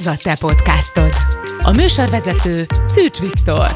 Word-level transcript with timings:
Ez 0.00 0.06
a 0.06 0.16
te 0.22 0.34
podcastod. 0.34 1.14
A 1.62 1.70
műsorvezető 1.70 2.66
Szűcs 2.84 3.18
Viktor. 3.18 3.66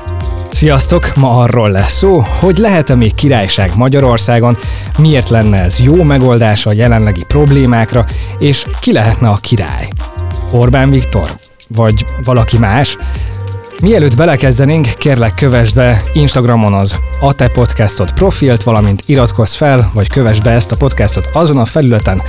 Sziasztok! 0.52 1.12
Ma 1.16 1.38
arról 1.38 1.70
lesz 1.70 1.92
szó, 1.92 2.18
hogy 2.18 2.58
lehet-e 2.58 2.94
még 2.94 3.14
királyság 3.14 3.76
Magyarországon, 3.76 4.56
miért 4.98 5.28
lenne 5.28 5.62
ez 5.62 5.80
jó 5.80 6.02
megoldás 6.02 6.66
a 6.66 6.72
jelenlegi 6.72 7.24
problémákra, 7.24 8.06
és 8.38 8.66
ki 8.80 8.92
lehetne 8.92 9.28
a 9.28 9.36
király? 9.36 9.88
Orbán 10.50 10.90
Viktor? 10.90 11.28
Vagy 11.68 12.06
valaki 12.24 12.58
más? 12.58 12.98
Mielőtt 13.80 14.16
belekezdenénk, 14.16 14.86
kérlek 14.98 15.34
kövesd 15.34 15.74
be 15.74 16.02
Instagramon 16.12 16.72
az 16.74 16.98
a 17.20 17.34
te 17.34 17.48
podcastod 17.48 18.12
profilt, 18.12 18.62
valamint 18.62 19.02
iratkozz 19.06 19.54
fel, 19.54 19.90
vagy 19.94 20.08
kövess 20.08 20.38
be 20.38 20.50
ezt 20.50 20.72
a 20.72 20.76
podcastot 20.76 21.30
azon 21.32 21.58
a 21.58 21.64
felületen, 21.64 22.22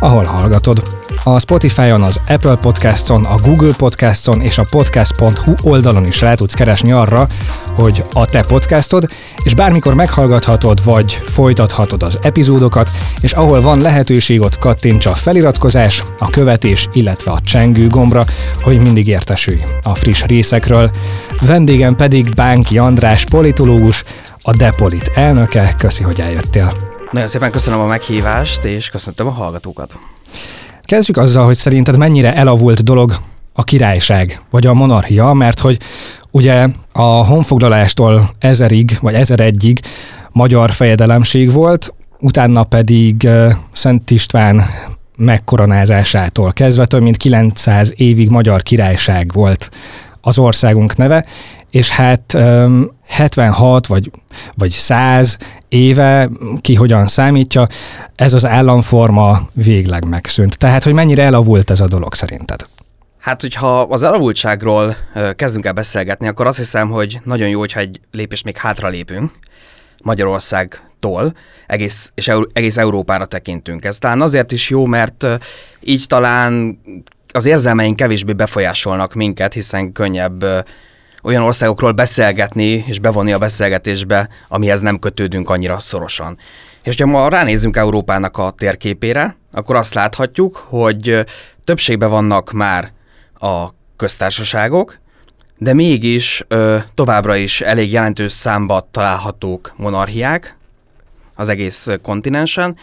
ahol 0.00 0.24
hallgatod. 0.24 1.01
A 1.24 1.38
Spotify-on, 1.38 2.02
az 2.02 2.20
Apple 2.28 2.54
Podcaston, 2.54 3.24
a 3.24 3.36
Google 3.36 3.72
Podcaston 3.76 4.40
és 4.40 4.58
a 4.58 4.66
podcast.hu 4.70 5.54
oldalon 5.62 6.06
is 6.06 6.20
rá 6.20 6.34
tudsz 6.34 6.54
keresni 6.54 6.92
arra, 6.92 7.26
hogy 7.74 8.04
a 8.12 8.26
te 8.26 8.42
podcastod, 8.42 9.08
és 9.42 9.54
bármikor 9.54 9.94
meghallgathatod 9.94 10.84
vagy 10.84 11.12
folytathatod 11.12 12.02
az 12.02 12.18
epizódokat, 12.22 12.90
és 13.20 13.32
ahol 13.32 13.60
van 13.60 13.80
lehetőség, 13.80 14.40
ott 14.40 14.58
kattints 14.58 15.06
a 15.06 15.14
feliratkozás, 15.14 16.04
a 16.18 16.30
követés, 16.30 16.88
illetve 16.92 17.30
a 17.30 17.40
csengő 17.40 17.86
gombra, 17.86 18.24
hogy 18.62 18.82
mindig 18.82 19.08
értesülj 19.08 19.60
a 19.82 19.94
friss 19.94 20.22
részekről. 20.22 20.90
Vendégem 21.40 21.94
pedig 21.94 22.34
Bánki 22.34 22.78
András, 22.78 23.24
politológus, 23.24 24.04
a 24.42 24.56
Depolit 24.56 25.10
elnöke. 25.14 25.74
Köszi, 25.78 26.02
hogy 26.02 26.20
eljöttél. 26.20 26.72
Nagyon 27.10 27.28
szépen 27.28 27.50
köszönöm 27.50 27.80
a 27.80 27.86
meghívást, 27.86 28.64
és 28.64 28.88
köszöntöm 28.88 29.26
a 29.26 29.30
hallgatókat. 29.30 29.98
Kezdjük 30.84 31.16
azzal, 31.16 31.44
hogy 31.44 31.54
szerinted 31.54 31.96
mennyire 31.96 32.34
elavult 32.34 32.84
dolog 32.84 33.16
a 33.52 33.62
királyság, 33.62 34.40
vagy 34.50 34.66
a 34.66 34.74
monarchia, 34.74 35.32
mert 35.32 35.60
hogy 35.60 35.78
ugye 36.30 36.68
a 36.92 37.02
honfoglalástól 37.02 38.30
ezerig, 38.38 38.98
vagy 39.00 39.14
ezeregyig 39.14 39.80
magyar 40.32 40.70
fejedelemség 40.70 41.52
volt, 41.52 41.94
utána 42.20 42.64
pedig 42.64 43.28
Szent 43.72 44.10
István 44.10 44.64
megkoronázásától 45.16 46.52
kezdve 46.52 46.86
több 46.86 47.02
mint 47.02 47.16
900 47.16 47.92
évig 47.96 48.30
magyar 48.30 48.62
királyság 48.62 49.32
volt 49.32 49.70
az 50.20 50.38
országunk 50.38 50.96
neve, 50.96 51.24
és 51.72 51.90
hát 51.90 52.36
76 53.06 53.86
vagy, 53.86 54.10
vagy 54.54 54.70
100 54.70 55.36
éve, 55.68 56.30
ki 56.60 56.74
hogyan 56.74 57.06
számítja, 57.06 57.66
ez 58.14 58.34
az 58.34 58.46
államforma 58.46 59.38
végleg 59.52 60.08
megszűnt. 60.08 60.58
Tehát, 60.58 60.82
hogy 60.82 60.92
mennyire 60.92 61.22
elavult 61.22 61.70
ez 61.70 61.80
a 61.80 61.88
dolog 61.88 62.14
szerinted? 62.14 62.66
Hát, 63.18 63.40
hogyha 63.40 63.80
az 63.80 64.02
elavultságról 64.02 64.96
kezdünk 65.36 65.66
el 65.66 65.72
beszélgetni, 65.72 66.28
akkor 66.28 66.46
azt 66.46 66.58
hiszem, 66.58 66.90
hogy 66.90 67.20
nagyon 67.24 67.48
jó, 67.48 67.58
hogyha 67.58 67.80
egy 67.80 68.00
lépést 68.10 68.44
még 68.44 68.56
hátra 68.56 68.88
lépünk 68.88 69.30
Magyarországtól, 70.02 71.32
egész, 71.66 72.10
és 72.14 72.30
egész 72.52 72.76
Európára 72.76 73.26
tekintünk. 73.26 73.84
Ez 73.84 73.98
talán 73.98 74.20
azért 74.20 74.52
is 74.52 74.70
jó, 74.70 74.86
mert 74.86 75.26
így 75.80 76.04
talán 76.08 76.78
az 77.32 77.46
érzelmeink 77.46 77.96
kevésbé 77.96 78.32
befolyásolnak 78.32 79.14
minket, 79.14 79.52
hiszen 79.52 79.92
könnyebb 79.92 80.44
olyan 81.22 81.42
országokról 81.42 81.92
beszélgetni 81.92 82.84
és 82.86 82.98
bevonni 82.98 83.32
a 83.32 83.38
beszélgetésbe, 83.38 84.28
amihez 84.48 84.80
nem 84.80 84.98
kötődünk 84.98 85.50
annyira 85.50 85.78
szorosan. 85.78 86.38
És 86.82 87.00
ha 87.00 87.06
ma 87.06 87.28
ránézzünk 87.28 87.76
Európának 87.76 88.38
a 88.38 88.50
térképére, 88.50 89.36
akkor 89.52 89.76
azt 89.76 89.94
láthatjuk, 89.94 90.56
hogy 90.56 91.24
többségben 91.64 92.10
vannak 92.10 92.52
már 92.52 92.92
a 93.38 93.66
köztársaságok, 93.96 95.00
de 95.58 95.72
mégis 95.72 96.44
ö, 96.48 96.76
továbbra 96.94 97.36
is 97.36 97.60
elég 97.60 97.92
jelentős 97.92 98.32
számba 98.32 98.88
találhatók 98.90 99.72
monarchiák 99.76 100.56
az 101.34 101.48
egész 101.48 101.88
kontinensen, 102.02 102.76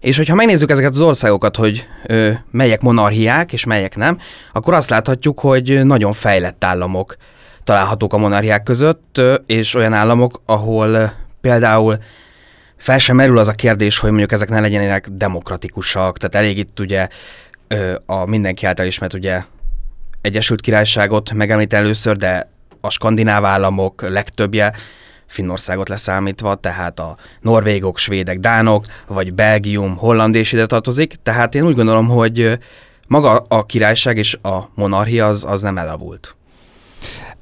és 0.00 0.16
hogyha 0.16 0.34
megnézzük 0.34 0.70
ezeket 0.70 0.90
az 0.90 1.00
országokat, 1.00 1.56
hogy 1.56 1.86
ö, 2.06 2.30
melyek 2.50 2.80
monarchiák 2.80 3.52
és 3.52 3.64
melyek 3.64 3.96
nem, 3.96 4.18
akkor 4.52 4.74
azt 4.74 4.90
láthatjuk, 4.90 5.40
hogy 5.40 5.84
nagyon 5.84 6.12
fejlett 6.12 6.64
államok 6.64 7.16
találhatók 7.64 8.12
a 8.12 8.18
monarchiák 8.18 8.62
között, 8.62 9.20
és 9.46 9.74
olyan 9.74 9.92
államok, 9.92 10.40
ahol 10.46 11.12
például 11.40 11.98
fel 12.76 12.98
sem 12.98 13.16
merül 13.16 13.38
az 13.38 13.48
a 13.48 13.52
kérdés, 13.52 13.98
hogy 13.98 14.10
mondjuk 14.10 14.32
ezek 14.32 14.48
ne 14.48 14.60
legyenek 14.60 15.08
demokratikusak, 15.08 16.18
tehát 16.18 16.34
elég 16.34 16.58
itt 16.58 16.80
ugye 16.80 17.08
a 18.06 18.24
mindenki 18.24 18.66
által 18.66 18.86
ismert 18.86 19.14
ugye 19.14 19.42
Egyesült 20.20 20.60
Királyságot 20.60 21.32
megemlít 21.32 21.72
először, 21.72 22.16
de 22.16 22.50
a 22.80 22.90
skandináv 22.90 23.44
államok 23.44 24.02
legtöbbje, 24.08 24.72
Finnországot 25.26 25.88
leszámítva, 25.88 26.54
tehát 26.54 26.98
a 26.98 27.16
norvégok, 27.40 27.98
svédek, 27.98 28.38
dánok, 28.38 28.86
vagy 29.06 29.34
Belgium, 29.34 29.96
Holland 29.96 30.34
is 30.34 30.52
ide 30.52 30.66
tartozik, 30.66 31.14
tehát 31.22 31.54
én 31.54 31.66
úgy 31.66 31.74
gondolom, 31.74 32.08
hogy 32.08 32.58
maga 33.06 33.42
a 33.48 33.66
királyság 33.66 34.16
és 34.16 34.38
a 34.42 34.58
monarchia 34.74 35.26
az, 35.26 35.44
az 35.48 35.60
nem 35.60 35.78
elavult. 35.78 36.36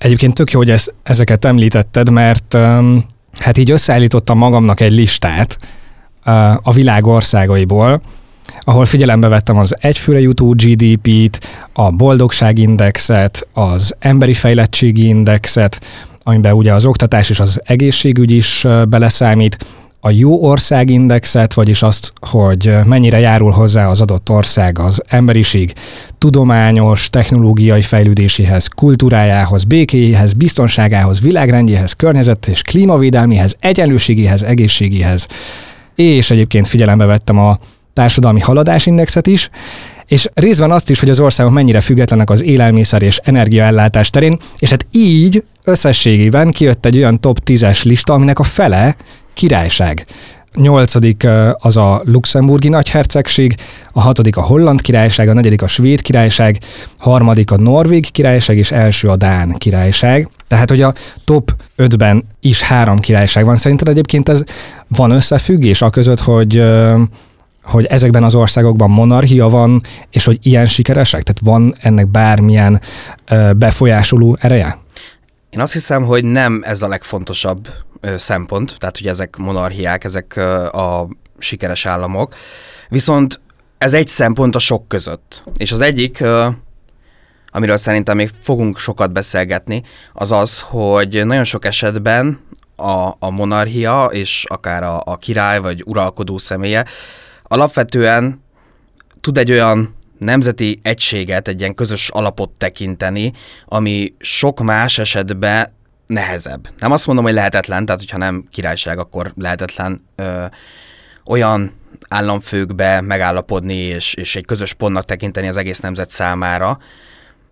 Egyébként 0.00 0.34
tök 0.34 0.50
jó, 0.50 0.58
hogy 0.58 0.70
ezt, 0.70 0.94
ezeket 1.02 1.44
említetted, 1.44 2.10
mert 2.10 2.54
um, 2.54 3.04
hát 3.38 3.58
így 3.58 3.70
összeállítottam 3.70 4.38
magamnak 4.38 4.80
egy 4.80 4.92
listát 4.92 5.58
uh, 6.26 6.68
a 6.68 6.72
világ 6.72 7.06
országaiból, 7.06 8.02
ahol 8.60 8.86
figyelembe 8.86 9.28
vettem 9.28 9.56
az 9.56 9.76
egyfőre 9.78 10.20
jutó 10.20 10.50
GDP-t, 10.50 11.46
a 11.72 11.90
boldogságindexet, 11.90 13.48
az 13.52 13.94
emberi 13.98 14.34
fejlettségi 14.34 15.06
indexet, 15.06 15.80
amiben 16.22 16.52
ugye 16.52 16.72
az 16.72 16.84
oktatás 16.84 17.30
és 17.30 17.40
az 17.40 17.60
egészségügy 17.64 18.30
is 18.30 18.66
beleszámít, 18.88 19.66
a 20.00 20.10
jó 20.10 20.42
országindexet, 20.42 21.54
vagyis 21.54 21.82
azt, 21.82 22.12
hogy 22.20 22.74
mennyire 22.84 23.18
járul 23.18 23.50
hozzá 23.50 23.88
az 23.88 24.00
adott 24.00 24.30
ország 24.30 24.78
az 24.78 25.02
emberiség 25.06 25.72
tudományos, 26.18 27.10
technológiai 27.10 27.82
fejlődéséhez, 27.82 28.66
kultúrájához, 28.66 29.64
békéjéhez, 29.64 30.32
biztonságához, 30.32 31.20
világrendjéhez, 31.20 31.92
környezet 31.92 32.46
és 32.46 32.62
klímavédelméhez, 32.62 33.56
egyenlőségéhez, 33.58 34.42
egészségéhez. 34.42 35.26
És 35.94 36.30
egyébként 36.30 36.68
figyelembe 36.68 37.04
vettem 37.04 37.38
a 37.38 37.58
társadalmi 37.92 38.40
haladásindexet 38.40 39.26
is, 39.26 39.50
és 40.06 40.28
részben 40.34 40.70
azt 40.70 40.90
is, 40.90 41.00
hogy 41.00 41.10
az 41.10 41.20
országok 41.20 41.52
mennyire 41.52 41.80
függetlenek 41.80 42.30
az 42.30 42.42
élelmiszer 42.42 43.02
és 43.02 43.20
energiaellátás 43.22 44.10
terén, 44.10 44.38
és 44.58 44.70
hát 44.70 44.86
így 44.92 45.44
összességében 45.64 46.50
kijött 46.50 46.86
egy 46.86 46.96
olyan 46.96 47.20
top 47.20 47.38
10-es 47.46 47.84
lista, 47.84 48.12
aminek 48.12 48.38
a 48.38 48.42
fele 48.42 48.96
királyság. 49.34 50.06
Nyolcadik 50.54 51.26
az 51.58 51.76
a 51.76 52.02
luxemburgi 52.04 52.68
nagyhercegség, 52.68 53.54
a 53.92 54.00
hatodik 54.00 54.36
a 54.36 54.42
holland 54.42 54.80
királyság, 54.80 55.28
a 55.28 55.32
negyedik 55.32 55.62
a 55.62 55.66
svéd 55.66 56.02
királyság, 56.02 56.58
harmadik 56.98 57.50
a 57.50 57.56
norvég 57.56 58.10
királyság, 58.10 58.56
és 58.56 58.72
első 58.72 59.08
a 59.08 59.16
dán 59.16 59.54
királyság. 59.58 60.28
Tehát, 60.48 60.68
hogy 60.68 60.82
a 60.82 60.94
top 61.24 61.50
5-ben 61.78 62.24
is 62.40 62.62
három 62.62 62.98
királyság 62.98 63.44
van. 63.44 63.56
Szerinted 63.56 63.88
egyébként 63.88 64.28
ez 64.28 64.42
van 64.88 65.10
összefüggés 65.10 65.82
a 65.82 65.90
között, 65.90 66.20
hogy 66.20 66.62
hogy 67.62 67.84
ezekben 67.84 68.24
az 68.24 68.34
országokban 68.34 68.90
monarchia 68.90 69.48
van, 69.48 69.82
és 70.10 70.24
hogy 70.24 70.38
ilyen 70.42 70.66
sikeresek? 70.66 71.22
Tehát 71.22 71.40
van 71.44 71.74
ennek 71.80 72.08
bármilyen 72.08 72.80
befolyásoló 73.56 74.36
ereje? 74.40 74.78
Én 75.50 75.60
azt 75.60 75.72
hiszem, 75.72 76.04
hogy 76.04 76.24
nem 76.24 76.62
ez 76.66 76.82
a 76.82 76.88
legfontosabb 76.88 77.68
szempont, 78.16 78.76
tehát 78.78 78.98
hogy 78.98 79.06
ezek 79.06 79.36
monarchiák, 79.36 80.04
ezek 80.04 80.36
a 80.72 81.08
sikeres 81.38 81.86
államok. 81.86 82.34
Viszont 82.88 83.40
ez 83.78 83.94
egy 83.94 84.08
szempont 84.08 84.54
a 84.54 84.58
sok 84.58 84.88
között. 84.88 85.42
És 85.56 85.72
az 85.72 85.80
egyik, 85.80 86.24
amiről 87.46 87.76
szerintem 87.76 88.16
még 88.16 88.30
fogunk 88.42 88.78
sokat 88.78 89.12
beszélgetni, 89.12 89.82
az 90.12 90.32
az, 90.32 90.60
hogy 90.60 91.26
nagyon 91.26 91.44
sok 91.44 91.64
esetben 91.64 92.40
a, 92.76 93.14
a 93.18 93.30
monarchia 93.30 94.04
és 94.04 94.44
akár 94.48 94.82
a, 94.82 95.00
a 95.04 95.16
király 95.16 95.60
vagy 95.60 95.82
uralkodó 95.86 96.38
személye 96.38 96.84
alapvetően 97.42 98.42
tud 99.20 99.38
egy 99.38 99.50
olyan 99.50 99.94
nemzeti 100.18 100.80
egységet, 100.82 101.48
egy 101.48 101.60
ilyen 101.60 101.74
közös 101.74 102.08
alapot 102.08 102.50
tekinteni, 102.50 103.32
ami 103.66 104.14
sok 104.18 104.62
más 104.62 104.98
esetben 104.98 105.72
nehezebb. 106.10 106.68
Nem 106.78 106.92
azt 106.92 107.06
mondom, 107.06 107.24
hogy 107.24 107.34
lehetetlen, 107.34 107.84
tehát 107.84 108.00
hogyha 108.00 108.18
nem 108.18 108.44
királyság, 108.50 108.98
akkor 108.98 109.32
lehetetlen 109.36 110.06
ö, 110.16 110.44
olyan 111.24 111.72
államfőkbe 112.08 113.00
megállapodni, 113.00 113.74
és, 113.74 114.14
és 114.14 114.36
egy 114.36 114.44
közös 114.44 114.74
pontnak 114.74 115.04
tekinteni 115.04 115.48
az 115.48 115.56
egész 115.56 115.80
nemzet 115.80 116.10
számára, 116.10 116.78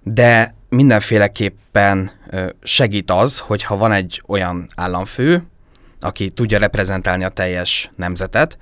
de 0.03 0.55
mindenféleképpen 0.69 2.11
segít 2.63 3.11
az, 3.11 3.39
hogyha 3.39 3.77
van 3.77 3.93
egy 3.93 4.23
olyan 4.27 4.69
államfő, 4.77 5.43
aki 6.01 6.31
tudja 6.31 6.59
reprezentálni 6.59 7.25
a 7.25 7.29
teljes 7.29 7.91
nemzetet, 7.97 8.59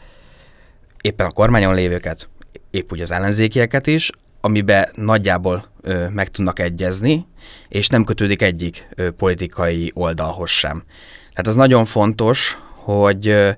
éppen 1.01 1.27
a 1.27 1.31
kormányon 1.31 1.75
lévőket, 1.75 2.29
épp 2.71 2.93
úgy 2.93 3.01
az 3.01 3.11
ellenzékieket 3.11 3.87
is, 3.87 4.11
amiben 4.47 4.89
nagyjából 4.95 5.65
ö, 5.81 6.09
meg 6.09 6.29
tudnak 6.29 6.59
egyezni, 6.59 7.27
és 7.69 7.89
nem 7.89 8.05
kötődik 8.05 8.43
egyik 8.43 8.89
ö, 8.95 9.11
politikai 9.11 9.91
oldalhoz 9.95 10.51
sem. 10.51 10.83
Tehát 11.31 11.47
az 11.47 11.55
nagyon 11.55 11.85
fontos, 11.85 12.59
hogy 12.75 13.29
ö, 13.29 13.51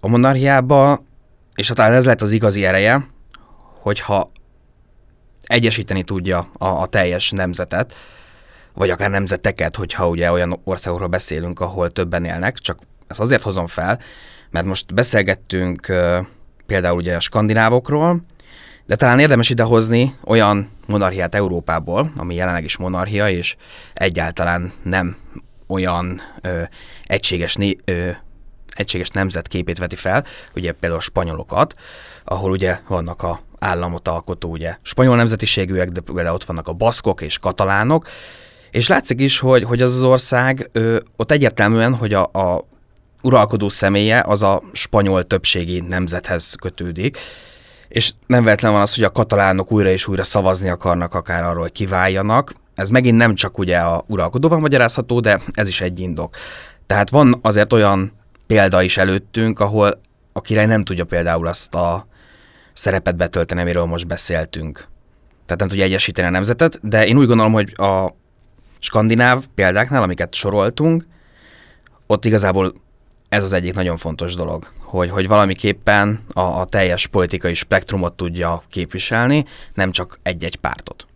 a 0.00 0.08
monarchiába, 0.08 1.04
és 1.54 1.66
talán 1.66 1.92
ez 1.92 2.04
lehet 2.04 2.22
az 2.22 2.32
igazi 2.32 2.64
ereje, 2.64 3.06
hogyha 3.80 4.30
egyesíteni 5.42 6.02
tudja 6.02 6.50
a, 6.58 6.66
a 6.66 6.86
teljes 6.86 7.30
nemzetet, 7.30 7.94
vagy 8.74 8.90
akár 8.90 9.10
nemzeteket, 9.10 9.76
hogyha 9.76 10.08
ugye 10.08 10.30
olyan 10.30 10.60
országokról 10.64 11.08
beszélünk, 11.08 11.60
ahol 11.60 11.90
többen 11.90 12.24
élnek, 12.24 12.58
csak 12.58 12.78
ezt 13.08 13.20
azért 13.20 13.42
hozom 13.42 13.66
fel, 13.66 14.00
mert 14.50 14.66
most 14.66 14.94
beszélgettünk 14.94 15.92
például 16.66 16.96
ugye 16.96 17.16
a 17.16 17.20
skandinávokról, 17.20 18.20
de 18.90 18.96
talán 18.96 19.18
érdemes 19.18 19.50
idehozni 19.50 20.14
olyan 20.24 20.68
monarchiát 20.86 21.34
Európából, 21.34 22.12
ami 22.16 22.34
jelenleg 22.34 22.64
is 22.64 22.76
monarchia, 22.76 23.28
és 23.28 23.56
egyáltalán 23.92 24.72
nem 24.82 25.16
olyan 25.66 26.20
ö, 26.40 26.62
egységes, 27.04 27.54
né, 27.54 27.76
ö, 27.84 28.10
egységes 28.74 29.08
nemzetképét 29.08 29.78
veti 29.78 29.96
fel, 29.96 30.24
ugye 30.54 30.72
például 30.72 31.00
a 31.00 31.04
spanyolokat, 31.04 31.74
ahol 32.24 32.50
ugye 32.50 32.78
vannak 32.88 33.22
a 33.22 33.40
államot 33.58 34.08
alkotó, 34.08 34.50
ugye 34.50 34.76
spanyol 34.82 35.16
nemzetiségűek, 35.16 35.88
de 35.88 36.00
például 36.00 36.34
ott 36.34 36.44
vannak 36.44 36.68
a 36.68 36.72
baszkok 36.72 37.20
és 37.20 37.38
katalánok, 37.38 38.08
és 38.70 38.88
látszik 38.88 39.20
is, 39.20 39.38
hogy, 39.38 39.64
hogy 39.64 39.82
az 39.82 39.94
az 39.94 40.02
ország, 40.02 40.68
ö, 40.72 40.98
ott 41.16 41.30
egyértelműen, 41.30 41.94
hogy 41.94 42.14
a, 42.14 42.22
a 42.22 42.64
uralkodó 43.22 43.68
személye 43.68 44.22
az 44.26 44.42
a 44.42 44.62
spanyol 44.72 45.24
többségi 45.24 45.80
nemzethez 45.80 46.54
kötődik, 46.54 47.18
és 47.90 48.12
nem 48.26 48.42
véletlen 48.44 48.72
van 48.72 48.80
az, 48.80 48.94
hogy 48.94 49.04
a 49.04 49.10
katalánok 49.10 49.72
újra 49.72 49.90
és 49.90 50.06
újra 50.06 50.22
szavazni 50.22 50.68
akarnak 50.68 51.14
akár 51.14 51.42
arról, 51.42 51.62
hogy 51.62 51.72
kiváljanak. 51.72 52.52
Ez 52.74 52.88
megint 52.88 53.16
nem 53.16 53.34
csak 53.34 53.58
ugye 53.58 53.78
a 53.78 54.04
uralkodóval 54.06 54.58
magyarázható, 54.58 55.20
de 55.20 55.40
ez 55.52 55.68
is 55.68 55.80
egy 55.80 56.00
indok. 56.00 56.34
Tehát 56.86 57.10
van 57.10 57.38
azért 57.42 57.72
olyan 57.72 58.12
példa 58.46 58.82
is 58.82 58.96
előttünk, 58.96 59.60
ahol 59.60 60.00
a 60.32 60.40
király 60.40 60.66
nem 60.66 60.84
tudja 60.84 61.04
például 61.04 61.46
azt 61.46 61.74
a 61.74 62.06
szerepet 62.72 63.16
betölteni, 63.16 63.60
amiről 63.60 63.84
most 63.84 64.06
beszéltünk. 64.06 64.88
Tehát 65.46 65.60
nem 65.60 65.68
tudja 65.68 65.84
egyesíteni 65.84 66.26
a 66.26 66.30
nemzetet, 66.30 66.78
de 66.82 67.06
én 67.06 67.16
úgy 67.16 67.26
gondolom, 67.26 67.52
hogy 67.52 67.72
a 67.76 68.14
skandináv 68.78 69.44
példáknál, 69.54 70.02
amiket 70.02 70.34
soroltunk, 70.34 71.06
ott 72.06 72.24
igazából 72.24 72.74
ez 73.30 73.44
az 73.44 73.52
egyik 73.52 73.74
nagyon 73.74 73.96
fontos 73.96 74.34
dolog, 74.34 74.70
hogy, 74.78 75.10
hogy 75.10 75.28
valamiképpen 75.28 76.20
a, 76.32 76.40
a 76.40 76.64
teljes 76.64 77.06
politikai 77.06 77.54
spektrumot 77.54 78.12
tudja 78.12 78.62
képviselni, 78.70 79.44
nem 79.74 79.90
csak 79.90 80.18
egy-egy 80.22 80.56
pártot. 80.56 81.06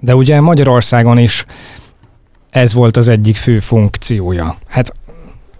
De 0.00 0.14
ugye 0.14 0.40
Magyarországon 0.40 1.18
is 1.18 1.44
ez 2.50 2.72
volt 2.72 2.96
az 2.96 3.08
egyik 3.08 3.36
fő 3.36 3.58
funkciója. 3.58 4.54
Hát 4.66 4.92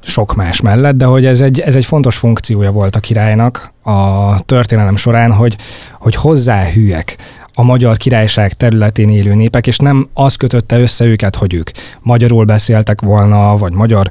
sok 0.02 0.34
más 0.34 0.61
mellett, 0.61 0.96
de 0.96 1.05
hogy 1.05 1.26
ez 1.26 1.40
egy, 1.40 1.61
ez 1.61 1.75
egy 1.75 1.84
fontos 1.84 2.17
funkciója 2.17 2.73
volt 2.73 2.96
a 2.96 3.00
királynak 3.00 3.70
a 3.82 4.40
történelem 4.40 4.96
során, 4.96 5.32
hogy, 5.32 5.56
hogy 5.99 6.14
hozzáhűek 6.14 7.17
a 7.55 7.62
magyar 7.62 7.96
királyság 7.96 8.52
területén 8.52 9.08
élő 9.08 9.34
népek, 9.34 9.67
és 9.67 9.79
nem 9.79 10.08
az 10.14 10.37
kötötte 10.37 10.79
össze 10.79 11.05
őket, 11.05 11.37
hogy 11.37 11.55
ők 11.55 11.70
magyarul 12.00 12.44
beszéltek 12.44 13.00
volna, 13.00 13.56
vagy 13.56 13.73
magyar 13.73 14.08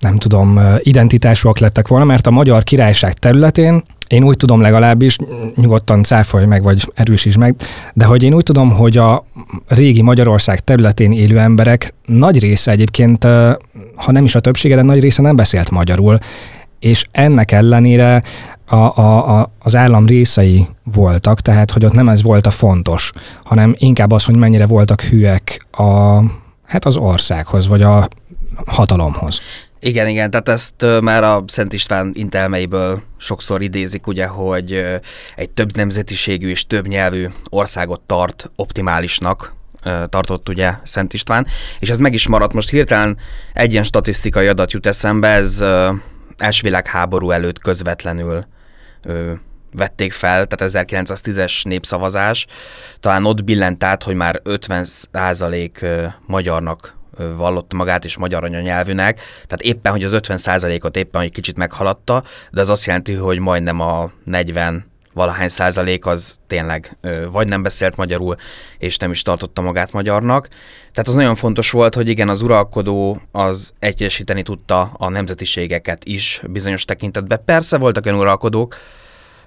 nem 0.00 0.16
tudom, 0.16 0.60
identitásúak 0.78 1.58
lettek 1.58 1.88
volna, 1.88 2.04
mert 2.04 2.26
a 2.26 2.30
magyar 2.30 2.62
királyság 2.62 3.12
területén 3.12 3.82
én 4.10 4.24
úgy 4.24 4.36
tudom 4.36 4.60
legalábbis, 4.60 5.16
nyugodtan 5.54 6.02
cáfolj 6.02 6.44
meg, 6.44 6.62
vagy 6.62 6.90
erősíts 6.94 7.36
meg, 7.36 7.54
de 7.94 8.04
hogy 8.04 8.22
én 8.22 8.34
úgy 8.34 8.42
tudom, 8.42 8.70
hogy 8.70 8.96
a 8.96 9.24
régi 9.66 10.02
Magyarország 10.02 10.60
területén 10.60 11.12
élő 11.12 11.38
emberek 11.38 11.94
nagy 12.06 12.38
része 12.38 12.70
egyébként, 12.70 13.24
ha 13.94 14.12
nem 14.12 14.24
is 14.24 14.34
a 14.34 14.40
többsége, 14.40 14.74
de 14.74 14.82
nagy 14.82 15.00
része 15.00 15.22
nem 15.22 15.36
beszélt 15.36 15.70
magyarul, 15.70 16.18
és 16.78 17.04
ennek 17.10 17.52
ellenére 17.52 18.22
a, 18.66 18.76
a, 18.76 19.38
a, 19.38 19.52
az 19.58 19.76
állam 19.76 20.06
részei 20.06 20.66
voltak, 20.84 21.40
tehát 21.40 21.70
hogy 21.70 21.84
ott 21.84 21.92
nem 21.92 22.08
ez 22.08 22.22
volt 22.22 22.46
a 22.46 22.50
fontos, 22.50 23.12
hanem 23.44 23.74
inkább 23.78 24.10
az, 24.10 24.24
hogy 24.24 24.36
mennyire 24.36 24.66
voltak 24.66 25.00
hűek 25.00 25.66
a, 25.70 26.22
hát 26.64 26.84
az 26.84 26.96
országhoz, 26.96 27.68
vagy 27.68 27.82
a 27.82 28.08
hatalomhoz. 28.66 29.40
Igen, 29.82 30.08
igen, 30.08 30.30
tehát 30.30 30.48
ezt 30.48 31.00
már 31.00 31.24
a 31.24 31.44
Szent 31.46 31.72
István 31.72 32.10
intelmeiből 32.14 33.02
sokszor 33.16 33.62
idézik, 33.62 34.06
ugye, 34.06 34.26
hogy 34.26 34.72
egy 35.36 35.50
több 35.50 35.76
nemzetiségű 35.76 36.48
és 36.48 36.66
több 36.66 36.86
nyelvű 36.86 37.26
országot 37.48 38.00
tart 38.00 38.50
optimálisnak, 38.56 39.54
tartott 40.08 40.48
ugye 40.48 40.74
Szent 40.82 41.12
István, 41.12 41.46
és 41.78 41.90
ez 41.90 41.98
meg 41.98 42.14
is 42.14 42.28
maradt. 42.28 42.52
Most 42.52 42.70
hirtelen 42.70 43.18
egy 43.52 43.72
ilyen 43.72 43.84
statisztikai 43.84 44.46
adat 44.46 44.72
jut 44.72 44.86
eszembe, 44.86 45.28
ez 45.28 45.64
első 46.36 46.60
világháború 46.62 47.30
előtt 47.30 47.58
közvetlenül 47.58 48.46
vették 49.72 50.12
fel, 50.12 50.46
tehát 50.46 50.72
1910-es 50.74 51.64
népszavazás, 51.64 52.46
talán 53.00 53.24
ott 53.24 53.44
billent 53.44 53.84
át, 53.84 54.02
hogy 54.02 54.14
már 54.14 54.40
50% 54.44 56.12
magyarnak 56.26 56.98
vallotta 57.36 57.76
magát 57.76 58.04
és 58.04 58.16
magyar 58.16 58.44
anyanyelvűnek, 58.44 59.20
tehát 59.46 59.60
éppen, 59.60 59.92
hogy 59.92 60.04
az 60.04 60.12
50%-ot 60.14 60.96
éppen, 60.96 61.20
hogy 61.20 61.32
kicsit 61.32 61.56
meghaladta, 61.56 62.22
de 62.50 62.60
az 62.60 62.68
azt 62.68 62.84
jelenti, 62.84 63.14
hogy 63.14 63.38
majdnem 63.38 63.80
a 63.80 64.10
40 64.24 64.88
valahány 65.14 65.48
százalék 65.48 66.06
az 66.06 66.38
tényleg 66.46 66.96
vagy 67.30 67.48
nem 67.48 67.62
beszélt 67.62 67.96
magyarul, 67.96 68.36
és 68.78 68.96
nem 68.96 69.10
is 69.10 69.22
tartotta 69.22 69.60
magát 69.60 69.92
magyarnak. 69.92 70.48
Tehát 70.92 71.08
az 71.08 71.14
nagyon 71.14 71.34
fontos 71.34 71.70
volt, 71.70 71.94
hogy 71.94 72.08
igen, 72.08 72.28
az 72.28 72.42
uralkodó 72.42 73.20
az 73.32 73.72
egyesíteni 73.78 74.42
tudta 74.42 74.92
a 74.96 75.08
nemzetiségeket 75.08 76.04
is 76.04 76.42
bizonyos 76.50 76.84
tekintetben. 76.84 77.42
Persze 77.44 77.78
voltak 77.78 78.06
olyan 78.06 78.18
uralkodók, 78.18 78.76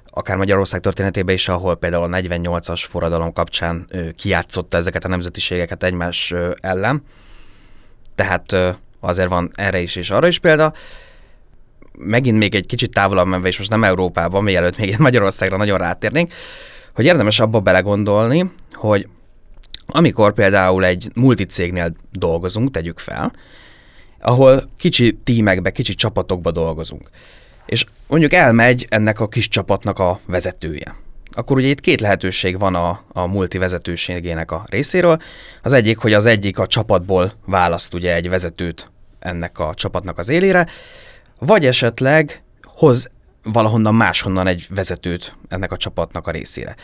akár 0.06 0.38
Magyarország 0.38 0.82
történetében 0.82 1.36
is, 1.36 1.48
ahol 1.48 1.76
például 1.76 2.14
a 2.14 2.18
48-as 2.18 2.84
forradalom 2.90 3.34
kapcsán 3.34 3.88
kijátszotta 4.16 4.78
ezeket 4.78 5.06
a 5.06 5.08
nemzetiségeket 5.08 5.84
egymás 5.84 6.34
ellen, 6.62 7.04
tehát 8.16 8.56
azért 9.00 9.30
van 9.30 9.52
erre 9.56 9.80
is 9.80 9.96
és 9.96 10.10
arra 10.10 10.28
is 10.28 10.40
példa. 10.40 10.74
Megint 11.98 12.38
még 12.38 12.56
egy 12.56 12.66
kicsit 12.66 12.92
távolabb 12.92 13.28
menve, 13.28 13.48
és 13.48 13.58
most 13.58 13.70
nem 13.70 13.84
Európában, 13.84 14.44
mielőtt 14.44 14.78
még 14.78 14.98
Magyarországra 15.08 15.58
nagyon 15.58 15.78
rátérnénk, 15.78 16.34
hogy 16.94 17.06
érdemes 17.06 17.40
abba 17.40 17.60
belegondolni, 17.60 18.52
hogy 18.74 19.08
amikor 19.86 20.34
például 20.34 20.86
egy 20.86 21.12
multicégnél 21.16 21.94
dolgozunk, 22.12 22.72
tegyük 22.72 23.00
fel, 23.00 23.34
ahol 24.20 24.70
kicsi 24.78 25.18
tímekbe, 25.24 25.72
kicsi 25.72 25.94
csapatokba 25.94 26.52
dolgozunk. 26.52 27.10
És 27.66 27.86
mondjuk 28.08 28.34
elmegy 28.34 28.86
ennek 28.90 29.20
a 29.20 29.28
kis 29.28 29.48
csapatnak 29.48 30.00
a 30.00 30.20
vezetője 30.26 31.03
akkor 31.36 31.58
ugye 31.58 31.68
itt 31.68 31.80
két 31.80 32.02
lehetőség 32.02 32.60
van 32.60 32.76
a, 32.76 33.02
a 33.12 33.26
multi 33.26 33.58
vezetőségének 33.58 34.52
a 34.52 34.64
részéről. 34.66 35.22
Az 35.62 35.74
egyik, 35.74 35.98
hogy 35.98 36.14
az 36.14 36.26
egyik 36.26 36.60
a 36.60 36.68
csapatból 36.68 37.34
választ 37.46 37.94
ugye 37.94 38.16
egy 38.16 38.30
vezetőt 38.30 38.92
ennek 39.20 39.60
a 39.60 39.74
csapatnak 39.74 40.18
az 40.18 40.30
élére, 40.30 40.68
vagy 41.40 41.66
esetleg 41.66 42.44
hoz 42.64 43.10
valahonnan 43.44 43.96
máshonnan 43.96 44.48
egy 44.48 44.68
vezetőt 44.70 45.36
ennek 45.48 45.72
a 45.72 45.78
csapatnak 45.78 46.28
a 46.28 46.32
részére. 46.32 46.76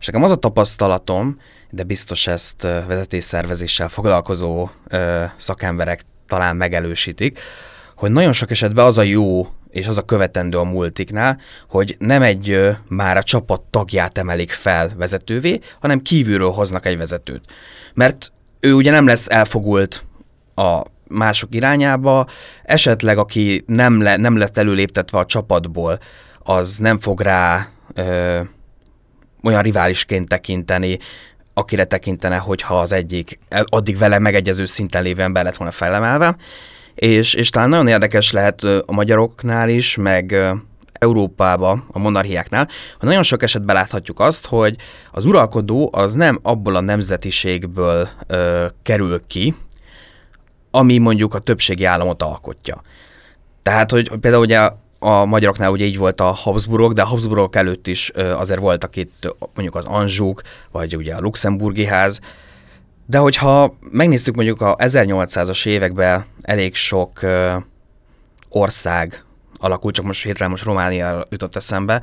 És 0.00 0.06
nekem 0.06 0.22
az 0.22 0.30
a 0.30 0.36
tapasztalatom, 0.36 1.40
de 1.70 1.82
biztos 1.82 2.26
ezt 2.26 2.62
vezetésszervezéssel 2.62 3.88
foglalkozó 3.88 4.68
ö, 4.88 5.24
szakemberek 5.36 6.02
talán 6.26 6.56
megelősítik, 6.56 7.38
hogy 7.96 8.10
nagyon 8.10 8.32
sok 8.32 8.50
esetben 8.50 8.84
az 8.84 8.98
a 8.98 9.02
jó 9.02 9.48
és 9.72 9.86
az 9.86 9.96
a 9.96 10.02
követendő 10.02 10.58
a 10.58 10.64
multiknál, 10.64 11.40
hogy 11.68 11.96
nem 11.98 12.22
egy 12.22 12.58
már 12.88 13.16
a 13.16 13.22
csapat 13.22 13.60
tagját 13.60 14.18
emelik 14.18 14.50
fel 14.50 14.92
vezetővé, 14.96 15.60
hanem 15.80 16.02
kívülről 16.02 16.50
hoznak 16.50 16.86
egy 16.86 16.96
vezetőt. 16.96 17.44
Mert 17.94 18.32
ő 18.60 18.72
ugye 18.72 18.90
nem 18.90 19.06
lesz 19.06 19.28
elfogult 19.28 20.04
a 20.54 20.82
mások 21.08 21.54
irányába, 21.54 22.26
esetleg 22.62 23.18
aki 23.18 23.64
nem, 23.66 24.00
le, 24.00 24.16
nem 24.16 24.36
lett 24.36 24.56
előléptetve 24.56 25.18
a 25.18 25.26
csapatból, 25.26 25.98
az 26.38 26.76
nem 26.76 26.98
fog 26.98 27.20
rá 27.20 27.68
ö, 27.94 28.40
olyan 29.42 29.62
riválisként 29.62 30.28
tekinteni, 30.28 30.98
akire 31.54 31.84
tekintene, 31.84 32.36
hogyha 32.36 32.80
az 32.80 32.92
egyik 32.92 33.38
addig 33.64 33.98
vele 33.98 34.18
megegyező 34.18 34.64
szinten 34.64 35.02
lévő 35.02 35.22
ember 35.22 35.44
lett 35.44 35.56
volna 35.56 35.72
felemelve, 35.72 36.36
és, 36.94 37.34
és 37.34 37.50
talán 37.50 37.68
nagyon 37.68 37.88
érdekes 37.88 38.32
lehet 38.32 38.62
a 38.62 38.92
magyaroknál 38.92 39.68
is, 39.68 39.96
meg 39.96 40.36
Európában, 40.92 41.84
a 41.92 41.98
monarchiáknál, 41.98 42.68
hogy 42.98 43.08
nagyon 43.08 43.22
sok 43.22 43.42
esetben 43.42 43.74
láthatjuk 43.74 44.20
azt, 44.20 44.46
hogy 44.46 44.76
az 45.12 45.24
uralkodó 45.24 45.90
az 45.92 46.14
nem 46.14 46.38
abból 46.42 46.76
a 46.76 46.80
nemzetiségből 46.80 48.08
ö, 48.26 48.66
kerül 48.82 49.22
ki, 49.26 49.54
ami 50.70 50.98
mondjuk 50.98 51.34
a 51.34 51.38
többségi 51.38 51.84
államot 51.84 52.22
alkotja. 52.22 52.82
Tehát, 53.62 53.90
hogy 53.90 54.10
például 54.20 54.42
ugye 54.42 54.70
a 54.98 55.24
magyaroknál 55.24 55.70
ugye 55.70 55.84
így 55.84 55.98
volt 55.98 56.20
a 56.20 56.24
Habsburgok, 56.24 56.92
de 56.92 57.02
a 57.02 57.06
Habsburgok 57.06 57.56
előtt 57.56 57.86
is 57.86 58.10
azért 58.14 58.60
voltak 58.60 58.96
itt 58.96 59.34
mondjuk 59.54 59.74
az 59.74 59.84
Anzsúk, 59.84 60.42
vagy 60.70 60.96
ugye 60.96 61.14
a 61.14 61.20
Luxemburgi 61.20 61.84
ház, 61.84 62.20
de 63.12 63.18
hogyha 63.18 63.76
megnéztük 63.90 64.34
mondjuk 64.34 64.60
a 64.60 64.76
1800-as 64.76 65.66
években 65.66 66.24
elég 66.42 66.74
sok 66.74 67.20
ország 68.48 69.24
alakult, 69.58 69.94
csak 69.94 70.04
most 70.04 70.22
hirtelen 70.22 70.50
most 70.50 70.64
Románia 70.64 71.26
jutott 71.30 71.56
eszembe, 71.56 72.02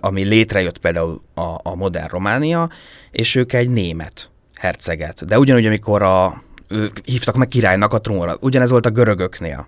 ami 0.00 0.22
létrejött 0.22 0.78
például 0.78 1.22
a, 1.34 1.40
a 1.40 1.74
modern 1.74 2.08
Románia, 2.08 2.70
és 3.10 3.34
ők 3.34 3.52
egy 3.52 3.68
német 3.68 4.30
herceget. 4.54 5.24
De 5.26 5.38
ugyanúgy, 5.38 5.66
amikor 5.66 6.02
a, 6.02 6.42
ők 6.68 6.98
hívtak 7.04 7.36
meg 7.36 7.48
királynak 7.48 7.92
a 7.92 8.00
trónra, 8.00 8.36
ugyanez 8.40 8.70
volt 8.70 8.86
a 8.86 8.90
görögöknél. 8.90 9.66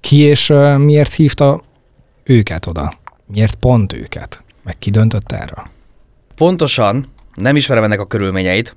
Ki 0.00 0.16
és 0.16 0.50
uh, 0.50 0.78
miért 0.78 1.14
hívta 1.14 1.62
őket 2.24 2.66
oda? 2.66 2.92
Miért 3.26 3.54
pont 3.54 3.92
őket? 3.92 4.42
Meg 4.62 4.78
ki 4.78 4.90
döntött 4.90 5.32
erről? 5.32 5.66
Pontosan 6.34 7.06
nem 7.34 7.56
ismerem 7.56 7.84
ennek 7.84 8.00
a 8.00 8.06
körülményeit, 8.06 8.76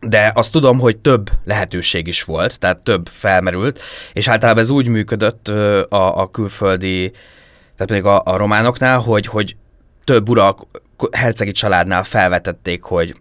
de 0.00 0.32
azt 0.34 0.52
tudom, 0.52 0.78
hogy 0.78 0.96
több 0.96 1.30
lehetőség 1.44 2.06
is 2.06 2.22
volt, 2.22 2.58
tehát 2.58 2.78
több 2.78 3.08
felmerült, 3.12 3.80
és 4.12 4.28
általában 4.28 4.62
ez 4.62 4.70
úgy 4.70 4.88
működött 4.88 5.48
a, 5.48 6.20
a 6.20 6.30
külföldi, 6.30 7.10
tehát 7.76 7.90
még 7.90 8.04
a, 8.04 8.22
a 8.24 8.36
románoknál, 8.36 8.98
hogy, 8.98 9.26
hogy 9.26 9.56
több 10.04 10.28
urak 10.28 10.60
hercegi 11.12 11.52
családnál 11.52 12.04
felvetették, 12.04 12.82
hogy 12.82 13.16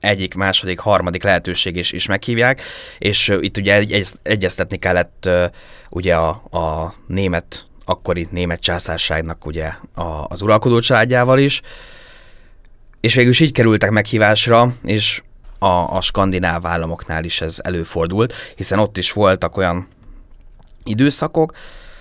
egyik, 0.00 0.34
második, 0.34 0.78
harmadik 0.78 1.22
lehetőség 1.22 1.76
is, 1.76 1.92
is 1.92 2.06
meghívják, 2.06 2.62
és 2.98 3.36
itt 3.40 3.56
ugye 3.56 3.74
egy, 3.74 3.92
egy, 3.92 4.08
egyeztetni 4.22 4.76
kellett 4.76 5.28
ugye 5.90 6.14
a, 6.14 6.28
a 6.50 6.94
német, 7.06 7.66
akkori 7.84 8.26
német 8.30 8.60
császárságnak 8.60 9.46
ugye 9.46 9.72
a, 9.94 10.24
az 10.28 10.42
uralkodó 10.42 10.80
családjával 10.80 11.38
is, 11.38 11.60
és 13.00 13.14
végül 13.14 13.30
is 13.30 13.40
így 13.40 13.52
kerültek 13.52 13.90
meghívásra, 13.90 14.74
és 14.84 15.22
a, 15.58 15.96
a 15.96 16.00
skandináv 16.00 16.66
államoknál 16.66 17.24
is 17.24 17.40
ez 17.40 17.58
előfordult, 17.62 18.32
hiszen 18.56 18.78
ott 18.78 18.98
is 18.98 19.12
voltak 19.12 19.56
olyan 19.56 19.88
időszakok, 20.84 21.52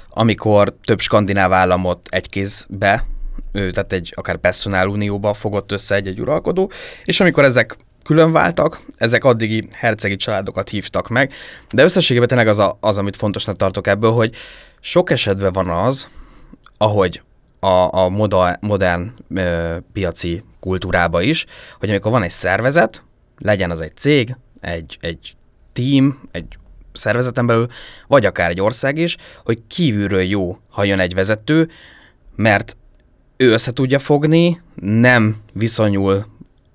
amikor 0.09 0.73
több 0.83 0.99
skandináv 0.99 1.53
államot 1.53 2.07
egy 2.11 2.29
kézbe, 2.29 3.05
tehát 3.51 3.93
egy 3.93 4.13
akár 4.15 4.37
personál 4.37 4.87
unióba 4.87 5.33
fogott 5.33 5.71
össze 5.71 5.95
egy-egy 5.95 6.19
uralkodó, 6.19 6.71
és 7.03 7.19
amikor 7.19 7.43
ezek 7.43 7.77
külön 8.03 8.31
váltak, 8.31 8.81
ezek 8.97 9.23
addigi 9.23 9.67
hercegi 9.71 10.15
családokat 10.15 10.69
hívtak 10.69 11.07
meg, 11.07 11.33
de 11.71 11.83
összességében 11.83 12.27
tényleg 12.27 12.47
az, 12.47 12.59
a, 12.59 12.77
az, 12.79 12.97
amit 12.97 13.15
fontosnak 13.15 13.55
tartok 13.55 13.87
ebből, 13.87 14.11
hogy 14.11 14.35
sok 14.79 15.09
esetben 15.09 15.51
van 15.51 15.69
az, 15.69 16.07
ahogy 16.77 17.21
a, 17.59 17.97
a 17.97 18.09
moda, 18.09 18.57
modern 18.59 19.13
ö, 19.35 19.77
piaci 19.93 20.43
kultúrába 20.59 21.21
is, 21.21 21.45
hogy 21.79 21.89
amikor 21.89 22.11
van 22.11 22.23
egy 22.23 22.31
szervezet, 22.31 23.03
legyen 23.38 23.72
az 23.72 23.82
egy 23.82 23.96
cég, 23.96 24.36
egy, 24.62 24.98
egy 25.01 25.36
team, 25.74 26.20
egy 26.32 26.58
szervezeten 26.94 27.46
belül, 27.46 27.67
vagy 28.08 28.25
akár 28.25 28.50
egy 28.50 28.62
ország 28.62 28.98
is, 28.98 29.17
hogy 29.46 29.60
kívülről 29.67 30.22
jó, 30.22 30.58
ha 30.70 30.84
jön 30.84 31.00
egy 31.00 31.13
vezető, 31.13 31.70
mert 32.36 32.77
ő 33.38 33.51
össze 33.51 33.74
tudja 33.74 34.00
fogni, 34.00 34.62
nem 34.82 35.38
viszonyul 35.53 36.25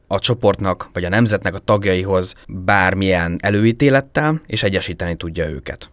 a 0.07 0.19
csoportnak 0.19 0.91
vagy 0.93 1.05
a 1.05 1.09
nemzetnek 1.09 1.55
a 1.55 1.59
tagjaihoz 1.59 2.35
bármilyen 2.47 3.39
előítélettel, 3.41 4.41
és 4.47 4.63
egyesíteni 4.63 5.17
tudja 5.17 5.49
őket. 5.49 5.91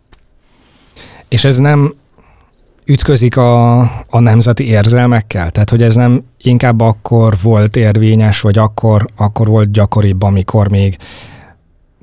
És 1.27 1.43
ez 1.43 1.57
nem 1.57 1.93
ütközik 2.85 3.37
a, 3.37 3.79
a 4.09 4.19
nemzeti 4.19 4.67
érzelmekkel? 4.67 5.51
Tehát, 5.51 5.69
hogy 5.69 5.81
ez 5.81 5.95
nem 5.95 6.23
inkább 6.41 6.79
akkor 6.79 7.35
volt 7.41 7.75
érvényes, 7.75 8.41
vagy 8.41 8.57
akkor, 8.57 9.05
akkor 9.15 9.47
volt 9.47 9.71
gyakoribb, 9.71 10.21
amikor 10.21 10.69
még 10.69 10.97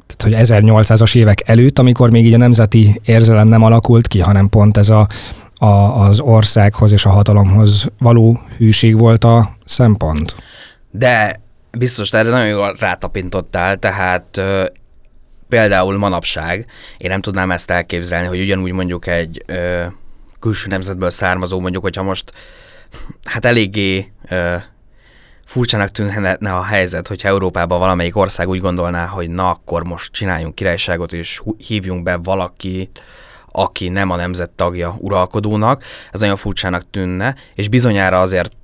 tehát, 0.06 0.48
hogy 0.48 0.58
1800-as 0.58 1.16
évek 1.16 1.48
előtt, 1.48 1.78
amikor 1.78 2.10
még 2.10 2.26
így 2.26 2.34
a 2.34 2.36
nemzeti 2.36 3.00
érzelem 3.04 3.48
nem 3.48 3.62
alakult 3.62 4.06
ki, 4.06 4.20
hanem 4.20 4.48
pont 4.48 4.76
ez 4.76 4.88
a, 4.88 5.06
a, 5.54 5.66
az 5.66 6.20
országhoz 6.20 6.92
és 6.92 7.06
a 7.06 7.10
hatalomhoz 7.10 7.86
való 7.98 8.40
hűség 8.56 8.98
volt 8.98 9.24
a 9.24 9.48
szempont. 9.64 10.36
De 10.90 11.40
biztos, 11.70 12.12
erre 12.12 12.28
nagyon 12.30 12.48
jól 12.48 12.76
rátapintottál, 12.78 13.76
tehát 13.76 14.40
például 15.48 15.98
manapság, 15.98 16.66
én 16.98 17.10
nem 17.10 17.20
tudnám 17.20 17.50
ezt 17.50 17.70
elképzelni, 17.70 18.26
hogy 18.26 18.40
ugyanúgy 18.40 18.72
mondjuk 18.72 19.06
egy 19.06 19.42
ö, 19.46 19.84
külső 20.40 20.68
nemzetből 20.68 21.10
származó, 21.10 21.60
mondjuk, 21.60 21.82
hogyha 21.82 22.02
most 22.02 22.32
hát 23.24 23.44
eléggé 23.44 24.12
ö, 24.28 24.56
furcsának 25.44 25.90
tűnhetne 25.90 26.54
a 26.54 26.62
helyzet, 26.62 27.06
hogyha 27.06 27.28
Európában 27.28 27.78
valamelyik 27.78 28.16
ország 28.16 28.48
úgy 28.48 28.60
gondolná, 28.60 29.06
hogy 29.06 29.30
na 29.30 29.50
akkor 29.50 29.84
most 29.84 30.12
csináljunk 30.12 30.54
királyságot, 30.54 31.12
és 31.12 31.42
hívjunk 31.58 32.02
be 32.02 32.16
valakit, 32.16 33.02
aki 33.50 33.88
nem 33.88 34.10
a 34.10 34.16
nemzet 34.16 34.50
tagja 34.50 34.96
uralkodónak, 34.98 35.84
ez 36.12 36.20
nagyon 36.20 36.36
furcsának 36.36 36.90
tűnne, 36.90 37.34
és 37.54 37.68
bizonyára 37.68 38.20
azért 38.20 38.54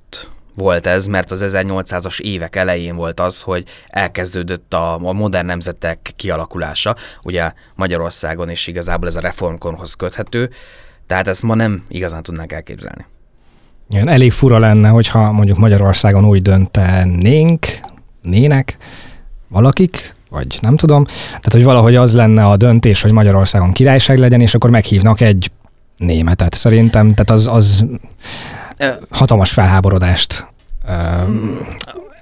volt 0.55 0.87
ez, 0.87 1.05
mert 1.05 1.31
az 1.31 1.43
1800-as 1.45 2.19
évek 2.19 2.55
elején 2.55 2.95
volt 2.95 3.19
az, 3.19 3.41
hogy 3.41 3.67
elkezdődött 3.87 4.73
a, 4.73 4.93
a 4.93 5.13
modern 5.13 5.45
nemzetek 5.45 6.13
kialakulása, 6.15 6.95
ugye 7.23 7.51
Magyarországon 7.75 8.49
is 8.49 8.67
igazából 8.67 9.07
ez 9.07 9.15
a 9.15 9.19
reformkorhoz 9.19 9.93
köthető, 9.93 10.49
tehát 11.07 11.27
ezt 11.27 11.41
ma 11.41 11.55
nem 11.55 11.85
igazán 11.87 12.23
tudnánk 12.23 12.51
elképzelni. 12.51 13.05
Igen, 13.89 14.09
elég 14.09 14.31
fura 14.31 14.57
lenne, 14.57 14.89
hogyha 14.89 15.31
mondjuk 15.31 15.57
Magyarországon 15.57 16.25
úgy 16.25 16.41
döntenénk, 16.41 17.67
nének, 18.21 18.77
valakik, 19.47 20.15
vagy 20.29 20.57
nem 20.61 20.75
tudom, 20.75 21.05
tehát 21.05 21.51
hogy 21.51 21.63
valahogy 21.63 21.95
az 21.95 22.13
lenne 22.13 22.45
a 22.45 22.57
döntés, 22.57 23.01
hogy 23.01 23.11
Magyarországon 23.11 23.71
királyság 23.71 24.17
legyen, 24.17 24.41
és 24.41 24.55
akkor 24.55 24.69
meghívnak 24.69 25.21
egy 25.21 25.51
németet. 25.97 26.53
Szerintem, 26.53 27.13
tehát 27.13 27.29
az, 27.29 27.47
az 27.47 27.85
hatalmas 29.09 29.51
felháborodást 29.51 30.47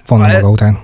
von 0.06 0.18
maga 0.18 0.50
után. 0.50 0.78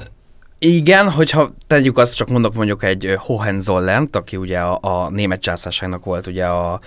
Igen, 0.59 1.11
hogyha 1.11 1.55
tegyük 1.67 1.99
azt, 1.99 2.15
csak 2.15 2.29
mondok 2.29 2.55
mondjuk 2.55 2.83
egy 2.83 3.15
Hohenzollern, 3.19 4.09
aki 4.13 4.37
ugye 4.37 4.59
a, 4.59 4.79
a 4.81 5.11
német 5.11 5.41
császárságnak 5.41 6.05
volt 6.05 6.27
ugye 6.27 6.47
a 6.47 6.81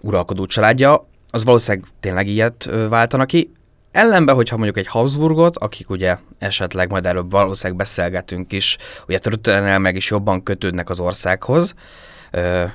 uralkodó 0.00 0.46
családja, 0.46 1.06
az 1.30 1.44
valószínűleg 1.44 1.88
tényleg 2.00 2.26
ilyet 2.26 2.70
váltanak 2.88 3.26
ki. 3.26 3.52
Ellenben, 3.90 4.34
hogyha 4.34 4.56
mondjuk 4.56 4.78
egy 4.78 4.86
Habsburgot, 4.86 5.56
akik 5.56 5.90
ugye 5.90 6.16
esetleg 6.38 6.90
majd 6.90 7.06
erről 7.06 7.26
valószínűleg 7.30 7.78
beszélgetünk 7.78 8.52
is, 8.52 8.76
ugye 9.08 9.18
történelmileg 9.18 9.96
is 9.96 10.10
jobban 10.10 10.42
kötődnek 10.42 10.90
az 10.90 11.00
országhoz, 11.00 11.74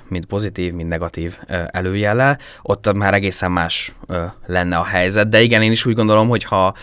mint 0.07 0.25
pozitív, 0.25 0.73
mint 0.73 0.89
negatív 0.89 1.39
előjellel, 1.67 2.39
ott 2.61 2.93
már 2.93 3.13
egészen 3.13 3.51
más 3.51 3.93
lenne 4.45 4.77
a 4.77 4.83
helyzet. 4.83 5.29
De 5.29 5.41
igen, 5.41 5.61
én 5.61 5.71
is 5.71 5.85
úgy 5.85 5.95
gondolom, 5.95 6.27
hogy 6.27 6.43
ha 6.43 6.75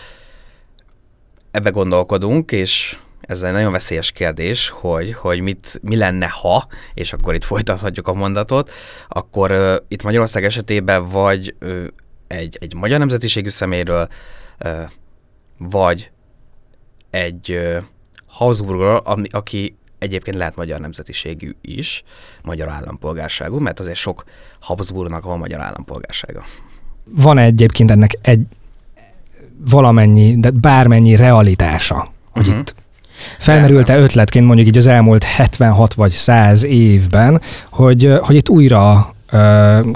ebbe 1.51 1.69
gondolkodunk, 1.69 2.51
és 2.51 2.97
ez 3.21 3.41
egy 3.41 3.51
nagyon 3.51 3.71
veszélyes 3.71 4.11
kérdés, 4.11 4.69
hogy, 4.69 5.13
hogy 5.13 5.41
mit, 5.41 5.79
mi 5.81 5.95
lenne, 5.95 6.27
ha, 6.41 6.67
és 6.93 7.13
akkor 7.13 7.35
itt 7.35 7.43
folytathatjuk 7.43 8.07
a 8.07 8.13
mondatot, 8.13 8.71
akkor 9.07 9.51
uh, 9.51 9.75
itt 9.87 10.03
Magyarország 10.03 10.43
esetében 10.43 11.05
vagy 11.09 11.55
uh, 11.61 11.85
egy, 12.27 12.57
egy 12.61 12.75
magyar 12.75 12.99
nemzetiségű 12.99 13.49
szeméről, 13.49 14.07
uh, 14.65 14.79
vagy 15.57 16.11
egy 17.09 17.51
uh, 17.51 17.83
Habsburgról, 18.27 18.95
ami, 18.95 19.27
aki 19.31 19.77
egyébként 19.99 20.37
lehet 20.37 20.55
magyar 20.55 20.79
nemzetiségű 20.79 21.55
is, 21.61 22.03
magyar 22.43 22.69
állampolgárságú, 22.69 23.59
mert 23.59 23.79
azért 23.79 23.97
sok 23.97 24.23
Habsburgnak 24.59 25.23
van 25.23 25.37
magyar 25.37 25.59
állampolgársága. 25.59 26.43
Van 27.03 27.37
egyébként 27.37 27.91
ennek 27.91 28.17
egy 28.21 28.41
valamennyi, 29.69 30.39
de 30.39 30.51
bármennyi 30.51 31.15
realitása, 31.15 32.07
hogy 32.31 32.47
uh-huh. 32.47 32.59
itt 32.59 32.75
felmerült-e 33.37 33.97
ötletként 33.97 34.45
mondjuk 34.45 34.67
így 34.67 34.77
az 34.77 34.87
elmúlt 34.87 35.23
76 35.23 35.93
vagy 35.93 36.11
100 36.11 36.63
évben, 36.63 37.41
hogy, 37.69 38.13
hogy 38.21 38.35
itt 38.35 38.49
újra 38.49 39.13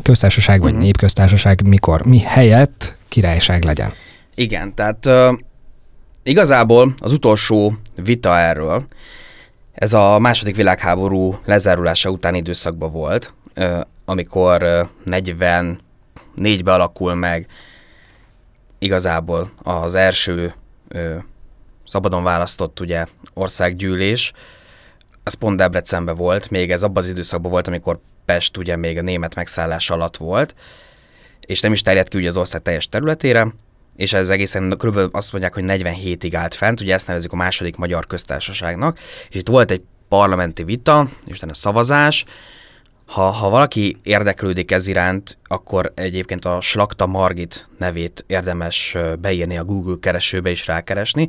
köztársaság 0.02 0.60
vagy 0.60 0.70
uh-huh. 0.70 0.84
népköztársaság 0.86 1.68
mikor, 1.68 2.06
mi 2.06 2.20
helyett 2.20 2.98
királyság 3.10 3.64
legyen? 3.64 3.94
Igen, 4.36 4.74
tehát 4.74 5.06
uh, 5.06 5.38
igazából 6.24 6.94
az 6.98 7.14
utolsó 7.14 7.74
vita 7.96 8.40
erről, 8.40 8.86
ez 9.74 9.94
a 9.94 10.20
második 10.20 10.56
világháború 10.56 11.40
lezárulása 11.46 12.10
utáni 12.10 12.38
időszakban 12.38 12.92
volt, 12.92 13.34
amikor 14.06 14.90
44-be 15.06 16.74
alakul 16.74 17.14
meg 17.14 17.48
igazából 18.80 19.50
az 19.64 19.96
első 19.96 20.54
szabadon 21.86 22.24
választott 22.24 22.80
ugye 22.80 23.06
országgyűlés, 23.34 24.34
az 25.24 25.34
pont 25.34 25.58
Debrecenben 25.58 26.16
volt, 26.16 26.50
még 26.50 26.72
ez 26.72 26.84
abban 26.84 27.04
az 27.04 27.10
időszakban 27.10 27.52
volt, 27.52 27.68
amikor 27.68 28.00
Pest 28.26 28.58
ugye 28.58 28.76
még 28.76 28.98
a 28.98 29.02
német 29.02 29.36
megszállás 29.36 29.90
alatt 29.90 30.18
volt, 30.18 30.56
és 31.46 31.60
nem 31.60 31.72
is 31.72 31.82
terjedt 31.82 32.08
ki 32.08 32.18
ugye 32.18 32.28
az 32.28 32.38
ország 32.38 32.62
teljes 32.62 32.90
területére, 32.90 33.48
és 33.96 34.14
ez 34.14 34.30
egészen 34.30 34.76
körülbelül 34.78 35.10
azt 35.14 35.32
mondják, 35.32 35.54
hogy 35.54 35.64
47-ig 35.68 36.32
állt 36.36 36.54
fent, 36.54 36.82
ugye 36.82 36.94
ezt 36.94 37.08
nevezik 37.08 37.32
a 37.32 37.36
második 37.36 37.76
magyar 37.76 38.08
köztársaságnak, 38.08 39.00
és 39.30 39.36
itt 39.36 39.48
volt 39.48 39.72
egy 39.72 39.82
parlamenti 40.08 40.64
vita, 40.64 41.08
és 41.26 41.38
utána 41.38 41.54
szavazás, 41.54 42.26
ha, 43.06 43.30
ha 43.30 43.50
valaki 43.50 43.98
érdeklődik 44.04 44.72
ez 44.72 44.88
iránt, 44.88 45.38
akkor 45.44 45.92
egyébként 45.96 46.46
a 46.46 46.62
Slakta 46.62 47.06
Margit 47.06 47.68
nevét 47.78 48.24
érdemes 48.28 48.98
beírni 49.20 49.58
a 49.58 49.64
Google 49.64 49.96
keresőbe 50.00 50.50
és 50.50 50.68
rákeresni. 50.68 51.28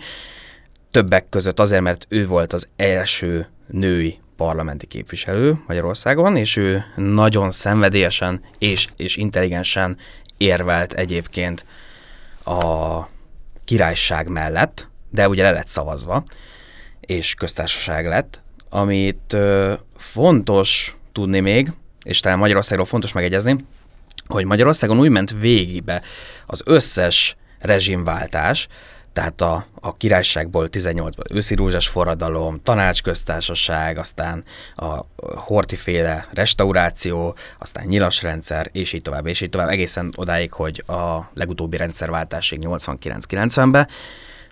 Többek 0.94 1.28
között 1.28 1.60
azért, 1.60 1.82
mert 1.82 2.06
ő 2.08 2.26
volt 2.26 2.52
az 2.52 2.68
első 2.76 3.48
női 3.66 4.18
parlamenti 4.36 4.86
képviselő 4.86 5.62
Magyarországon, 5.66 6.36
és 6.36 6.56
ő 6.56 6.84
nagyon 6.96 7.50
szenvedélyesen 7.50 8.40
és, 8.58 8.86
és 8.96 9.16
intelligensen 9.16 9.96
érvelt 10.36 10.92
egyébként 10.92 11.64
a 12.44 13.00
királyság 13.64 14.28
mellett, 14.28 14.88
de 15.10 15.28
ugye 15.28 15.42
le 15.42 15.50
lett 15.50 15.68
szavazva, 15.68 16.24
és 17.00 17.34
köztársaság 17.34 18.06
lett, 18.06 18.42
amit 18.68 19.32
ö, 19.32 19.72
fontos 19.96 20.96
tudni 21.12 21.40
még, 21.40 21.72
és 22.02 22.20
talán 22.20 22.38
Magyarországról 22.38 22.86
fontos 22.86 23.12
megegyezni, 23.12 23.56
hogy 24.26 24.44
Magyarországon 24.44 24.98
úgy 24.98 25.10
ment 25.10 25.30
végigbe 25.30 26.02
az 26.46 26.62
összes 26.64 27.36
rezsimváltás, 27.58 28.68
tehát 29.14 29.40
a, 29.40 29.66
a 29.80 29.96
királyságból 29.96 30.68
18-ban 30.72 31.34
őszi 31.34 31.54
rózsás 31.54 31.88
forradalom, 31.88 32.60
tanácsköztársaság, 32.62 33.98
aztán 33.98 34.44
a 34.76 35.00
hortiféle 35.36 36.28
restauráció, 36.32 37.36
aztán 37.58 37.86
nyilas 37.86 38.22
rendszer, 38.22 38.68
és 38.72 38.92
így 38.92 39.02
tovább, 39.02 39.26
és 39.26 39.40
így 39.40 39.50
tovább, 39.50 39.68
egészen 39.68 40.12
odáig, 40.16 40.52
hogy 40.52 40.82
a 40.86 41.30
legutóbbi 41.34 41.76
rendszerváltásig 41.76 42.60
89-90-ben, 42.62 43.88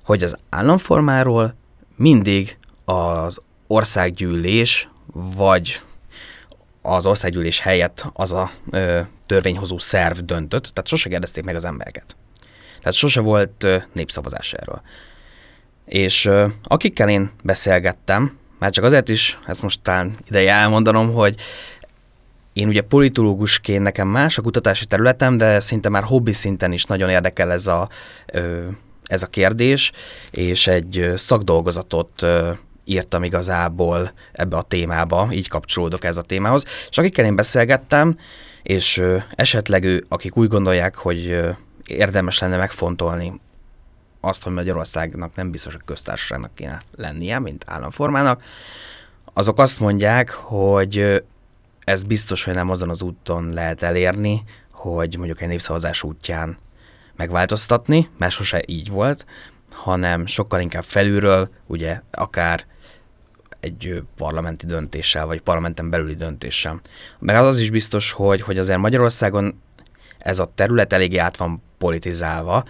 hogy 0.05 0.23
az 0.23 0.37
államformáról 0.49 1.55
mindig 1.97 2.59
az 2.85 3.39
országgyűlés, 3.67 4.89
vagy 5.13 5.81
az 6.83 7.07
országgyűlés 7.07 7.61
helyett 7.61 8.07
az 8.13 8.33
a 8.33 8.51
ö, 8.71 9.01
törvényhozó 9.27 9.79
szerv 9.79 10.19
döntött, 10.19 10.63
tehát 10.63 10.87
sose 10.87 11.09
kérdezték 11.09 11.45
meg 11.45 11.55
az 11.55 11.65
embereket. 11.65 12.17
Tehát 12.83 12.95
sose 12.95 13.21
volt 13.21 13.67
népszavazás 13.93 14.53
erről. 14.53 14.83
És 15.85 16.31
akikkel 16.63 17.09
én 17.09 17.31
beszélgettem, 17.43 18.39
már 18.59 18.71
csak 18.71 18.85
azért 18.85 19.09
is, 19.09 19.39
ezt 19.47 19.63
most 19.63 19.81
talán 19.83 20.17
ideje 20.29 20.53
elmondanom, 20.53 21.13
hogy 21.13 21.35
én 22.53 22.69
ugye 22.69 22.81
politológusként 22.81 23.83
nekem 23.83 24.09
más 24.09 24.39
a 24.39 24.43
kutatási 24.43 24.85
területem, 24.85 25.37
de 25.37 25.61
szinte 25.61 25.89
már 25.89 26.03
hobbi 26.03 26.33
szinten 26.33 26.73
is 26.73 26.85
nagyon 26.85 27.09
érdekel 27.09 27.53
ez 27.53 27.67
a, 27.67 27.89
ez 29.07 29.23
a 29.23 29.27
kérdés, 29.27 29.93
és 30.31 30.67
egy 30.67 31.13
szakdolgozatot 31.17 32.27
írtam 32.85 33.25
igazából 33.25 34.13
ebbe 34.33 34.57
a 34.57 34.63
témába, 34.63 35.29
így 35.33 35.49
kapcsolódok 35.49 36.05
ez 36.05 36.17
a 36.17 36.23
témához. 36.23 36.65
És 36.91 36.99
akikkel 36.99 37.25
én 37.25 37.37
beszélgettem, 37.37 38.19
és 38.63 39.03
esetleg 39.31 39.85
ő, 39.85 40.05
akik 40.09 40.37
úgy 40.37 40.49
gondolják, 40.49 40.95
hogy 40.95 41.41
érdemes 41.87 42.39
lenne 42.39 42.57
megfontolni 42.57 43.41
azt, 44.21 44.43
hogy 44.43 44.53
Magyarországnak 44.53 45.35
nem 45.35 45.51
biztos, 45.51 45.73
hogy 45.73 45.85
köztársaságnak 45.85 46.55
kéne 46.55 46.81
lennie, 46.97 47.39
mint 47.39 47.65
államformának, 47.67 48.43
azok 49.33 49.59
azt 49.59 49.81
mondják, 49.81 50.31
hogy 50.31 51.25
ez 51.85 52.03
biztos, 52.03 52.45
hogy 52.45 52.55
nem 52.55 52.71
azon 52.71 52.91
az 52.91 53.03
úton 53.03 53.53
lehet 53.53 53.83
elérni, 53.83 54.43
hogy 54.71 55.17
mondjuk 55.17 55.41
egy 55.41 55.49
népszavazás 55.49 56.03
útján 56.03 56.59
megváltoztatni, 57.17 58.09
mert 58.19 58.33
sose 58.33 58.63
így 58.67 58.89
volt, 58.91 59.27
hanem 59.71 60.27
sokkal 60.27 60.61
inkább 60.61 60.85
felülről, 60.85 61.49
ugye 61.67 62.01
akár 62.11 62.67
egy 63.61 64.03
parlamenti 64.17 64.67
döntéssel, 64.67 65.27
vagy 65.27 65.41
parlamenten 65.41 65.91
belüli 65.91 66.15
döntéssel. 66.15 66.81
Meg 67.19 67.37
az, 67.37 67.47
az 67.47 67.59
is 67.59 67.71
biztos, 67.71 68.13
hogy, 68.13 68.41
hogy 68.41 68.59
azért 68.59 68.79
Magyarországon 68.79 69.63
ez 70.19 70.39
a 70.39 70.51
terület 70.55 70.93
eléggé 70.93 71.17
át 71.17 71.37
van 71.37 71.63
politizálva. 71.83 72.65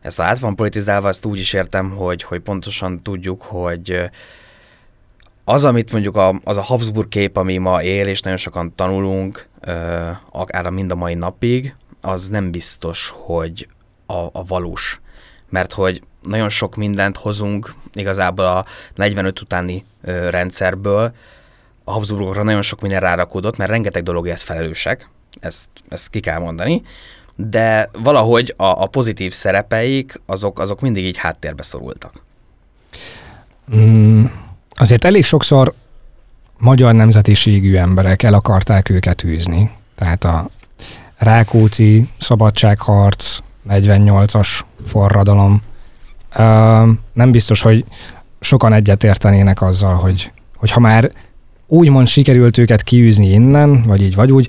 Ezt 0.00 0.20
át 0.20 0.38
van 0.38 0.56
politizálva, 0.56 1.08
ezt 1.08 1.24
úgy 1.24 1.38
is 1.38 1.52
értem, 1.52 1.90
hogy, 1.90 2.22
hogy 2.22 2.40
pontosan 2.40 3.02
tudjuk, 3.02 3.42
hogy 3.42 4.10
az, 5.44 5.64
amit 5.64 5.92
mondjuk 5.92 6.16
a, 6.16 6.40
az 6.44 6.56
a 6.56 6.62
Habsburg 6.62 7.08
kép, 7.08 7.36
ami 7.36 7.56
ma 7.56 7.82
él, 7.82 8.06
és 8.06 8.20
nagyon 8.20 8.38
sokan 8.38 8.74
tanulunk, 8.74 9.48
akár 10.30 10.70
mind 10.70 10.90
a 10.90 10.94
mai 10.94 11.14
napig, 11.14 11.74
az 12.00 12.28
nem 12.28 12.50
biztos, 12.50 13.14
hogy 13.16 13.68
a, 14.06 14.20
a 14.32 14.44
valós. 14.44 15.00
Mert 15.48 15.72
hogy 15.72 16.00
nagyon 16.22 16.48
sok 16.48 16.76
mindent 16.76 17.16
hozunk 17.16 17.74
igazából 17.92 18.46
a 18.46 18.64
45 18.94 19.40
utáni 19.40 19.84
ö, 20.02 20.30
rendszerből. 20.30 21.14
A 21.84 21.92
Habsburgokra 21.92 22.42
nagyon 22.42 22.62
sok 22.62 22.80
minden 22.80 23.00
rárakódott, 23.00 23.56
mert 23.56 23.70
rengeteg 23.70 24.02
dologért 24.02 24.40
felelősek, 24.40 25.08
ezt, 25.40 25.68
ezt 25.88 26.10
ki 26.10 26.20
kell 26.20 26.38
mondani, 26.38 26.82
de 27.36 27.90
valahogy 27.92 28.54
a, 28.56 28.64
a 28.64 28.86
pozitív 28.86 29.32
szerepeik, 29.32 30.20
azok, 30.26 30.58
azok 30.58 30.80
mindig 30.80 31.04
így 31.04 31.16
háttérbe 31.16 31.62
szorultak. 31.62 32.24
Mm, 33.76 34.24
azért 34.70 35.04
elég 35.04 35.24
sokszor 35.24 35.74
magyar 36.58 36.94
nemzetiségű 36.94 37.76
emberek 37.76 38.22
el 38.22 38.34
akarták 38.34 38.88
őket 38.88 39.24
űzni. 39.24 39.70
Tehát 39.94 40.24
a 40.24 40.48
Rákóczi 41.16 42.08
szabadságharc, 42.18 43.38
48-as 43.68 44.60
forradalom, 44.86 45.62
nem 47.12 47.30
biztos, 47.30 47.60
hogy 47.60 47.84
sokan 48.40 48.72
egyetértenének 48.72 49.62
azzal, 49.62 49.94
hogy, 49.94 50.32
hogy 50.56 50.70
ha 50.70 50.80
már 50.80 51.10
úgymond 51.66 52.06
sikerült 52.06 52.58
őket 52.58 52.82
kiűzni 52.82 53.26
innen, 53.26 53.82
vagy 53.82 54.02
így, 54.02 54.14
vagy 54.14 54.32
úgy, 54.32 54.48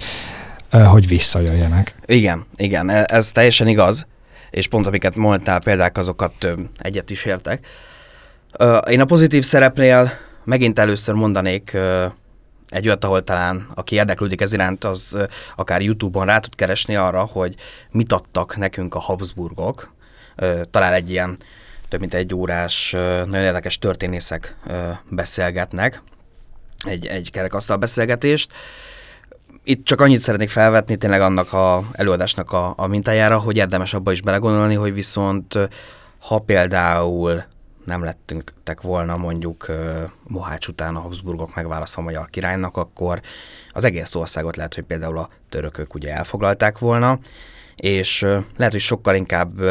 hogy 0.81 1.07
visszajöjjenek. 1.07 1.95
Igen, 2.05 2.45
igen, 2.55 2.89
e, 2.89 3.05
ez 3.07 3.31
teljesen 3.31 3.67
igaz, 3.67 4.07
és 4.49 4.67
pont 4.67 4.87
amiket 4.87 5.15
mondtál, 5.15 5.59
példák, 5.59 5.97
azokat 5.97 6.47
egyet 6.77 7.09
is 7.09 7.25
értek. 7.25 7.65
Én 8.89 9.01
a 9.01 9.05
pozitív 9.05 9.43
szerepnél 9.43 10.11
megint 10.43 10.79
először 10.79 11.15
mondanék 11.15 11.77
egy 12.69 12.87
olyat, 12.87 13.03
ahol 13.03 13.23
talán 13.23 13.67
aki 13.75 13.95
érdeklődik 13.95 14.41
ez 14.41 14.53
iránt, 14.53 14.83
az 14.83 15.17
akár 15.55 15.81
YouTube-on 15.81 16.25
rá 16.25 16.39
tud 16.39 16.55
keresni 16.55 16.95
arra, 16.95 17.23
hogy 17.23 17.55
mit 17.91 18.13
adtak 18.13 18.57
nekünk 18.57 18.95
a 18.95 18.99
Habsburgok. 18.99 19.93
Talán 20.71 20.93
egy 20.93 21.09
ilyen 21.09 21.37
több 21.89 21.99
mint 21.99 22.13
egy 22.13 22.33
órás, 22.33 22.91
nagyon 23.25 23.43
érdekes 23.43 23.77
történészek 23.77 24.55
beszélgetnek, 25.09 26.01
egy, 26.83 27.05
egy 27.05 27.31
kerekasztal 27.31 27.77
beszélgetést. 27.77 28.51
Itt 29.65 29.85
csak 29.85 30.01
annyit 30.01 30.19
szeretnék 30.19 30.49
felvetni 30.49 30.95
tényleg 30.95 31.21
annak 31.21 31.53
a 31.53 31.83
előadásnak 31.91 32.51
a, 32.51 32.73
a 32.77 32.87
mintájára, 32.87 33.39
hogy 33.39 33.57
érdemes 33.57 33.93
abba 33.93 34.11
is 34.11 34.21
belegondolni, 34.21 34.73
hogy 34.73 34.93
viszont 34.93 35.69
ha 36.19 36.39
például 36.39 37.43
nem 37.85 38.03
lettünk 38.03 38.53
volna 38.81 39.17
mondjuk 39.17 39.71
Mohács 40.23 40.67
után 40.67 40.95
a 40.95 40.99
Habsburgok 40.99 41.55
megválasztva 41.55 42.01
a 42.01 42.05
magyar 42.05 42.29
királynak, 42.29 42.77
akkor 42.77 43.21
az 43.69 43.83
egész 43.83 44.15
országot 44.15 44.55
lehet, 44.55 44.75
hogy 44.75 44.83
például 44.83 45.17
a 45.17 45.29
törökök 45.49 45.93
ugye 45.93 46.13
elfoglalták 46.13 46.79
volna, 46.79 47.19
és 47.75 48.21
lehet, 48.57 48.71
hogy 48.71 48.81
sokkal 48.81 49.15
inkább 49.15 49.61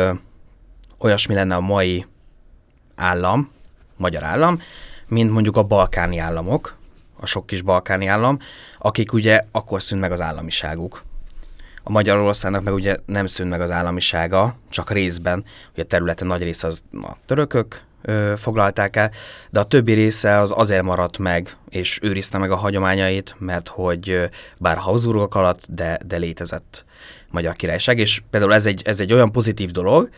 olyasmi 0.99 1.35
lenne 1.35 1.55
a 1.55 1.61
mai 1.61 2.07
állam, 2.95 3.51
magyar 3.97 4.23
állam, 4.23 4.61
mint 5.09 5.31
mondjuk 5.31 5.57
a 5.57 5.63
balkáni 5.63 6.19
államok, 6.19 6.81
a 7.23 7.27
sok 7.27 7.47
kis 7.47 7.63
balkáni 7.63 8.07
állam, 8.07 8.39
akik 8.79 9.13
ugye 9.13 9.41
akkor 9.53 9.83
szűnt 9.83 10.01
meg 10.01 10.13
az 10.13 10.21
államiságuk. 10.21 11.05
A 11.83 11.91
Magyarországnak 11.91 12.63
meg 12.63 12.75
ugye 12.75 12.97
nem 13.07 13.27
szűnt 13.27 13.51
meg 13.51 13.61
az 13.61 13.71
államisága, 13.71 14.57
csak 14.71 14.91
részben, 14.91 15.45
ugye 15.73 15.83
a 15.83 15.87
területen 15.87 16.27
nagy 16.27 16.43
része 16.43 16.67
az 16.67 16.83
a 16.93 17.13
törökök 17.27 17.83
ö, 18.03 18.33
foglalták 18.37 18.97
el, 18.97 19.11
de 19.51 19.61
a 19.61 19.65
többi 19.65 19.93
része 19.93 20.39
az 20.39 20.53
azért 20.57 20.83
maradt 20.83 21.19
meg, 21.19 21.57
és 21.69 21.99
őrizte 22.03 22.39
meg 22.39 22.51
a 22.51 22.57
hagyományait, 22.57 23.35
mert 23.39 23.69
hogy 23.69 24.31
bár 24.57 24.77
Habsburgok 24.77 25.35
alatt, 25.35 25.67
de, 25.69 25.99
de 26.07 26.17
létezett 26.17 26.85
Magyar 27.31 27.55
Királyság, 27.55 27.99
és 27.99 28.23
például 28.31 28.55
ez 28.55 28.67
egy, 28.67 28.83
ez 28.85 29.01
egy 29.01 29.13
olyan 29.13 29.33
pozitív 29.33 29.71
dolog, 29.71 30.11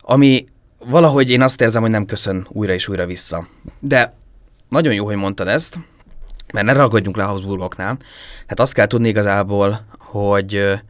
ami 0.00 0.46
valahogy 0.78 1.30
én 1.30 1.42
azt 1.42 1.60
érzem, 1.60 1.82
hogy 1.82 1.90
nem 1.90 2.06
köszön 2.06 2.46
újra 2.50 2.72
és 2.72 2.88
újra 2.88 3.06
vissza. 3.06 3.46
De 3.78 4.14
nagyon 4.68 4.94
jó, 4.94 5.04
hogy 5.04 5.16
mondtad 5.16 5.48
ezt, 5.48 5.78
mert 6.52 6.66
ne 6.66 6.72
ragadjunk 6.72 7.16
le 7.16 7.22
Habsburgoknál. 7.22 7.98
Hát 8.46 8.60
azt 8.60 8.74
kell 8.74 8.86
tudni 8.86 9.08
igazából, 9.08 9.86
hogy 9.98 10.80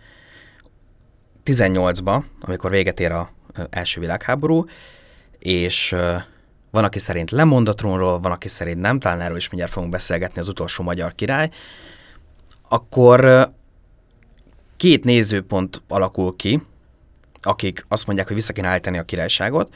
18-ba, 1.45 2.23
amikor 2.41 2.71
véget 2.71 3.01
ér 3.01 3.13
a 3.13 3.31
első 3.71 4.01
világháború, 4.01 4.65
és 5.39 5.97
van, 6.71 6.85
aki 6.85 6.99
szerint 6.99 7.31
lemond 7.31 7.69
a 7.69 7.75
trónról, 7.75 8.21
van, 8.21 8.33
aki 8.33 8.49
szerint 8.49 8.81
nem, 8.81 8.99
talán 8.99 9.21
erről 9.21 9.37
is 9.37 9.49
mindjárt 9.49 9.73
fogunk 9.73 9.93
beszélgetni 9.93 10.41
az 10.41 10.49
utolsó 10.49 10.83
magyar 10.85 11.15
király, 11.15 11.51
akkor 12.69 13.51
két 14.77 15.05
nézőpont 15.05 15.83
alakul 15.89 16.37
ki, 16.37 16.63
akik 17.43 17.85
azt 17.89 18.07
mondják, 18.07 18.27
hogy 18.27 18.37
vissza 18.37 18.53
kéne 18.53 18.69
állítani 18.69 18.99
a 18.99 19.03
királyságot. 19.03 19.75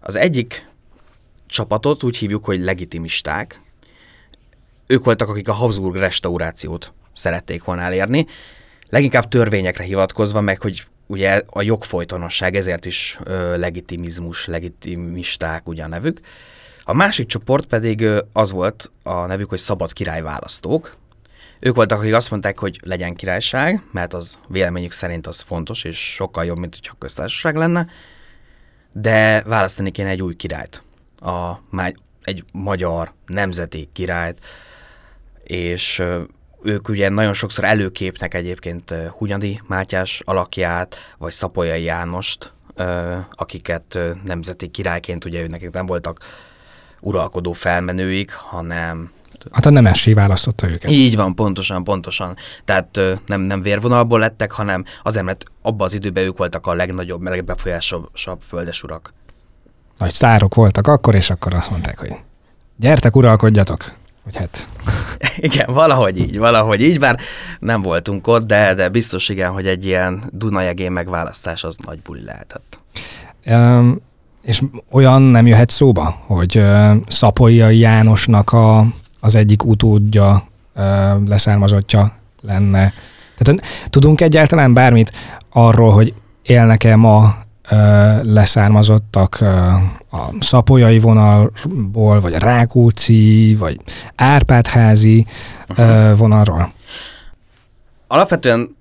Az 0.00 0.16
egyik 0.16 0.70
csapatot 1.46 2.02
úgy 2.02 2.16
hívjuk, 2.16 2.44
hogy 2.44 2.62
legitimisták. 2.62 3.60
Ők 4.86 5.04
voltak, 5.04 5.28
akik 5.28 5.48
a 5.48 5.52
Habsburg 5.52 5.96
restaurációt 5.96 6.92
szerették 7.12 7.64
volna 7.64 7.82
elérni, 7.82 8.26
leginkább 8.88 9.28
törvényekre 9.28 9.84
hivatkozva, 9.84 10.40
meg 10.40 10.60
hogy 10.60 10.86
ugye 11.06 11.42
a 11.46 11.62
jogfolytonosság, 11.62 12.54
ezért 12.54 12.86
is 12.86 13.18
ö, 13.24 13.56
legitimizmus, 13.56 14.46
legitimisták 14.46 15.68
ugye 15.68 15.84
a 15.84 15.88
nevük. 15.88 16.20
A 16.82 16.92
másik 16.92 17.26
csoport 17.26 17.66
pedig 17.66 18.06
az 18.32 18.50
volt 18.50 18.92
a 19.02 19.26
nevük, 19.26 19.48
hogy 19.48 19.58
szabad 19.58 19.92
királyválasztók. 19.92 20.96
Ők 21.60 21.74
voltak, 21.74 21.98
akik 21.98 22.14
azt 22.14 22.30
mondták, 22.30 22.58
hogy 22.58 22.80
legyen 22.82 23.14
királyság, 23.14 23.82
mert 23.92 24.14
az 24.14 24.38
véleményük 24.48 24.92
szerint 24.92 25.26
az 25.26 25.40
fontos, 25.40 25.84
és 25.84 26.14
sokkal 26.14 26.44
jobb, 26.44 26.58
mint 26.58 26.74
hogyha 26.74 26.94
köztársaság 26.98 27.56
lenne, 27.56 27.86
de 28.92 29.42
választani 29.42 29.90
kéne 29.90 30.08
egy 30.08 30.22
új 30.22 30.34
királyt, 30.34 30.82
a, 31.20 31.52
egy 32.22 32.44
magyar 32.52 33.12
nemzeti 33.26 33.88
királyt, 33.92 34.40
és 35.46 36.02
ők 36.62 36.88
ugye 36.88 37.08
nagyon 37.08 37.34
sokszor 37.34 37.64
előképnek 37.64 38.34
egyébként 38.34 38.94
Hunyadi 39.18 39.60
Mátyás 39.66 40.22
alakját, 40.24 40.96
vagy 41.18 41.32
Szapolyai 41.32 41.82
Jánost, 41.82 42.52
akiket 43.30 43.98
nemzeti 44.24 44.68
királyként 44.68 45.24
ugye 45.24 45.40
ő 45.40 45.46
nekik 45.46 45.70
nem 45.70 45.86
voltak 45.86 46.18
uralkodó 47.00 47.52
felmenőik, 47.52 48.32
hanem 48.32 49.10
Hát 49.52 49.66
a 49.66 49.70
Nemessé 49.70 50.12
választotta 50.12 50.68
őket. 50.68 50.90
Így 50.90 51.16
van, 51.16 51.34
pontosan, 51.34 51.84
pontosan. 51.84 52.36
Tehát 52.64 53.00
nem, 53.26 53.40
nem 53.40 53.62
vérvonalból 53.62 54.18
lettek, 54.18 54.52
hanem 54.52 54.84
azért, 55.02 55.24
mert 55.24 55.44
abban 55.62 55.86
az 55.86 55.94
időben 55.94 56.24
ők 56.24 56.38
voltak 56.38 56.66
a 56.66 56.74
legnagyobb, 56.74 57.22
legbefolyásosabb 57.22 58.40
földesurak. 58.40 59.14
Nagy 59.98 60.12
szárok 60.12 60.54
voltak 60.54 60.86
akkor, 60.86 61.14
és 61.14 61.30
akkor 61.30 61.54
azt 61.54 61.70
mondták, 61.70 61.98
hogy 61.98 62.12
gyertek, 62.76 63.16
uralkodjatok. 63.16 63.96
Hogy 64.26 64.36
hát... 64.36 64.66
Igen, 65.36 65.66
valahogy 65.74 66.18
így, 66.18 66.38
valahogy 66.38 66.80
így, 66.80 66.98
bár 66.98 67.18
nem 67.58 67.82
voltunk 67.82 68.26
ott, 68.26 68.46
de, 68.46 68.74
de 68.74 68.88
biztos 68.88 69.28
igen, 69.28 69.50
hogy 69.50 69.66
egy 69.66 69.84
ilyen 69.84 70.22
Dunajegén 70.32 70.92
megválasztás 70.92 71.64
az 71.64 71.76
nagy 71.84 71.98
buli 71.98 72.22
lehetett. 72.24 72.78
Um, 73.46 74.00
és 74.42 74.62
olyan 74.90 75.22
nem 75.22 75.46
jöhet 75.46 75.70
szóba, 75.70 76.14
hogy 76.26 76.56
uh, 76.56 76.96
Szapolyai 77.08 77.78
Jánosnak 77.78 78.52
a, 78.52 78.84
az 79.20 79.34
egyik 79.34 79.64
utódja, 79.64 80.42
uh, 80.76 80.82
leszármazottja 81.28 82.12
lenne. 82.42 82.92
Tehát 83.38 83.62
tudunk 83.90 84.20
egyáltalán 84.20 84.74
bármit 84.74 85.12
arról, 85.50 85.90
hogy 85.90 86.14
élnek-e 86.42 86.96
ma 86.96 87.34
leszármazottak 88.22 89.40
a 90.10 90.34
szapolyai 90.40 90.98
vonalból, 90.98 92.20
vagy 92.20 92.32
a 92.32 92.38
Rákóczi, 92.38 93.54
vagy 93.54 93.76
Árpádházi 94.14 95.26
uh-huh. 95.68 96.18
vonalról? 96.18 96.72
Alapvetően, 98.06 98.76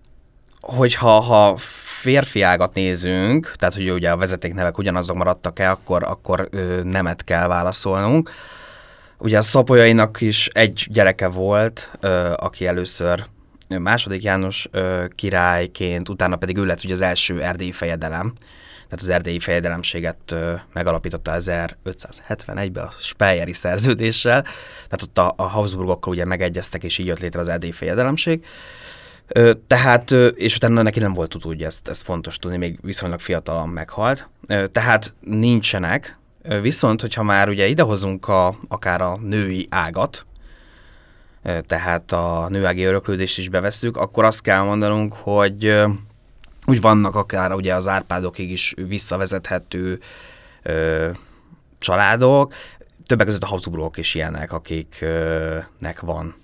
hogyha 0.62 1.20
ha 1.20 1.56
férfi 2.02 2.42
ágat 2.42 2.74
nézünk, 2.74 3.52
tehát 3.56 3.76
hogy 3.76 3.92
ugye 3.92 4.12
a 4.12 4.18
vezetéknevek 4.18 4.78
ugyanazok 4.78 5.16
maradtak 5.16 5.60
el, 5.60 5.72
akkor, 5.72 6.04
akkor 6.04 6.50
nemet 6.84 7.24
kell 7.24 7.48
válaszolnunk. 7.48 8.32
Ugye 9.18 9.38
a 9.38 9.42
Szapolyainak 9.42 10.22
is 10.22 10.48
egy 10.48 10.88
gyereke 10.92 11.28
volt, 11.28 11.92
aki 12.36 12.68
először 12.68 13.26
második 13.68 14.24
János 14.24 14.70
királyként, 15.16 16.10
utána 16.10 16.36
pedig 16.36 16.58
ő 16.58 16.66
lett 16.66 16.84
ugye 16.84 16.94
az 16.94 17.02
első 17.02 17.42
erdélyi 17.42 17.72
fejedelem, 17.72 18.34
tehát 18.88 19.02
az 19.02 19.10
erdélyi 19.10 19.40
fejedelemséget 19.40 20.36
megalapította 20.74 21.36
1571-ben 21.38 22.84
a 22.84 22.92
Speyeri 23.00 23.54
szerződéssel, 23.54 24.42
tehát 24.90 25.02
ott 25.02 25.18
a, 25.18 25.34
a 25.36 25.44
Habsburgokkal 25.44 26.14
ugye 26.14 26.26
megegyeztek, 26.26 26.84
és 26.84 26.98
így 26.98 27.06
jött 27.06 27.20
létre 27.20 27.40
az 27.40 27.48
erdélyi 27.48 27.72
fejedelemség. 27.72 28.46
Tehát, 29.68 30.12
és 30.36 30.56
utána 30.56 30.82
neki 30.82 31.00
nem 31.00 31.14
volt 31.14 31.36
utódja, 31.36 31.68
ezt, 31.68 31.88
ezt 31.88 32.04
fontos 32.04 32.38
tudni, 32.38 32.58
még 32.58 32.80
viszonylag 32.82 33.20
fiatalan 33.20 33.70
meghalt. 33.70 34.30
Tehát 34.72 35.14
nincsenek, 35.20 36.18
viszont, 36.62 37.02
hogyha 37.02 37.24
már 37.24 37.50
ugye 37.50 37.68
idehozunk 37.68 38.28
a, 38.28 38.56
akár 38.68 39.02
a 39.02 39.18
női 39.22 39.68
ágat, 39.70 40.26
tehát 41.66 42.12
a 42.12 42.48
nőági 42.50 42.84
öröklődést 42.84 43.38
is 43.38 43.50
bevesszük, 43.50 43.98
akkor 43.98 44.24
azt 44.24 44.42
kell 44.42 44.62
mondanunk, 44.62 45.14
hogy 45.14 45.86
úgy 46.66 46.82
vannak 46.82 47.16
akár 47.16 47.54
ugye 47.54 47.76
az 47.76 47.88
Árpádokig 47.88 48.52
is 48.52 48.74
visszavezethető 48.88 50.00
ö, 50.62 51.10
családok, 51.78 52.54
többek 53.06 53.26
között 53.26 53.44
a 53.44 53.48
Habsburgok 53.48 53.98
is 53.98 54.16
ilyenek, 54.16 54.52
akiknek 54.52 56.00
van 56.02 56.36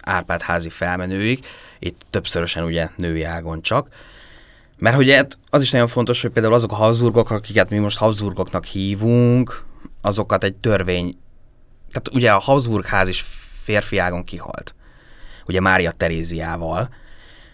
Árpád 0.00 0.42
házi 0.42 0.68
felmenőik, 0.68 1.46
itt 1.78 2.02
többszörösen 2.10 2.64
ugye 2.64 2.88
női 2.96 3.22
ágon 3.22 3.62
csak. 3.62 3.88
Mert 4.78 4.96
ugye 4.96 5.26
az 5.50 5.62
is 5.62 5.70
nagyon 5.70 5.86
fontos, 5.86 6.22
hogy 6.22 6.30
például 6.30 6.54
azok 6.54 6.72
a 6.72 6.74
Habsburgok, 6.74 7.30
akiket 7.30 7.70
mi 7.70 7.78
most 7.78 7.98
Habsburgoknak 7.98 8.64
hívunk, 8.64 9.64
azokat 10.00 10.44
egy 10.44 10.54
törvény, 10.54 11.18
tehát 11.90 12.08
ugye 12.12 12.32
a 12.32 12.38
Habsburg 12.38 12.84
ház 12.84 13.08
is 13.08 13.24
férfi 13.62 13.98
ágon 13.98 14.24
kihalt. 14.24 14.74
Ugye 15.46 15.60
Mária 15.60 15.92
Teréziával, 15.92 16.88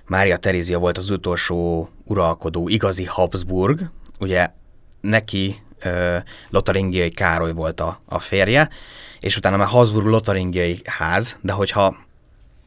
Mária 0.09 0.37
Terézia 0.37 0.79
volt 0.79 0.99
az 0.99 1.11
utolsó 1.11 1.89
uralkodó, 2.05 2.69
igazi 2.69 3.05
Habsburg, 3.05 3.91
ugye 4.19 4.51
neki 5.01 5.63
Lotaringiai 6.51 7.09
Károly 7.09 7.53
volt 7.53 7.81
a, 7.81 8.01
a 8.05 8.19
férje, 8.19 8.69
és 9.21 9.37
utána 9.37 9.57
már 9.57 9.67
Habsburg 9.67 10.07
Lotaringiai 10.07 10.81
ház, 10.85 11.39
de 11.41 11.53
hogyha 11.53 11.97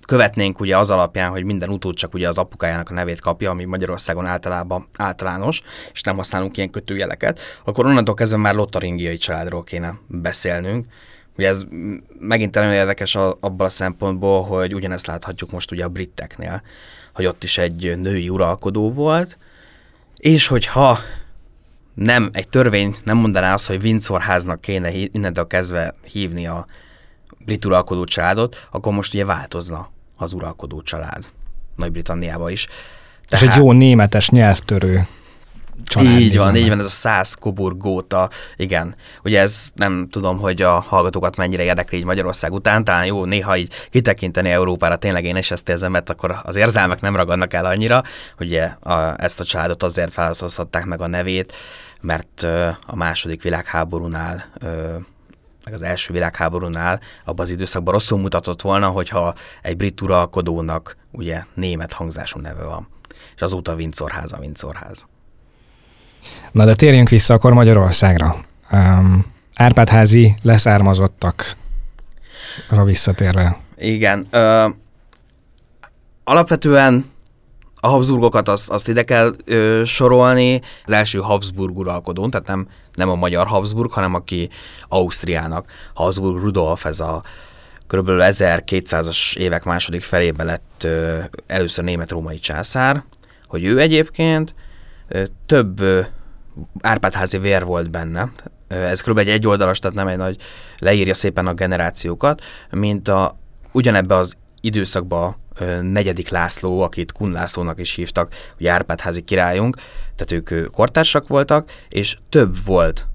követnénk 0.07 0.59
ugye 0.59 0.77
az 0.77 0.89
alapján, 0.89 1.29
hogy 1.29 1.43
minden 1.43 1.69
utód 1.69 1.95
csak 1.95 2.13
ugye 2.13 2.27
az 2.27 2.37
apukájának 2.37 2.89
a 2.89 2.93
nevét 2.93 3.19
kapja, 3.19 3.49
ami 3.49 3.63
Magyarországon 3.63 4.25
általában 4.25 4.87
általános, 4.97 5.61
és 5.93 6.01
nem 6.01 6.15
használunk 6.15 6.57
ilyen 6.57 6.69
kötőjeleket, 6.69 7.39
akkor 7.65 7.85
onnantól 7.85 8.13
kezdve 8.13 8.37
már 8.37 8.55
lotaringiai 8.55 9.17
családról 9.17 9.63
kéne 9.63 9.93
beszélnünk. 10.07 10.85
Ugye 11.37 11.47
ez 11.47 11.63
megint 12.19 12.55
nagyon 12.55 12.73
érdekes 12.73 13.15
abban 13.15 13.67
a 13.67 13.69
szempontból, 13.69 14.43
hogy 14.43 14.73
ugyanezt 14.73 15.07
láthatjuk 15.07 15.51
most 15.51 15.71
ugye 15.71 15.83
a 15.83 15.89
briteknél 15.89 16.61
hogy 17.13 17.25
ott 17.25 17.43
is 17.43 17.57
egy 17.57 17.99
női 17.99 18.29
uralkodó 18.29 18.93
volt, 18.93 19.37
és 20.17 20.47
hogyha 20.47 20.99
nem, 21.93 22.29
egy 22.33 22.49
törvény 22.49 22.95
nem 23.03 23.17
mondaná 23.17 23.53
azt, 23.53 23.67
hogy 23.67 23.83
Windsor 23.83 24.21
háznak 24.21 24.61
kéne 24.61 24.91
innentől 24.93 25.47
kezdve 25.47 25.95
hívni 26.03 26.47
a 26.47 26.65
brit 27.45 27.65
uralkodó 27.65 28.03
családot, 28.03 28.67
akkor 28.71 28.93
most 28.93 29.13
ugye 29.13 29.25
változna 29.25 29.89
az 30.17 30.33
uralkodó 30.33 30.81
család 30.81 31.29
Nagy-Britanniába 31.75 32.49
is. 32.49 32.67
Tehát... 33.27 33.45
És 33.45 33.51
egy 33.51 33.63
jó 33.63 33.71
németes 33.71 34.29
nyelvtörő 34.29 35.07
család. 35.85 36.19
Így 36.19 36.37
van, 36.37 36.55
így 36.55 36.69
van, 36.69 36.79
ez 36.79 36.85
a 36.85 36.89
száz 36.89 37.33
Coburg 37.33 37.77
góta, 37.77 38.29
igen. 38.55 38.95
Ugye 39.23 39.39
ez 39.39 39.69
nem 39.75 40.07
tudom, 40.09 40.39
hogy 40.39 40.61
a 40.61 40.79
hallgatókat 40.79 41.35
mennyire 41.35 41.63
érdekli 41.63 41.97
így 41.97 42.05
Magyarország 42.05 42.53
után, 42.53 42.83
talán 42.83 43.05
jó 43.05 43.25
néha 43.25 43.57
így 43.57 43.73
kitekinteni 43.89 44.49
Európára, 44.49 44.95
tényleg 44.95 45.25
én 45.25 45.35
is 45.35 45.51
ezt 45.51 45.69
érzem, 45.69 45.91
mert 45.91 46.09
akkor 46.09 46.39
az 46.43 46.55
érzelmek 46.55 47.01
nem 47.01 47.15
ragadnak 47.15 47.53
el 47.53 47.65
annyira, 47.65 48.03
hogy 48.37 48.47
ugye 48.47 48.63
a, 48.63 49.23
ezt 49.23 49.39
a 49.39 49.43
családot 49.43 49.83
azért 49.83 50.13
változtatták 50.13 50.85
meg 50.85 51.01
a 51.01 51.07
nevét, 51.07 51.53
mert 52.01 52.43
a 52.85 52.95
második 52.95 53.43
világháborúnál 53.43 54.45
meg 55.65 55.73
az 55.73 55.81
első 55.81 56.13
világháborúnál 56.13 56.99
abban 57.25 57.45
az 57.45 57.51
időszakban 57.51 57.93
rosszul 57.93 58.19
mutatott 58.19 58.61
volna, 58.61 58.87
hogyha 58.87 59.33
egy 59.61 59.77
brit 59.77 60.01
uralkodónak 60.01 60.97
ugye 61.11 61.43
német 61.53 61.93
hangzású 61.93 62.39
neve 62.39 62.63
van. 62.63 62.87
És 63.35 63.41
azóta 63.41 63.73
Windsor 63.73 64.11
ház 64.11 64.33
a 64.33 64.37
Windsor 64.37 64.75
ház. 64.75 65.05
Na 66.51 66.65
de 66.65 66.75
térjünk 66.75 67.09
vissza 67.09 67.33
akkor 67.33 67.53
Magyarországra. 67.53 68.35
Um, 68.71 69.25
Árpádházi 69.55 70.35
leszármazottakra 70.41 71.55
visszatérve. 72.85 73.57
Igen. 73.77 74.27
Ö, 74.29 74.67
alapvetően 76.23 77.05
a 77.75 77.87
Habsburgokat 77.87 78.47
azt, 78.47 78.69
azt 78.69 78.87
ide 78.87 79.03
kell 79.03 79.35
ö, 79.45 79.81
sorolni. 79.85 80.61
Az 80.85 80.91
első 80.91 81.19
Habsburg 81.19 81.77
uralkodón, 81.77 82.29
tehát 82.29 82.47
nem, 82.47 82.67
nem 82.93 83.09
a 83.09 83.15
magyar 83.15 83.47
Habsburg, 83.47 83.91
hanem 83.91 84.13
aki 84.13 84.49
Ausztriának. 84.87 85.71
Habsburg 85.93 86.41
Rudolf, 86.43 86.85
ez 86.85 86.99
a 86.99 87.23
kb. 87.87 88.07
1200-as 88.07 89.37
évek 89.37 89.63
második 89.63 90.03
felébe 90.03 90.43
lett 90.43 90.83
ö, 90.83 91.19
először 91.47 91.83
német-római 91.83 92.39
császár, 92.39 93.03
hogy 93.47 93.63
ő 93.63 93.79
egyébként 93.79 94.55
több 95.45 95.81
Árpádházi 96.81 97.37
vér 97.37 97.65
volt 97.65 97.91
benne, 97.91 98.31
ez 98.67 99.01
kb. 99.01 99.17
egy 99.17 99.29
egyoldalas, 99.29 99.79
tehát 99.79 99.95
nem 99.95 100.07
egy 100.07 100.17
nagy, 100.17 100.37
leírja 100.77 101.13
szépen 101.13 101.47
a 101.47 101.53
generációkat, 101.53 102.41
mint 102.71 103.07
a 103.07 103.37
ugyanebbe 103.71 104.15
az 104.15 104.35
időszakba 104.61 105.39
negyedik 105.81 106.29
László, 106.29 106.81
akit 106.81 107.11
Kun 107.11 107.31
Lászlónak 107.31 107.79
is 107.79 107.95
hívtak, 107.95 108.33
ugye 108.59 108.71
Árpádházi 108.71 109.21
királyunk, 109.21 109.75
tehát 110.15 110.31
ők 110.31 110.71
kortársak 110.71 111.27
voltak, 111.27 111.71
és 111.89 112.17
több 112.29 112.63
volt 112.65 113.07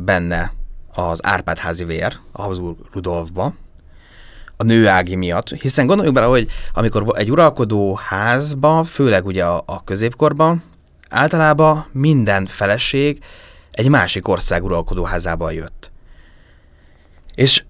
benne 0.00 0.52
az 0.92 1.26
Árpádházi 1.26 1.84
vér 1.84 2.16
a 2.32 2.42
Habsburg 2.42 2.76
Rudolfba, 2.92 3.54
a 4.56 4.64
nőági 4.64 5.14
miatt, 5.14 5.50
hiszen 5.50 5.86
gondoljuk 5.86 6.14
bele, 6.14 6.26
hogy 6.26 6.48
amikor 6.72 7.04
egy 7.16 7.30
uralkodó 7.30 7.94
házba, 7.94 8.84
főleg 8.84 9.26
ugye 9.26 9.44
a, 9.44 9.62
a 9.66 9.84
középkorban, 9.84 10.62
általában 11.08 11.86
minden 11.92 12.46
feleség 12.46 13.22
egy 13.70 13.88
másik 13.88 14.28
ország 14.28 14.64
uralkodó 14.64 15.04
házába 15.04 15.50
jött. 15.50 15.92
És 17.34 17.64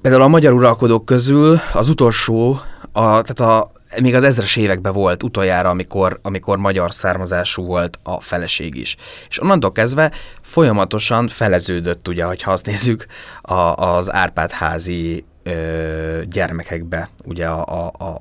például 0.00 0.22
a 0.22 0.28
magyar 0.28 0.52
uralkodók 0.52 1.04
közül 1.04 1.60
az 1.72 1.88
utolsó, 1.88 2.60
a, 2.92 3.22
tehát 3.22 3.40
a, 3.40 3.70
még 4.00 4.14
az 4.14 4.24
ezres 4.24 4.56
években 4.56 4.92
volt 4.92 5.22
utoljára, 5.22 5.68
amikor, 5.68 6.18
amikor 6.22 6.58
magyar 6.58 6.92
származású 6.92 7.64
volt 7.64 7.98
a 8.02 8.20
feleség 8.20 8.76
is. 8.76 8.96
És 9.28 9.42
onnantól 9.42 9.72
kezdve 9.72 10.12
folyamatosan 10.42 11.28
feleződött, 11.28 12.08
ugye, 12.08 12.24
ha 12.24 12.52
azt 12.52 12.66
nézzük, 12.66 13.06
a, 13.42 13.54
az 13.74 14.12
Árpád 14.12 14.50
házi 14.50 15.24
ö, 15.42 16.22
gyermekekbe, 16.24 17.08
ugye 17.24 17.46
a, 17.46 17.64
a, 17.64 18.04
a, 18.04 18.20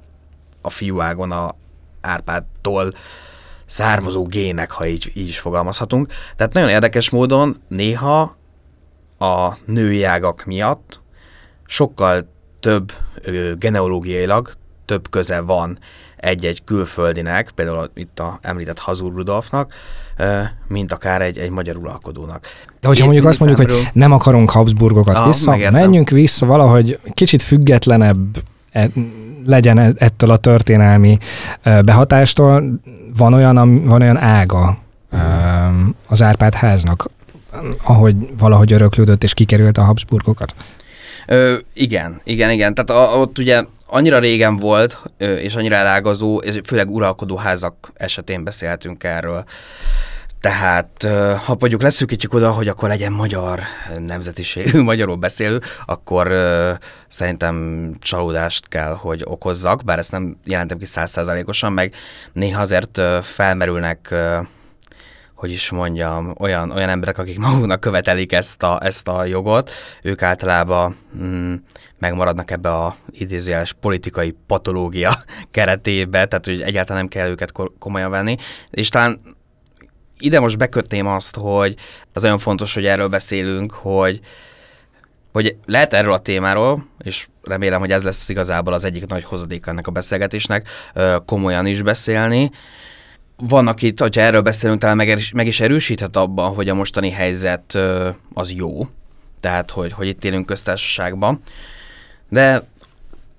a 0.61 0.69
fiúágon 0.69 1.31
a 1.31 1.55
Árpádtól 2.01 2.91
származó 3.67 4.25
gének, 4.25 4.71
ha 4.71 4.87
így, 4.87 5.11
így 5.13 5.27
is 5.27 5.39
fogalmazhatunk. 5.39 6.07
Tehát 6.35 6.53
nagyon 6.53 6.69
érdekes 6.69 7.09
módon 7.09 7.61
néha 7.67 8.35
a 9.19 9.53
női 9.65 10.03
ágak 10.03 10.45
miatt 10.45 11.01
sokkal 11.65 12.29
több 12.59 12.91
ö, 13.21 13.53
genealógiailag 13.55 14.51
több 14.85 15.09
köze 15.09 15.39
van 15.41 15.79
egy-egy 16.17 16.63
külföldinek, 16.63 17.51
például 17.55 17.89
itt 17.93 18.19
a 18.19 18.37
említett 18.41 18.79
Hazur 18.79 19.13
Rudolfnak, 19.13 19.73
mint 20.67 20.91
akár 20.91 21.21
egy, 21.21 21.37
egy 21.37 21.49
magyar 21.49 21.75
uralkodónak. 21.75 22.45
De 22.79 22.87
hogyha 22.87 23.03
Én 23.03 23.09
mondjuk 23.09 23.29
azt 23.29 23.39
mondjuk, 23.39 23.61
hogy 23.61 23.87
nem 23.93 24.11
akarunk 24.11 24.49
Habsburgokat 24.49 25.15
ah, 25.15 25.25
vissza, 25.25 25.49
megértem. 25.49 25.79
menjünk 25.79 26.09
vissza 26.09 26.45
valahogy 26.45 26.99
kicsit 27.13 27.41
függetlenebb 27.41 28.37
e, 28.71 28.87
legyen 29.47 29.77
e, 29.77 29.91
ettől 29.95 30.31
a 30.31 30.37
történelmi 30.37 31.17
behatástól, 31.85 32.63
van 33.17 33.33
olyan, 33.33 33.85
van 33.85 34.01
olyan 34.01 34.17
ága 34.17 34.77
az 36.07 36.21
Árpád 36.21 36.53
háznak, 36.53 37.09
ahogy 37.83 38.15
valahogy 38.37 38.71
öröklődött 38.71 39.23
és 39.23 39.33
kikerült 39.33 39.77
a 39.77 39.83
Habsburgokat? 39.83 40.53
Ö, 41.27 41.55
igen, 41.73 42.21
igen, 42.23 42.49
igen. 42.49 42.73
Tehát 42.73 42.89
a, 42.89 43.17
ott 43.17 43.37
ugye 43.37 43.63
annyira 43.85 44.19
régen 44.19 44.57
volt, 44.57 44.97
és 45.17 45.55
annyira 45.55 45.75
elágazó, 45.75 46.37
és 46.37 46.59
főleg 46.63 46.89
uralkodóházak 46.91 47.91
esetén 47.93 48.43
beszélhetünk 48.43 49.03
erről. 49.03 49.43
Tehát, 50.39 51.03
ha 51.45 51.55
mondjuk 51.59 51.81
leszűkítjük 51.81 52.33
oda, 52.33 52.51
hogy 52.51 52.67
akkor 52.67 52.89
legyen 52.89 53.11
magyar 53.11 53.59
nemzetiségű, 54.05 54.81
magyarul 54.91 55.15
beszélő, 55.15 55.61
akkor 55.85 56.31
szerintem 57.07 57.91
csalódást 57.99 58.67
kell, 58.67 58.93
hogy 58.93 59.21
okozzak, 59.25 59.83
bár 59.83 59.99
ezt 59.99 60.11
nem 60.11 60.37
jelentem 60.43 60.77
ki 60.77 60.85
százszázalékosan, 60.85 61.73
meg 61.73 61.93
néha 62.33 62.61
azért 62.61 63.01
felmerülnek 63.21 64.15
hogy 65.37 65.51
is 65.51 65.69
mondjam, 65.69 66.35
olyan, 66.39 66.71
olyan 66.71 66.89
emberek, 66.89 67.17
akik 67.17 67.39
maguknak 67.39 67.79
követelik 67.79 68.31
ezt 68.31 68.63
a, 68.63 68.79
ezt 68.83 69.07
a 69.07 69.25
jogot, 69.25 69.71
ők 70.01 70.21
általában 70.21 70.95
mm, 71.17 71.53
megmaradnak 71.99 72.51
ebbe 72.51 72.73
a 72.73 72.95
idézőjeles 73.11 73.73
politikai 73.73 74.35
patológia 74.47 75.23
keretébe, 75.51 76.25
tehát 76.25 76.45
hogy 76.45 76.61
egyáltalán 76.61 77.01
nem 77.01 77.11
kell 77.11 77.29
őket 77.29 77.51
komolyan 77.79 78.11
venni, 78.11 78.35
és 78.69 78.89
talán 78.89 79.36
ide 80.19 80.39
most 80.39 80.57
bekötném 80.57 81.07
azt, 81.07 81.35
hogy 81.35 81.75
az 82.13 82.23
olyan 82.23 82.37
fontos, 82.37 82.73
hogy 82.73 82.85
erről 82.85 83.07
beszélünk, 83.07 83.71
hogy 83.71 84.19
hogy 85.31 85.55
lehet 85.65 85.93
erről 85.93 86.13
a 86.13 86.19
témáról, 86.19 86.85
és 87.03 87.27
remélem, 87.43 87.79
hogy 87.79 87.91
ez 87.91 88.03
lesz 88.03 88.29
igazából 88.29 88.73
az 88.73 88.83
egyik 88.83 89.05
nagy 89.05 89.23
hozadéka 89.23 89.69
ennek 89.69 89.87
a 89.87 89.91
beszélgetésnek, 89.91 90.69
komolyan 91.25 91.65
is 91.65 91.81
beszélni, 91.81 92.51
van, 93.37 93.67
akit, 93.67 93.99
hogyha 93.99 94.21
erről 94.21 94.41
beszélünk, 94.41 94.79
talán 94.79 94.95
meg, 94.95 95.19
meg 95.33 95.47
is 95.47 95.59
erősíthet 95.59 96.15
abban, 96.15 96.55
hogy 96.55 96.69
a 96.69 96.73
mostani 96.73 97.09
helyzet 97.09 97.77
az 98.33 98.51
jó, 98.51 98.87
tehát 99.39 99.71
hogy, 99.71 99.91
hogy 99.91 100.07
itt 100.07 100.23
élünk 100.23 100.45
köztársaságban, 100.45 101.39
de 102.29 102.67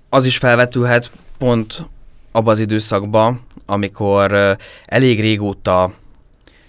az 0.09 0.25
is 0.25 0.37
felvetülhet 0.37 1.11
pont 1.37 1.83
abban 2.31 2.51
az 2.51 2.59
időszakban, 2.59 3.41
amikor 3.65 4.57
elég 4.85 5.19
régóta 5.19 5.93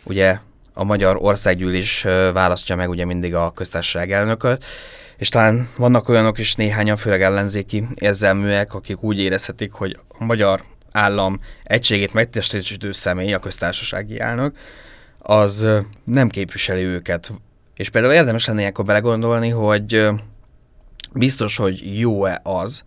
ugye 0.05 0.39
a 0.75 0.85
Magyar 0.85 1.17
Országgyűlés 1.21 2.03
választja 2.33 2.77
meg 2.77 2.89
ugye 2.89 3.05
mindig 3.05 3.35
a 3.35 3.51
köztársaság 3.51 4.13
elnököt, 4.13 4.65
és 5.17 5.29
talán 5.29 5.69
vannak 5.77 6.09
olyanok 6.09 6.39
is 6.39 6.55
néhányan, 6.55 6.97
főleg 6.97 7.23
ellenzéki 7.23 7.85
érzelműek, 7.95 8.75
akik 8.75 9.03
úgy 9.03 9.19
érezhetik, 9.19 9.73
hogy 9.73 9.99
a 10.19 10.25
magyar 10.25 10.63
állam 10.93 11.41
egységét 11.63 12.13
megtestesítő 12.13 12.93
személy, 12.93 13.33
a 13.33 13.39
köztársasági 13.39 14.21
elnök, 14.21 14.57
az 15.19 15.67
nem 16.05 16.29
képviseli 16.29 16.83
őket. 16.83 17.33
És 17.75 17.91
például 17.91 18.15
érdemes 18.15 18.47
lenne 18.47 18.61
ilyenkor 18.61 18.85
belegondolni, 18.85 19.49
hogy 19.49 20.09
biztos, 21.15 21.57
hogy 21.57 21.99
jó-e 21.99 22.41
az, 22.43 22.83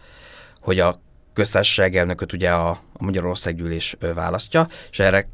hogy 0.61 0.79
a 0.79 1.01
köztársaság 1.33 1.95
elnököt 1.95 2.33
ugye 2.33 2.49
a, 2.49 2.69
a 2.69 3.03
Magyarországgyűlés 3.03 3.95
választja, 4.15 4.67
és 4.91 4.99
erre 4.99 5.25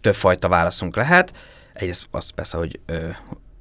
többfajta 0.00 0.48
válaszunk 0.48 0.96
lehet. 0.96 1.32
Egyrészt 1.72 2.06
az 2.10 2.30
persze, 2.30 2.56
hogy 2.56 2.80
ö, 2.86 3.08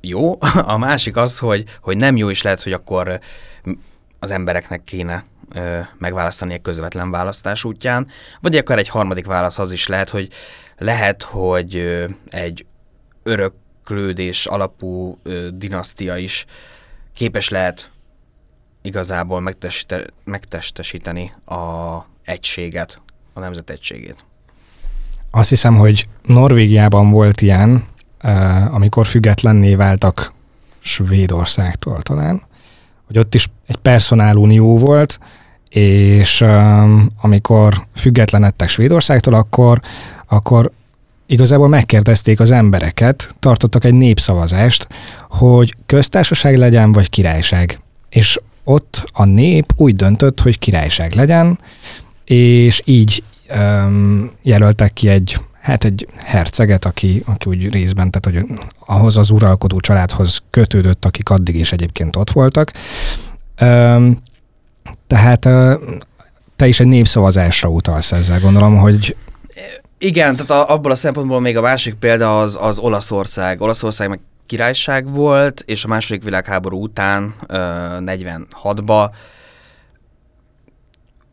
jó, 0.02 0.38
a 0.74 0.78
másik 0.78 1.16
az, 1.16 1.38
hogy, 1.38 1.64
hogy 1.82 1.98
nem 1.98 2.18
jó 2.18 2.30
is 2.30 2.42
lehet, 2.42 2.64
hogy 2.64 2.74
akkor 2.74 3.20
az 4.20 4.32
embereknek 4.32 4.84
kéne 4.84 5.24
ö, 5.54 5.80
megválasztani 5.98 6.54
egy 6.54 6.62
közvetlen 6.62 7.12
választás 7.12 7.64
útján, 7.64 8.08
vagy 8.42 8.58
akár 8.58 8.78
egy 8.78 8.90
harmadik 8.90 9.26
válasz 9.26 9.60
az 9.60 9.72
is 9.72 9.88
lehet, 9.88 10.10
hogy 10.10 10.28
lehet, 10.78 11.24
hogy 11.24 11.76
ö, 11.76 12.06
egy 12.28 12.66
öröklődés 13.24 14.46
alapú 14.46 15.20
ö, 15.24 15.48
dinasztia 15.54 16.18
is 16.18 16.46
képes 17.14 17.50
lehet 17.50 17.92
igazából 18.82 19.56
megtestesíteni, 20.24 21.34
a 21.46 21.98
egységet, 22.24 23.02
a 23.34 23.40
nemzet 23.40 23.70
egységét. 23.70 24.26
Azt 25.32 25.50
hiszem, 25.50 25.76
hogy 25.76 26.08
Norvégiában 26.26 27.10
volt 27.10 27.42
ilyen, 27.42 27.84
amikor 28.72 29.06
függetlenné 29.06 29.76
váltak 29.76 30.34
Svédországtól 30.80 32.02
talán, 32.02 32.42
hogy 33.08 33.18
ott 33.18 33.36
is 33.36 33.50
egy 33.68 33.76
personálunió 33.76 34.78
volt, 34.78 35.20
és 35.70 36.46
amikor 37.22 37.82
függetlenedtek 37.96 38.70
Svédországtól, 38.70 39.34
akkor, 39.34 39.82
akkor 40.28 40.72
igazából 41.26 41.68
megkérdezték 41.68 42.40
az 42.40 42.52
embereket, 42.52 43.36
tartottak 43.40 43.84
egy 43.84 43.94
népszavazást, 43.94 44.88
hogy 45.30 45.76
köztársaság 45.86 46.58
legyen, 46.58 46.92
vagy 46.92 47.10
királyság. 47.10 47.80
És 48.10 48.40
ott 48.64 49.10
a 49.14 49.26
nép 49.26 49.74
úgy 49.76 49.96
döntött, 49.96 50.40
hogy 50.40 50.60
királyság 50.60 51.14
legyen, 51.14 51.60
és 52.26 52.82
így 52.86 53.24
um, 53.56 54.30
jelöltek 54.42 54.94
ki 54.94 55.10
egy 55.10 55.40
hát 55.62 55.84
egy 55.84 56.08
herceget, 56.16 56.86
aki, 56.86 57.24
aki 57.26 57.50
úgy 57.50 57.72
részben, 57.72 58.12
tehát 58.12 58.42
hogy 58.42 58.58
ahhoz 58.86 59.18
az 59.18 59.30
uralkodó 59.30 59.80
családhoz 59.80 60.40
kötődött, 60.50 61.06
akik 61.06 61.30
addig 61.30 61.56
is 61.56 61.72
egyébként 61.72 62.16
ott 62.16 62.32
voltak. 62.32 62.72
Um, 63.62 64.18
tehát 65.08 65.46
uh, 65.46 65.74
te 66.56 66.68
is 66.68 66.80
egy 66.80 66.88
népszavazásra 66.88 67.70
utalsz 67.70 68.12
ezzel, 68.12 68.40
gondolom, 68.40 68.76
hogy 68.76 69.16
igen, 69.98 70.36
tehát 70.36 70.50
a, 70.50 70.74
abból 70.74 70.92
a 70.92 70.96
szempontból 70.96 71.40
még 71.40 71.58
a 71.58 71.62
másik 71.62 71.94
példa 71.94 72.40
az, 72.40 72.58
az 72.62 72.78
Olaszország. 72.78 73.62
Olaszország 73.62 74.10
meg 74.10 74.20
királyság 74.46 75.10
volt, 75.10 75.64
és 75.66 75.84
a 75.84 75.88
második 75.88 76.24
világháború 76.24 76.82
után, 76.82 77.34
46-ba 77.48 79.10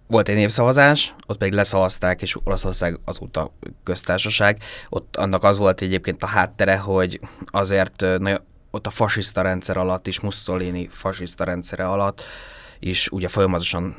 volt 0.06 0.28
egy 0.28 0.34
népszavazás, 0.34 1.14
ott 1.26 1.38
pedig 1.38 1.54
leszavazták, 1.54 2.22
és 2.22 2.36
Olaszország 2.44 3.00
azóta 3.04 3.52
köztársaság. 3.84 4.62
Ott 4.88 5.16
annak 5.16 5.44
az 5.44 5.58
volt 5.58 5.80
egyébként 5.80 6.22
a 6.22 6.26
háttere, 6.26 6.76
hogy 6.76 7.20
azért 7.46 8.00
na, 8.18 8.40
ott 8.70 8.86
a 8.86 8.90
fasiszta 8.90 9.42
rendszer 9.42 9.76
alatt 9.76 10.06
is, 10.06 10.20
Mussolini 10.20 10.88
fasiszta 10.92 11.44
rendszere 11.44 11.86
alatt 11.86 12.22
is 12.78 13.08
ugye 13.08 13.28
folyamatosan 13.28 13.96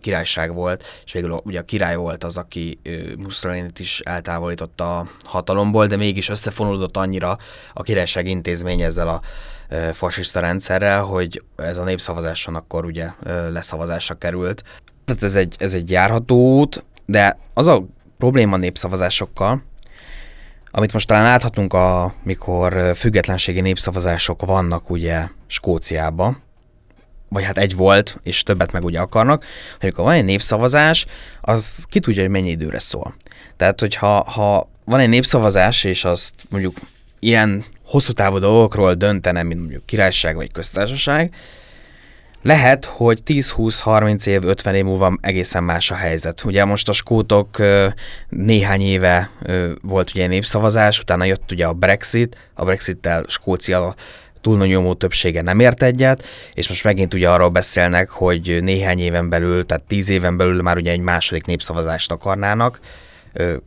királyság 0.00 0.54
volt, 0.54 0.84
és 1.04 1.12
végül 1.12 1.40
ugye 1.44 1.58
a 1.58 1.62
király 1.62 1.96
volt 1.96 2.24
az, 2.24 2.36
aki 2.36 2.80
mussolini 3.18 3.70
is 3.76 4.00
eltávolította 4.00 4.98
a 4.98 5.06
hatalomból, 5.24 5.86
de 5.86 5.96
mégis 5.96 6.28
összefonódott 6.28 6.96
annyira 6.96 7.36
a 7.72 7.82
királyság 7.82 8.26
intézmény 8.26 8.80
ezzel 8.80 9.08
a 9.08 9.20
fasiszta 9.92 10.40
rendszerrel, 10.40 11.02
hogy 11.02 11.42
ez 11.56 11.78
a 11.78 11.84
népszavazáson 11.84 12.54
akkor 12.54 12.84
ugye 12.84 13.10
leszavazásra 13.50 14.14
került. 14.14 14.62
Tehát 15.06 15.22
ez 15.22 15.36
egy, 15.36 15.54
ez 15.58 15.74
egy 15.74 15.90
járható 15.90 16.58
út, 16.58 16.84
de 17.04 17.38
az 17.54 17.66
a 17.66 17.86
probléma 18.18 18.56
népszavazásokkal, 18.56 19.62
amit 20.70 20.92
most 20.92 21.06
talán 21.06 21.24
láthatunk, 21.24 21.72
amikor 21.72 22.92
függetlenségi 22.96 23.60
népszavazások 23.60 24.44
vannak 24.44 24.90
ugye 24.90 25.28
Skóciában, 25.46 26.42
vagy 27.28 27.44
hát 27.44 27.58
egy 27.58 27.76
volt, 27.76 28.18
és 28.22 28.42
többet 28.42 28.72
meg 28.72 28.84
ugye 28.84 29.00
akarnak, 29.00 29.44
hogy 29.70 29.82
amikor 29.82 30.04
van 30.04 30.14
egy 30.14 30.24
népszavazás, 30.24 31.06
az 31.40 31.84
ki 31.88 32.00
tudja, 32.00 32.22
hogy 32.22 32.30
mennyi 32.30 32.50
időre 32.50 32.78
szól. 32.78 33.14
Tehát, 33.56 33.80
hogyha 33.80 34.30
ha 34.30 34.68
van 34.84 35.00
egy 35.00 35.08
népszavazás, 35.08 35.84
és 35.84 36.04
azt 36.04 36.34
mondjuk 36.48 36.76
ilyen 37.18 37.64
hosszú 37.84 38.12
távú 38.12 38.38
dolgokról 38.38 38.94
döntene, 38.94 39.42
mint 39.42 39.60
mondjuk 39.60 39.86
királyság 39.86 40.34
vagy 40.36 40.52
köztársaság, 40.52 41.34
lehet, 42.46 42.84
hogy 42.84 43.20
10-20-30 43.26 44.26
év, 44.26 44.44
50 44.44 44.74
év 44.74 44.84
múlva 44.84 45.16
egészen 45.20 45.64
más 45.64 45.90
a 45.90 45.94
helyzet. 45.94 46.44
Ugye 46.44 46.64
most 46.64 46.88
a 46.88 46.92
skótok 46.92 47.56
néhány 48.28 48.80
éve 48.80 49.30
volt 49.82 50.10
ugye 50.10 50.26
népszavazás, 50.26 51.00
utána 51.00 51.24
jött 51.24 51.52
ugye 51.52 51.66
a 51.66 51.72
Brexit, 51.72 52.36
a 52.54 52.64
Brexit-tel 52.64 53.24
Skócia 53.28 53.94
túlnyomó 54.40 54.94
többsége 54.94 55.42
nem 55.42 55.60
ért 55.60 55.82
egyet, 55.82 56.24
és 56.54 56.68
most 56.68 56.84
megint 56.84 57.14
ugye 57.14 57.30
arról 57.30 57.48
beszélnek, 57.48 58.08
hogy 58.08 58.58
néhány 58.60 58.98
éven 58.98 59.28
belül, 59.28 59.66
tehát 59.66 59.84
tíz 59.84 60.10
éven 60.10 60.36
belül 60.36 60.62
már 60.62 60.76
ugye 60.76 60.90
egy 60.90 61.00
második 61.00 61.46
népszavazást 61.46 62.12
akarnának 62.12 62.80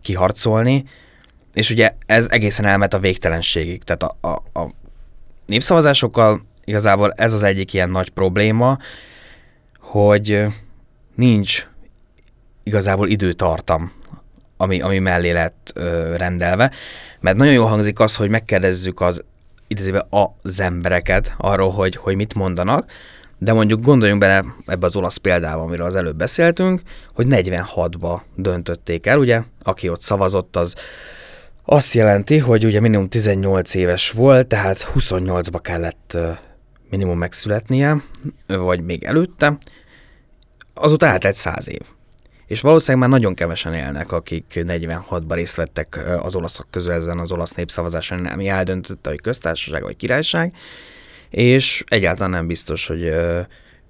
kiharcolni, 0.01 0.83
és 1.53 1.69
ugye 1.69 1.91
ez 2.05 2.27
egészen 2.29 2.65
elmet 2.65 2.93
a 2.93 2.99
végtelenségig. 2.99 3.83
Tehát 3.83 4.03
a, 4.03 4.17
a, 4.27 4.59
a 4.59 4.69
népszavazásokkal 5.45 6.47
igazából 6.69 7.11
ez 7.11 7.33
az 7.33 7.43
egyik 7.43 7.73
ilyen 7.73 7.89
nagy 7.89 8.09
probléma, 8.09 8.77
hogy 9.79 10.45
nincs 11.15 11.67
igazából 12.63 13.07
időtartam, 13.07 13.91
ami, 14.57 14.81
ami 14.81 14.99
mellé 14.99 15.31
lett 15.31 15.71
ö, 15.75 16.15
rendelve. 16.15 16.71
Mert 17.19 17.37
nagyon 17.37 17.53
jól 17.53 17.67
hangzik 17.67 17.99
az, 17.99 18.15
hogy 18.15 18.29
megkérdezzük 18.29 19.01
az 19.01 19.23
idézőben 19.67 20.05
az 20.09 20.59
embereket 20.59 21.35
arról, 21.37 21.71
hogy, 21.71 21.95
hogy 21.95 22.15
mit 22.15 22.33
mondanak, 22.33 22.91
de 23.37 23.53
mondjuk 23.53 23.81
gondoljunk 23.81 24.21
bele 24.21 24.45
ebbe 24.65 24.85
az 24.85 24.95
olasz 24.95 25.17
példába, 25.17 25.61
amiről 25.61 25.85
az 25.85 25.95
előbb 25.95 26.17
beszéltünk, 26.17 26.81
hogy 27.13 27.25
46-ba 27.29 28.19
döntötték 28.35 29.05
el, 29.05 29.17
ugye, 29.17 29.41
aki 29.63 29.89
ott 29.89 30.01
szavazott, 30.01 30.55
az 30.55 30.75
azt 31.65 31.93
jelenti, 31.93 32.37
hogy 32.37 32.65
ugye 32.65 32.79
minimum 32.79 33.07
18 33.07 33.73
éves 33.73 34.11
volt, 34.11 34.47
tehát 34.47 34.91
28-ba 34.95 35.59
kellett 35.61 36.17
minimum 36.89 37.17
megszületnie, 37.17 38.01
vagy 38.47 38.83
még 38.83 39.03
előtte, 39.03 39.57
azóta 40.73 41.05
eltelt 41.05 41.35
100 41.35 41.69
év. 41.69 41.81
És 42.47 42.61
valószínűleg 42.61 43.09
már 43.09 43.19
nagyon 43.19 43.35
kevesen 43.35 43.73
élnek, 43.73 44.11
akik 44.11 44.45
46-ban 44.53 45.33
részt 45.33 45.55
vettek 45.55 45.99
az 46.19 46.35
olaszok 46.35 46.67
közül 46.69 46.91
ezen 46.91 47.19
az 47.19 47.31
olasz 47.31 47.51
népszavazáson, 47.51 48.25
ami 48.25 48.47
eldöntötte, 48.47 49.09
hogy 49.09 49.21
köztársaság 49.21 49.81
vagy 49.81 49.95
királyság, 49.95 50.53
és 51.29 51.83
egyáltalán 51.87 52.29
nem 52.29 52.47
biztos, 52.47 52.87
hogy 52.87 53.13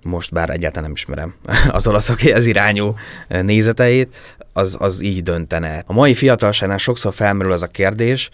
most 0.03 0.31
bár 0.31 0.49
egyáltalán 0.49 0.83
nem 0.83 0.91
ismerem 0.91 1.35
az 1.77 1.87
olaszok 1.87 2.23
ez 2.23 2.45
irányú 2.45 2.95
nézeteit, 3.27 4.15
az, 4.53 4.77
az 4.79 5.01
így 5.01 5.23
döntene. 5.23 5.83
A 5.85 5.93
mai 5.93 6.13
fiatalságnál 6.13 6.77
sokszor 6.77 7.13
felmerül 7.13 7.51
az 7.51 7.61
a 7.61 7.67
kérdés, 7.67 8.29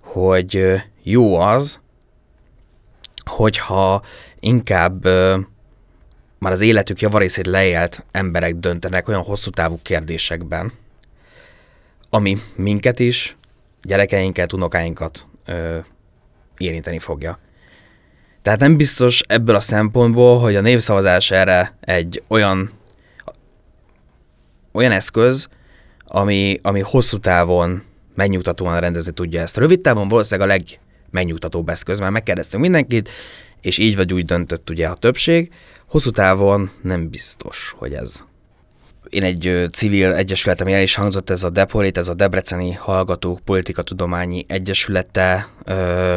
hogy 0.00 0.82
jó 1.02 1.36
az, 1.36 1.80
hogyha 3.28 4.02
inkább 4.40 5.04
már 6.38 6.52
az 6.52 6.60
életük 6.60 7.00
javarészét 7.00 7.46
leélt 7.46 8.04
emberek 8.10 8.54
döntenek 8.54 9.08
olyan 9.08 9.22
hosszú 9.22 9.50
távú 9.50 9.78
kérdésekben, 9.82 10.72
ami 12.10 12.40
minket 12.54 12.98
is, 12.98 13.36
gyerekeinket, 13.82 14.52
unokáinkat 14.52 15.26
ö, 15.44 15.78
érinteni 16.58 16.98
fogja. 16.98 17.38
Tehát 18.42 18.60
nem 18.60 18.76
biztos 18.76 19.20
ebből 19.26 19.54
a 19.54 19.60
szempontból, 19.60 20.38
hogy 20.38 20.56
a 20.56 20.60
népszavazás 20.60 21.30
erre 21.30 21.76
egy 21.80 22.22
olyan 22.28 22.70
olyan 24.72 24.92
eszköz, 24.92 25.48
ami, 26.06 26.58
ami 26.62 26.80
hosszú 26.80 27.18
távon 27.18 27.82
megnyugtatóan 28.14 28.80
rendezni 28.80 29.12
tudja 29.12 29.40
ezt. 29.40 29.56
Rövid 29.56 29.80
távon 29.80 30.08
valószínűleg 30.08 30.48
a 30.48 30.52
legmegnyugtatóbb 31.10 31.68
eszköz, 31.68 31.98
mert 31.98 32.12
megkérdeztünk 32.12 32.62
mindenkit, 32.62 33.08
és 33.60 33.78
így 33.78 33.96
vagy 33.96 34.12
úgy 34.12 34.24
döntött 34.24 34.70
ugye 34.70 34.88
a 34.88 34.94
többség. 34.94 35.52
Hosszú 35.86 36.10
távon 36.10 36.70
nem 36.82 37.08
biztos, 37.08 37.74
hogy 37.78 37.94
ez 37.94 38.26
én 39.08 39.22
egy 39.22 39.68
civil 39.72 40.14
egyesületem 40.14 40.66
el 40.66 40.82
is 40.82 40.94
hangzott, 40.94 41.30
ez 41.30 41.44
a 41.44 41.50
Deporit, 41.50 41.98
ez 41.98 42.08
a 42.08 42.14
Debreceni 42.14 42.72
Hallgatók 42.72 43.40
Politikatudományi 43.40 44.44
Egyesülete 44.48 45.48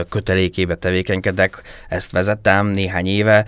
kötelékébe 0.09 0.75
tevékenykedek, 0.75 1.61
ezt 1.89 2.11
vezettem 2.11 2.67
néhány 2.67 3.07
éve, 3.07 3.45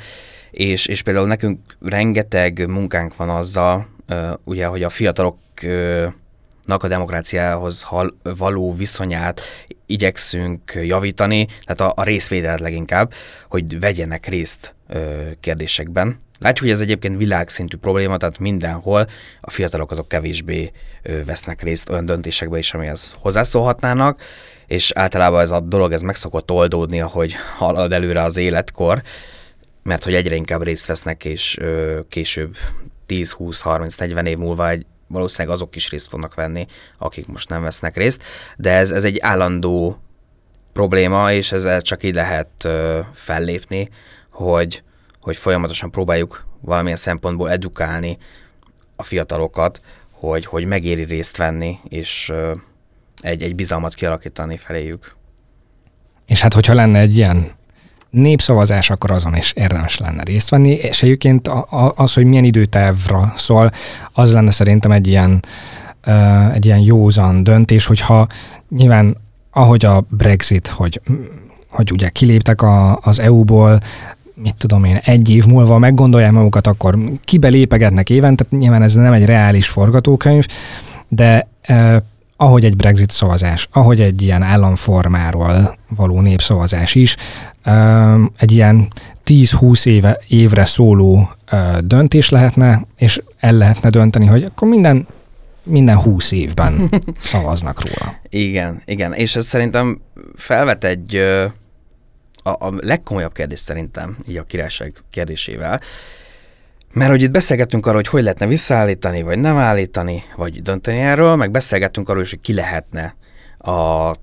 és, 0.51 0.85
és 0.85 1.01
például 1.01 1.27
nekünk 1.27 1.59
rengeteg 1.81 2.67
munkánk 2.67 3.15
van 3.15 3.29
azzal, 3.29 3.87
ugye, 4.43 4.65
hogy 4.65 4.83
a 4.83 4.89
fiatalok 4.89 5.37
a 6.65 6.87
demokráciához 6.87 7.87
való 8.37 8.75
viszonyát 8.75 9.41
igyekszünk 9.85 10.71
javítani, 10.83 11.47
tehát 11.65 11.93
a, 11.93 12.01
a 12.01 12.03
részvételt 12.03 12.59
leginkább, 12.59 13.13
hogy 13.49 13.79
vegyenek 13.79 14.27
részt 14.27 14.75
ö, 14.87 15.21
kérdésekben. 15.39 16.17
Látjuk, 16.39 16.59
hogy 16.59 16.75
ez 16.75 16.81
egyébként 16.81 17.17
világszintű 17.17 17.77
probléma, 17.77 18.17
tehát 18.17 18.39
mindenhol 18.39 19.07
a 19.41 19.51
fiatalok 19.51 19.91
azok 19.91 20.07
kevésbé 20.07 20.71
ö, 21.03 21.23
vesznek 21.23 21.61
részt 21.61 21.89
olyan 21.89 22.05
döntésekbe 22.05 22.57
is, 22.57 22.73
amihez 22.73 23.15
hozzászólhatnának, 23.19 24.21
és 24.67 24.91
általában 24.95 25.41
ez 25.41 25.51
a 25.51 25.59
dolog 25.59 25.91
ez 25.91 26.01
meg 26.01 26.15
szokott 26.15 26.51
oldódni, 26.51 27.01
ahogy 27.01 27.35
halad 27.57 27.91
előre 27.91 28.23
az 28.23 28.37
életkor, 28.37 29.01
mert 29.83 30.03
hogy 30.03 30.13
egyre 30.13 30.35
inkább 30.35 30.63
részt 30.63 30.85
vesznek, 30.85 31.25
és 31.25 31.57
ö, 31.57 31.99
később 32.09 32.55
10, 33.05 33.31
20, 33.31 33.61
30, 33.61 33.95
40 33.95 34.25
év 34.25 34.37
múlva 34.37 34.69
egy 34.69 34.85
valószínűleg 35.13 35.55
azok 35.55 35.75
is 35.75 35.89
részt 35.89 36.07
fognak 36.07 36.33
venni, 36.33 36.65
akik 36.97 37.27
most 37.27 37.49
nem 37.49 37.61
vesznek 37.61 37.97
részt, 37.97 38.23
de 38.57 38.71
ez, 38.71 38.91
ez 38.91 39.03
egy 39.03 39.19
állandó 39.19 39.97
probléma, 40.73 41.31
és 41.31 41.51
ezzel 41.51 41.81
csak 41.81 42.03
így 42.03 42.13
lehet 42.13 42.49
ö, 42.63 42.99
fellépni, 43.13 43.89
hogy, 44.29 44.83
hogy 45.21 45.37
folyamatosan 45.37 45.91
próbáljuk 45.91 46.45
valamilyen 46.61 46.97
szempontból 46.97 47.51
edukálni 47.51 48.17
a 48.95 49.03
fiatalokat, 49.03 49.79
hogy, 50.11 50.45
hogy 50.45 50.65
megéri 50.65 51.03
részt 51.03 51.37
venni, 51.37 51.79
és 51.89 52.29
ö, 52.29 52.55
egy, 53.21 53.43
egy 53.43 53.55
bizalmat 53.55 53.93
kialakítani 53.93 54.57
feléjük. 54.57 55.15
És 56.25 56.41
hát, 56.41 56.53
hogyha 56.53 56.73
lenne 56.73 56.99
egy 56.99 57.17
ilyen 57.17 57.51
népszavazás, 58.13 58.89
akkor 58.89 59.11
azon 59.11 59.35
is 59.35 59.51
érdemes 59.55 59.97
lenne 59.97 60.23
részt 60.23 60.49
venni, 60.49 60.71
és 60.71 61.03
egyébként 61.03 61.49
az, 61.95 62.13
hogy 62.13 62.25
milyen 62.25 62.43
időtávra 62.43 63.33
szól, 63.37 63.71
az 64.11 64.33
lenne 64.33 64.51
szerintem 64.51 64.91
egy 64.91 65.07
ilyen, 65.07 65.43
egy 66.53 66.65
ilyen 66.65 66.79
józan 66.79 67.43
döntés, 67.43 67.85
hogyha 67.85 68.27
nyilván 68.69 69.17
ahogy 69.51 69.85
a 69.85 70.03
Brexit, 70.09 70.67
hogy, 70.67 71.01
hogy 71.69 71.91
ugye 71.91 72.09
kiléptek 72.09 72.61
a, 72.61 72.99
az 73.01 73.19
EU-ból, 73.19 73.79
mit 74.35 74.55
tudom 74.57 74.83
én, 74.83 74.99
egy 75.03 75.29
év 75.29 75.45
múlva 75.45 75.77
meggondolják 75.77 76.31
magukat, 76.31 76.67
akkor 76.67 76.95
kibe 77.23 77.47
lépegetnek 77.47 78.09
évente, 78.09 78.45
nyilván 78.49 78.81
ez 78.81 78.93
nem 78.93 79.13
egy 79.13 79.25
reális 79.25 79.67
forgatókönyv, 79.67 80.45
de 81.07 81.47
ahogy 82.43 82.65
egy 82.65 82.75
Brexit 82.75 83.11
szavazás, 83.11 83.67
ahogy 83.71 84.01
egy 84.01 84.21
ilyen 84.21 84.41
államformáról 84.41 85.77
való 85.95 86.21
népszavazás 86.21 86.95
is, 86.95 87.15
egy 88.37 88.51
ilyen 88.51 88.87
10-20 89.25 89.85
éve, 89.85 90.19
évre 90.27 90.65
szóló 90.65 91.29
döntés 91.83 92.29
lehetne, 92.29 92.81
és 92.97 93.21
el 93.39 93.53
lehetne 93.53 93.89
dönteni, 93.89 94.25
hogy 94.25 94.43
akkor 94.43 94.67
minden, 94.67 95.07
minden 95.63 95.97
20 95.97 96.31
évben 96.31 96.89
szavaznak 97.19 97.81
róla. 97.81 98.15
Igen, 98.29 98.81
igen, 98.85 99.13
és 99.13 99.35
ez 99.35 99.45
szerintem 99.45 100.01
felvet 100.35 100.83
egy 100.83 101.15
a, 102.43 102.49
a 102.49 102.73
legkomolyabb 102.79 103.33
kérdés 103.33 103.59
szerintem, 103.59 104.17
így 104.27 104.37
a 104.37 104.43
királyság 104.43 104.93
kérdésével, 105.09 105.81
mert 106.93 107.09
hogy 107.09 107.21
itt 107.21 107.31
beszélgettünk 107.31 107.85
arról, 107.85 107.95
hogy 107.95 108.07
hogy 108.07 108.21
lehetne 108.21 108.47
visszaállítani, 108.47 109.21
vagy 109.21 109.39
nem 109.39 109.57
állítani, 109.57 110.23
vagy 110.35 110.61
dönteni 110.61 110.99
erről, 110.99 111.35
meg 111.35 111.51
beszélgettünk 111.51 112.09
arról 112.09 112.21
is, 112.21 112.29
hogy 112.29 112.41
ki 112.41 112.53
lehetne 112.53 113.15
a 113.57 114.15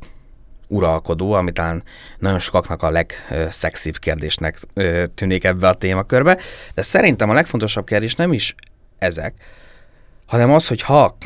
uralkodó, 0.68 1.32
ami 1.32 1.52
talán 1.52 1.82
nagyon 2.18 2.38
sokaknak 2.38 2.82
a 2.82 2.90
legszexibb 2.90 3.96
kérdésnek 3.96 4.58
tűnik 5.14 5.44
ebbe 5.44 5.68
a 5.68 5.74
témakörbe, 5.74 6.38
de 6.74 6.82
szerintem 6.82 7.30
a 7.30 7.34
legfontosabb 7.34 7.86
kérdés 7.86 8.14
nem 8.14 8.32
is 8.32 8.54
ezek, 8.98 9.34
hanem 10.26 10.50
az, 10.50 10.68
hogy 10.68 10.82
ha 10.82 11.16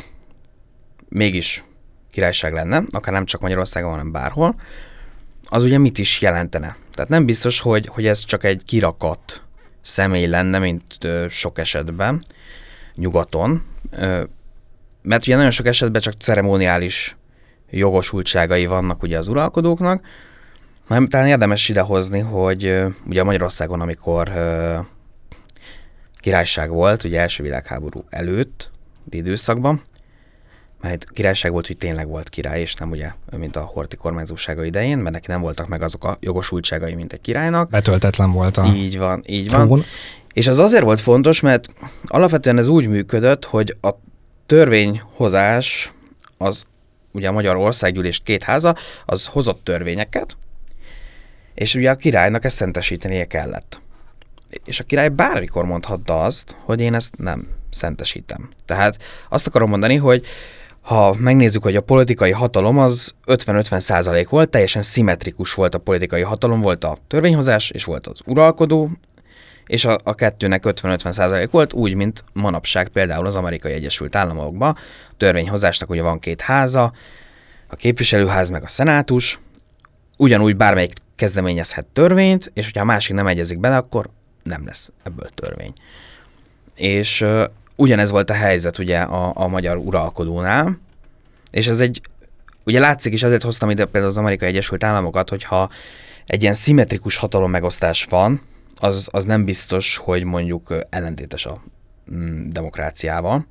mégis 1.09 1.63
királyság 2.11 2.53
lenne, 2.53 2.83
akár 2.89 3.13
nem 3.13 3.25
csak 3.25 3.41
Magyarországon, 3.41 3.91
hanem 3.91 4.11
bárhol, 4.11 4.55
az 5.43 5.63
ugye 5.63 5.77
mit 5.77 5.97
is 5.97 6.21
jelentene. 6.21 6.75
Tehát 6.93 7.09
nem 7.09 7.25
biztos, 7.25 7.59
hogy, 7.59 7.87
hogy 7.87 8.07
ez 8.07 8.23
csak 8.23 8.43
egy 8.43 8.61
kirakat 8.65 9.44
személy 9.85 10.27
lenne, 10.27 10.59
mint 10.59 10.85
sok 11.29 11.57
esetben, 11.57 12.21
nyugaton, 12.95 13.63
mert 15.01 15.23
ugye 15.25 15.35
nagyon 15.35 15.51
sok 15.51 15.65
esetben 15.65 16.01
csak 16.01 16.13
ceremoniális 16.13 17.15
jogosultságai 17.69 18.65
vannak 18.65 19.03
ugye 19.03 19.17
az 19.17 19.27
uralkodóknak, 19.27 20.07
hanem 20.87 21.07
talán 21.07 21.27
érdemes 21.27 21.69
idehozni, 21.69 22.19
hogy 22.19 22.83
ugye 23.07 23.23
Magyarországon, 23.23 23.81
amikor 23.81 24.31
királyság 26.17 26.69
volt, 26.69 27.03
ugye 27.03 27.19
első 27.19 27.43
világháború 27.43 28.05
előtt, 28.09 28.71
időszakban, 29.09 29.81
mert 30.85 31.11
királyság 31.11 31.51
volt, 31.51 31.67
hogy 31.67 31.77
tényleg 31.77 32.07
volt 32.07 32.29
király, 32.29 32.59
és 32.61 32.73
nem 32.73 32.89
ugye, 32.89 33.11
mint 33.37 33.55
a 33.55 33.61
Horti 33.61 33.95
kormányzósága 33.95 34.63
idején, 34.63 34.97
mert 34.97 35.13
neki 35.13 35.31
nem 35.31 35.41
voltak 35.41 35.67
meg 35.67 35.81
azok 35.81 36.03
a 36.03 36.17
jogosultságai, 36.19 36.93
mint 36.93 37.13
egy 37.13 37.21
királynak. 37.21 37.69
Betöltetlen 37.69 38.31
volt 38.31 38.57
a 38.57 38.65
Így 38.75 38.97
van, 38.97 39.23
így 39.25 39.51
van. 39.51 39.65
Trón. 39.65 39.83
És 40.33 40.47
az 40.47 40.59
azért 40.59 40.83
volt 40.83 41.01
fontos, 41.01 41.39
mert 41.39 41.73
alapvetően 42.05 42.57
ez 42.57 42.67
úgy 42.67 42.87
működött, 42.87 43.45
hogy 43.45 43.77
a 43.81 43.89
törvényhozás 44.45 45.93
az 46.37 46.65
ugye 47.11 47.27
a 47.27 47.31
Magyar 47.31 47.55
Országgyűlés 47.55 48.21
két 48.23 48.43
háza, 48.43 48.75
az 49.05 49.25
hozott 49.25 49.63
törvényeket, 49.63 50.37
és 51.53 51.75
ugye 51.75 51.89
a 51.89 51.95
királynak 51.95 52.45
ezt 52.45 52.55
szentesítenie 52.55 53.25
kellett. 53.25 53.81
És 54.65 54.79
a 54.79 54.83
király 54.83 55.09
bármikor 55.09 55.65
mondhatta 55.65 56.23
azt, 56.23 56.55
hogy 56.63 56.79
én 56.79 56.93
ezt 56.93 57.17
nem 57.17 57.47
szentesítem. 57.69 58.49
Tehát 58.65 58.97
azt 59.29 59.47
akarom 59.47 59.69
mondani, 59.69 59.95
hogy 59.95 60.25
ha 60.85 61.15
megnézzük, 61.19 61.63
hogy 61.63 61.75
a 61.75 61.81
politikai 61.81 62.31
hatalom 62.31 62.77
az 62.77 63.13
50-50 63.25 63.79
százalék 63.79 64.29
volt, 64.29 64.49
teljesen 64.49 64.81
szimmetrikus 64.81 65.53
volt 65.53 65.75
a 65.75 65.77
politikai 65.77 66.21
hatalom, 66.21 66.61
volt 66.61 66.83
a 66.83 66.97
törvényhozás, 67.07 67.69
és 67.69 67.83
volt 67.83 68.07
az 68.07 68.21
uralkodó, 68.25 68.89
és 69.65 69.85
a, 69.85 69.97
a 70.03 70.13
kettőnek 70.13 70.63
50-50 70.65 71.11
százalék 71.11 71.51
volt, 71.51 71.73
úgy, 71.73 71.93
mint 71.95 72.23
manapság 72.33 72.87
például 72.87 73.25
az 73.25 73.35
Amerikai 73.35 73.71
Egyesült 73.71 74.15
Államokban. 74.15 74.77
A 75.09 75.13
törvényhozásnak 75.17 75.89
ugye 75.89 76.01
van 76.01 76.19
két 76.19 76.41
háza, 76.41 76.93
a 77.67 77.75
képviselőház 77.75 78.49
meg 78.49 78.63
a 78.63 78.67
szenátus, 78.67 79.39
ugyanúgy 80.17 80.55
bármelyik 80.55 80.93
kezdeményezhet 81.15 81.85
törvényt, 81.85 82.51
és 82.53 82.65
hogyha 82.65 82.81
a 82.81 82.85
másik 82.85 83.15
nem 83.15 83.27
egyezik 83.27 83.59
bele, 83.59 83.77
akkor 83.77 84.09
nem 84.43 84.65
lesz 84.65 84.91
ebből 85.03 85.29
törvény. 85.29 85.73
És 86.75 87.25
ugyanez 87.75 88.09
volt 88.09 88.29
a 88.29 88.33
helyzet 88.33 88.77
ugye 88.77 88.99
a, 88.99 89.31
a 89.35 89.47
magyar 89.47 89.77
uralkodónál, 89.77 90.79
és 91.51 91.67
ez 91.67 91.79
egy, 91.79 92.01
ugye 92.63 92.79
látszik 92.79 93.13
is, 93.13 93.23
azért 93.23 93.43
hoztam 93.43 93.69
ide 93.69 93.83
például 93.83 94.05
az 94.05 94.17
Amerikai 94.17 94.47
Egyesült 94.47 94.83
Államokat, 94.83 95.29
hogyha 95.29 95.69
egy 96.25 96.41
ilyen 96.41 96.53
szimmetrikus 96.53 97.15
hatalom 97.15 97.51
megosztás 97.51 98.05
van, 98.09 98.41
az, 98.79 99.07
az 99.11 99.25
nem 99.25 99.45
biztos, 99.45 99.97
hogy 99.97 100.23
mondjuk 100.23 100.75
ellentétes 100.89 101.45
a 101.45 101.61
mm, 102.13 102.49
demokráciával. 102.49 103.45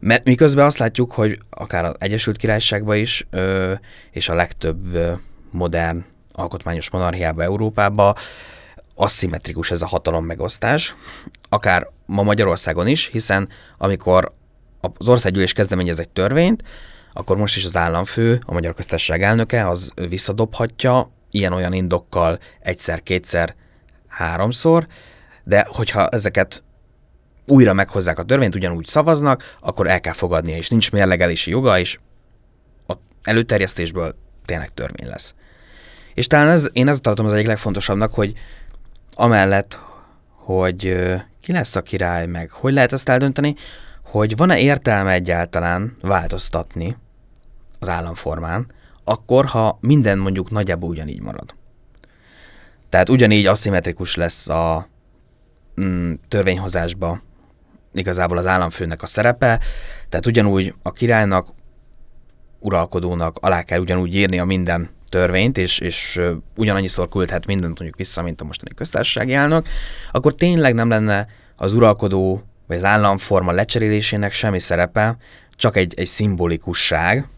Mert 0.00 0.24
miközben 0.24 0.64
azt 0.64 0.78
látjuk, 0.78 1.12
hogy 1.12 1.38
akár 1.50 1.84
az 1.84 1.94
Egyesült 1.98 2.36
Királyságban 2.36 2.96
is, 2.96 3.26
ö, 3.30 3.74
és 4.10 4.28
a 4.28 4.34
legtöbb 4.34 4.94
ö, 4.94 5.12
modern 5.50 6.04
alkotmányos 6.32 6.90
monarchiában 6.90 7.44
Európában 7.44 8.14
aszimmetrikus 8.98 9.70
ez 9.70 9.82
a 9.82 9.86
hatalom 9.86 10.24
megosztás, 10.24 10.94
akár 11.48 11.88
ma 12.06 12.22
Magyarországon 12.22 12.86
is, 12.86 13.06
hiszen 13.06 13.48
amikor 13.78 14.32
az 14.98 15.08
országgyűlés 15.08 15.52
kezdeményez 15.52 15.98
egy 15.98 16.08
törvényt, 16.08 16.62
akkor 17.12 17.36
most 17.36 17.56
is 17.56 17.64
az 17.64 17.76
államfő, 17.76 18.40
a 18.46 18.52
Magyar 18.52 18.74
Köztársaság 18.74 19.22
elnöke, 19.22 19.68
az 19.68 19.92
visszadobhatja 20.08 21.12
ilyen-olyan 21.30 21.72
indokkal 21.72 22.38
egyszer, 22.60 23.02
kétszer, 23.02 23.54
háromszor, 24.08 24.86
de 25.44 25.66
hogyha 25.68 26.08
ezeket 26.08 26.62
újra 27.46 27.72
meghozzák 27.72 28.18
a 28.18 28.22
törvényt, 28.22 28.54
ugyanúgy 28.54 28.86
szavaznak, 28.86 29.56
akkor 29.60 29.86
el 29.86 30.00
kell 30.00 30.12
fogadnia, 30.12 30.56
és 30.56 30.68
nincs 30.68 30.92
mérlegelési 30.92 31.50
joga, 31.50 31.78
és 31.78 31.98
a 32.86 32.94
előterjesztésből 33.22 34.14
tényleg 34.44 34.74
törvény 34.74 35.08
lesz. 35.08 35.34
És 36.14 36.26
talán 36.26 36.48
ez, 36.48 36.68
én 36.72 36.88
ezt 36.88 37.00
tartom 37.02 37.26
az 37.26 37.32
egyik 37.32 37.46
legfontosabbnak, 37.46 38.14
hogy 38.14 38.32
amellett, 39.18 39.78
hogy 40.34 40.96
ki 41.40 41.52
lesz 41.52 41.76
a 41.76 41.82
király, 41.82 42.26
meg 42.26 42.50
hogy 42.50 42.72
lehet 42.72 42.92
ezt 42.92 43.08
eldönteni, 43.08 43.54
hogy 44.04 44.36
van-e 44.36 44.58
értelme 44.58 45.12
egyáltalán 45.12 45.96
változtatni 46.00 46.96
az 47.78 47.88
államformán, 47.88 48.72
akkor, 49.04 49.46
ha 49.46 49.78
minden 49.80 50.18
mondjuk 50.18 50.50
nagyjából 50.50 50.88
ugyanígy 50.88 51.20
marad. 51.20 51.54
Tehát 52.88 53.08
ugyanígy 53.08 53.46
aszimmetrikus 53.46 54.14
lesz 54.14 54.48
a 54.48 54.88
mm, 55.80 56.12
törvényhozásba 56.28 57.20
igazából 57.92 58.38
az 58.38 58.46
államfőnek 58.46 59.02
a 59.02 59.06
szerepe, 59.06 59.60
tehát 60.08 60.26
ugyanúgy 60.26 60.74
a 60.82 60.92
királynak, 60.92 61.48
uralkodónak 62.58 63.36
alá 63.40 63.62
kell 63.62 63.80
ugyanúgy 63.80 64.14
írni 64.14 64.38
a 64.38 64.44
minden 64.44 64.88
törvényt, 65.08 65.58
és, 65.58 65.78
és 65.78 66.20
ugyanannyiszor 66.56 67.08
küldhet 67.08 67.46
mindent 67.46 67.78
mondjuk 67.78 67.96
vissza, 67.96 68.22
mint 68.22 68.40
a 68.40 68.44
mostani 68.44 68.74
köztársasági 68.74 69.34
elnök, 69.34 69.68
akkor 70.12 70.34
tényleg 70.34 70.74
nem 70.74 70.88
lenne 70.88 71.26
az 71.56 71.72
uralkodó 71.72 72.42
vagy 72.66 72.76
az 72.76 72.84
államforma 72.84 73.52
lecserélésének 73.52 74.32
semmi 74.32 74.58
szerepe, 74.58 75.16
csak 75.56 75.76
egy, 75.76 75.94
egy 75.96 76.06
szimbolikusság. 76.06 77.28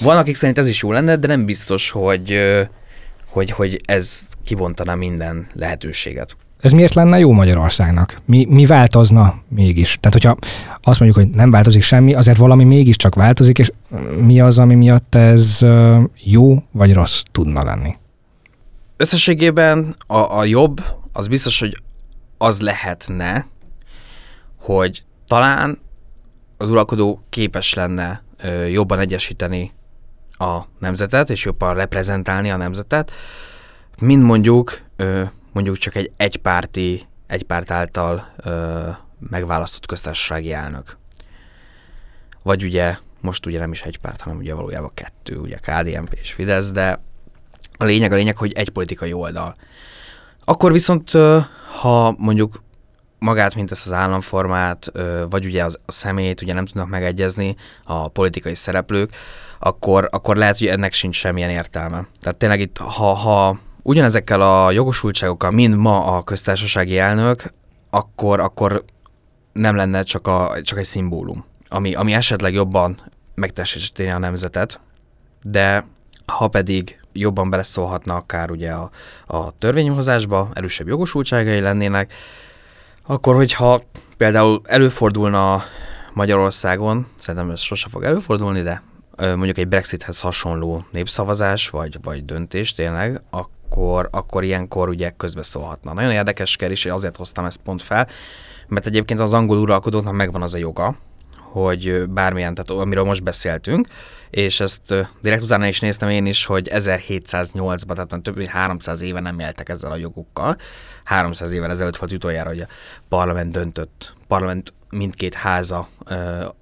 Van, 0.00 0.16
akik 0.16 0.34
szerint 0.34 0.58
ez 0.58 0.68
is 0.68 0.82
jó 0.82 0.92
lenne, 0.92 1.16
de 1.16 1.26
nem 1.26 1.44
biztos, 1.44 1.90
hogy, 1.90 2.38
hogy, 3.26 3.50
hogy 3.50 3.80
ez 3.84 4.20
kibontana 4.44 4.94
minden 4.94 5.46
lehetőséget. 5.54 6.36
Ez 6.62 6.72
miért 6.72 6.94
lenne 6.94 7.18
jó 7.18 7.32
Magyarországnak? 7.32 8.20
Mi, 8.24 8.46
mi 8.48 8.66
változna 8.66 9.34
mégis? 9.48 9.98
Tehát, 10.00 10.12
hogyha 10.12 10.36
azt 10.82 11.00
mondjuk, 11.00 11.24
hogy 11.24 11.34
nem 11.34 11.50
változik 11.50 11.82
semmi, 11.82 12.14
azért 12.14 12.36
valami 12.36 12.64
mégiscsak 12.64 13.14
változik, 13.14 13.58
és 13.58 13.72
mi 14.18 14.40
az, 14.40 14.58
ami 14.58 14.74
miatt 14.74 15.14
ez 15.14 15.66
jó 16.22 16.62
vagy 16.70 16.92
rossz 16.92 17.22
tudna 17.32 17.64
lenni? 17.64 17.94
Összességében 18.96 19.96
a, 20.06 20.16
a 20.16 20.44
jobb, 20.44 20.82
az 21.12 21.28
biztos, 21.28 21.60
hogy 21.60 21.82
az 22.38 22.60
lehetne, 22.60 23.46
hogy 24.60 25.02
talán 25.26 25.78
az 26.56 26.68
uralkodó 26.68 27.22
képes 27.30 27.74
lenne 27.74 28.22
jobban 28.70 28.98
egyesíteni 28.98 29.72
a 30.30 30.58
nemzetet, 30.78 31.30
és 31.30 31.44
jobban 31.44 31.74
reprezentálni 31.74 32.50
a 32.50 32.56
nemzetet, 32.56 33.10
mint 34.00 34.22
mondjuk 34.22 34.80
mondjuk 35.52 35.76
csak 35.76 35.94
egy 35.94 36.12
egypárti, 36.16 37.06
egy 37.26 37.42
párt 37.42 37.70
által 37.70 38.32
ö, 38.36 38.88
megválasztott 39.30 39.86
köztársasági 39.86 40.52
elnök. 40.52 40.96
Vagy 42.42 42.64
ugye, 42.64 42.96
most 43.20 43.46
ugye 43.46 43.58
nem 43.58 43.72
is 43.72 43.82
egy 43.82 43.98
párt, 43.98 44.20
hanem 44.20 44.38
ugye 44.38 44.54
valójában 44.54 44.90
kettő, 44.94 45.36
ugye 45.36 45.56
KDNP 45.56 46.12
és 46.12 46.32
Fidesz, 46.32 46.70
de 46.70 47.00
a 47.78 47.84
lényeg 47.84 48.12
a 48.12 48.14
lényeg, 48.14 48.36
hogy 48.36 48.52
egy 48.52 48.70
politikai 48.70 49.12
oldal. 49.12 49.54
Akkor 50.44 50.72
viszont, 50.72 51.10
ha 51.80 52.14
mondjuk 52.18 52.62
magát, 53.18 53.54
mint 53.54 53.70
ezt 53.70 53.86
az 53.86 53.92
államformát, 53.92 54.92
vagy 55.30 55.44
ugye 55.44 55.64
az, 55.64 55.78
a 55.86 55.92
szemét 55.92 56.42
ugye 56.42 56.52
nem 56.52 56.66
tudnak 56.66 56.88
megegyezni 56.88 57.56
a 57.84 58.08
politikai 58.08 58.54
szereplők, 58.54 59.10
akkor, 59.58 60.08
akkor 60.10 60.36
lehet, 60.36 60.58
hogy 60.58 60.66
ennek 60.66 60.92
sincs 60.92 61.16
semmilyen 61.16 61.50
értelme. 61.50 62.06
Tehát 62.20 62.38
tényleg 62.38 62.60
itt, 62.60 62.76
ha, 62.76 63.12
ha 63.14 63.58
ugyanezekkel 63.82 64.40
a 64.40 64.70
jogosultságokkal, 64.70 65.50
mint 65.50 65.76
ma 65.76 66.16
a 66.16 66.22
köztársasági 66.22 66.98
elnök, 66.98 67.50
akkor, 67.90 68.40
akkor 68.40 68.84
nem 69.52 69.76
lenne 69.76 70.02
csak, 70.02 70.26
a, 70.26 70.52
csak 70.62 70.78
egy 70.78 70.84
szimbólum, 70.84 71.44
ami, 71.68 71.94
ami 71.94 72.12
esetleg 72.12 72.52
jobban 72.52 73.12
megtestesíteni 73.34 74.10
a 74.10 74.18
nemzetet, 74.18 74.80
de 75.42 75.86
ha 76.26 76.48
pedig 76.48 77.00
jobban 77.12 77.50
beleszólhatna 77.50 78.14
akár 78.14 78.50
ugye 78.50 78.70
a, 78.70 78.90
a 79.26 79.58
törvényhozásba, 79.58 80.50
erősebb 80.54 80.88
jogosultságai 80.88 81.60
lennének, 81.60 82.12
akkor 83.06 83.34
hogyha 83.34 83.82
például 84.16 84.60
előfordulna 84.64 85.62
Magyarországon, 86.12 87.06
szerintem 87.18 87.50
ez 87.50 87.60
sose 87.60 87.88
fog 87.88 88.02
előfordulni, 88.02 88.62
de 88.62 88.82
mondjuk 89.16 89.58
egy 89.58 89.68
Brexithez 89.68 90.20
hasonló 90.20 90.84
népszavazás, 90.90 91.70
vagy, 91.70 91.98
vagy 92.02 92.24
döntés 92.24 92.74
tényleg, 92.74 93.22
akkor, 93.30 93.61
akkor 94.10 94.44
ilyenkor 94.44 94.88
ugye 94.88 95.10
közbeszólhatna. 95.10 95.92
Nagyon 95.92 96.10
érdekes 96.10 96.56
kérdés, 96.56 96.84
és 96.84 96.90
azért 96.90 97.16
hoztam 97.16 97.44
ezt 97.44 97.60
pont 97.64 97.82
fel, 97.82 98.08
mert 98.68 98.86
egyébként 98.86 99.20
az 99.20 99.32
angol 99.32 99.58
uralkodóknak 99.58 100.12
megvan 100.14 100.42
az 100.42 100.54
a 100.54 100.58
joga, 100.58 100.96
hogy 101.38 102.08
bármilyen, 102.08 102.54
tehát 102.54 102.82
amiről 102.82 103.04
most 103.04 103.22
beszéltünk, 103.22 103.88
és 104.30 104.60
ezt 104.60 104.94
direkt 105.20 105.42
utána 105.42 105.66
is 105.66 105.80
néztem 105.80 106.08
én 106.08 106.26
is, 106.26 106.44
hogy 106.44 106.68
1708-ban, 106.72 107.94
tehát 107.94 108.22
több 108.22 108.36
mint 108.36 108.48
300 108.48 109.02
éve 109.02 109.20
nem 109.20 109.38
éltek 109.38 109.68
ezzel 109.68 109.90
a 109.92 109.96
jogukkal. 109.96 110.56
300 111.04 111.52
évvel 111.52 111.70
ezelőtt 111.70 111.96
volt 111.96 112.12
utoljára, 112.12 112.48
hogy 112.48 112.60
a 112.60 112.66
parlament 113.08 113.52
döntött, 113.52 114.14
parlament 114.28 114.72
mindkét 114.92 115.34
háza 115.34 115.88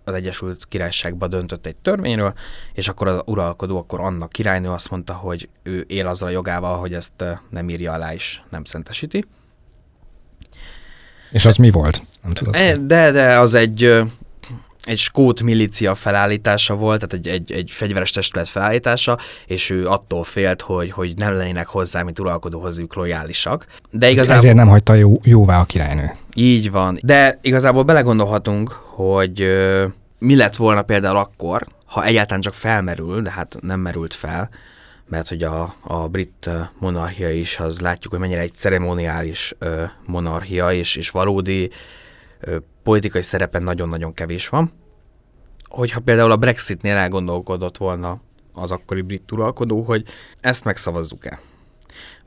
az 0.05 0.15
Egyesült 0.15 0.65
Királyságban 0.69 1.29
döntött 1.29 1.67
egy 1.67 1.77
törvényről, 1.83 2.35
és 2.73 2.89
akkor 2.89 3.09
az 3.09 3.23
uralkodó, 3.25 3.79
akkor 3.79 4.01
annak 4.01 4.31
királynő 4.31 4.69
azt 4.69 4.91
mondta, 4.91 5.13
hogy 5.13 5.49
ő 5.63 5.85
él 5.89 6.07
azzal 6.07 6.29
a 6.29 6.33
jogával, 6.33 6.79
hogy 6.79 6.95
ezt 6.95 7.25
nem 7.51 7.69
írja 7.69 7.93
alá 7.93 8.15
és 8.15 8.41
nem 8.51 8.65
szentesíti. 8.65 9.25
És 11.31 11.45
az 11.45 11.57
mi 11.57 11.71
volt? 11.71 12.03
Nem 12.23 12.33
tudod. 12.33 12.55
E, 12.55 12.77
de, 12.77 13.11
de 13.11 13.39
az 13.39 13.55
egy, 13.55 14.03
egy 14.85 14.99
skót 14.99 15.43
milícia 15.43 15.95
felállítása 15.95 16.75
volt, 16.75 17.07
tehát 17.07 17.27
egy, 17.27 17.33
egy, 17.33 17.53
egy 17.53 17.71
fegyveres 17.71 18.11
testület 18.11 18.49
felállítása, 18.49 19.19
és 19.47 19.71
ő 19.71 19.87
attól 19.87 20.25
félt, 20.25 20.63
hogy, 20.63 20.91
hogy 20.91 21.13
nem 21.17 21.37
lennének 21.37 21.69
hozzá, 21.69 22.03
mint 22.03 22.19
uralkodóhoz 22.19 22.79
ők 22.79 22.95
lojálisak. 22.95 23.67
De 23.91 24.11
igazából... 24.11 24.37
Ezért 24.37 24.55
nem 24.55 24.69
hagyta 24.69 24.95
jó, 24.95 25.17
jóvá 25.23 25.61
a 25.61 25.65
királynő. 25.65 26.11
Így 26.35 26.71
van. 26.71 26.99
De 27.03 27.39
igazából 27.43 27.83
belegondolhatunk, 27.83 28.69
hogy 28.85 29.41
ö, 29.41 29.87
mi 30.19 30.37
lett 30.37 30.57
volna 30.57 30.83
például 30.83 31.17
akkor, 31.17 31.67
ha 31.85 32.05
egyáltalán 32.05 32.41
csak 32.41 32.55
felmerül, 32.55 33.21
de 33.21 33.31
hát 33.31 33.57
nem 33.61 33.81
merült 33.81 34.15
fel, 34.15 34.51
mert 35.09 35.29
hogy 35.29 35.43
a, 35.43 35.75
a 35.81 36.09
brit 36.09 36.51
monarchia 36.79 37.31
is, 37.31 37.59
az 37.59 37.81
látjuk, 37.81 38.13
hogy 38.13 38.21
mennyire 38.23 38.41
egy 38.41 38.55
ceremoniális 38.55 39.55
ö, 39.59 39.83
monarchia, 40.07 40.73
és, 40.73 40.97
és 40.97 41.11
valódi 41.11 41.71
ö, 42.41 42.57
politikai 42.83 43.23
szerepen 43.23 43.63
nagyon-nagyon 43.63 44.15
kevés 44.15 44.49
van. 44.49 44.73
Hogyha 45.69 46.01
például 46.01 46.31
a 46.31 46.37
Brexitnél 46.37 46.97
elgondolkodott 46.97 47.77
volna 47.77 48.21
az 48.55 48.71
akkori 48.71 49.01
brit 49.01 49.33
uralkodó, 49.33 49.83
hogy 49.83 50.05
ezt 50.41 50.65
megszavazzuk-e, 50.65 51.41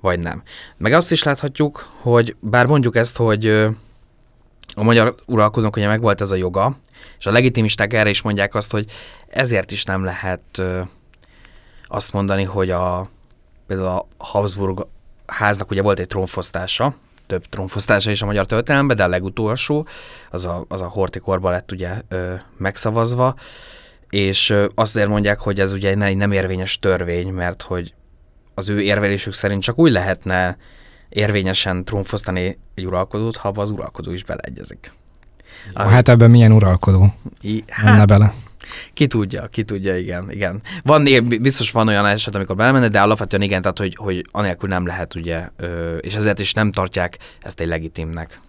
vagy 0.01 0.19
nem. 0.19 0.43
Meg 0.77 0.93
azt 0.93 1.11
is 1.11 1.23
láthatjuk, 1.23 1.89
hogy 2.01 2.35
bár 2.39 2.65
mondjuk 2.65 2.95
ezt, 2.95 3.17
hogy 3.17 3.47
a 4.75 4.83
magyar 4.83 5.15
uralkodónak 5.25 5.75
ugye 5.75 5.87
megvolt 5.87 6.21
ez 6.21 6.31
a 6.31 6.35
joga, 6.35 6.77
és 7.19 7.25
a 7.25 7.31
legitimisták 7.31 7.93
erre 7.93 8.09
is 8.09 8.21
mondják 8.21 8.55
azt, 8.55 8.71
hogy 8.71 8.91
ezért 9.27 9.71
is 9.71 9.83
nem 9.83 10.03
lehet 10.03 10.61
azt 11.85 12.13
mondani, 12.13 12.43
hogy 12.43 12.69
a, 12.69 13.09
például 13.67 13.89
a 13.89 14.07
Habsburg 14.17 14.87
háznak 15.25 15.71
ugye 15.71 15.81
volt 15.81 15.99
egy 15.99 16.07
trónfosztása, 16.07 16.95
több 17.33 17.45
trónfosztása 17.45 18.11
is 18.11 18.21
a 18.21 18.25
magyar 18.25 18.45
történelemben, 18.45 18.95
de 18.95 19.03
a 19.03 19.07
legutolsó, 19.07 19.87
az 20.31 20.45
a, 20.45 20.65
az 20.67 20.81
a 20.81 20.87
Hortikorban 20.87 21.51
lett 21.51 21.71
ugye 21.71 22.01
ö, 22.07 22.33
megszavazva, 22.57 23.35
és 24.09 24.53
azért 24.75 25.07
mondják, 25.07 25.39
hogy 25.39 25.59
ez 25.59 25.73
ugye 25.73 25.95
egy 26.03 26.17
nem 26.17 26.31
érvényes 26.31 26.79
törvény, 26.79 27.27
mert 27.27 27.61
hogy 27.61 27.93
az 28.53 28.69
ő 28.69 28.81
érvelésük 28.81 29.33
szerint 29.33 29.61
csak 29.61 29.79
úgy 29.79 29.91
lehetne 29.91 30.57
érvényesen 31.09 31.85
trónfosztani 31.85 32.59
egy 32.75 32.85
uralkodót, 32.85 33.37
ha 33.37 33.51
az 33.55 33.71
uralkodó 33.71 34.11
is 34.11 34.23
beleegyezik. 34.23 34.93
Ah. 35.73 35.89
Hát 35.89 36.09
ebben 36.09 36.31
milyen 36.31 36.51
uralkodó 36.51 37.13
I, 37.41 37.63
menne 37.83 37.97
hát, 37.97 38.07
bele? 38.07 38.33
Ki 38.93 39.07
tudja, 39.07 39.47
ki 39.47 39.63
tudja, 39.63 39.97
igen, 39.97 40.31
igen. 40.31 40.61
Van, 40.83 41.03
biztos 41.41 41.71
van 41.71 41.87
olyan 41.87 42.05
eset, 42.05 42.35
amikor 42.35 42.55
belemenne, 42.55 42.87
de 42.87 43.01
alapvetően 43.01 43.41
igen, 43.41 43.61
tehát 43.61 43.77
hogy, 43.77 43.95
hogy 43.95 44.25
anélkül 44.31 44.69
nem 44.69 44.85
lehet, 44.85 45.15
ugye, 45.15 45.47
és 45.99 46.13
ezért 46.15 46.39
is 46.39 46.53
nem 46.53 46.71
tartják 46.71 47.17
ezt 47.41 47.59
egy 47.59 47.67
legitimnek. 47.67 48.39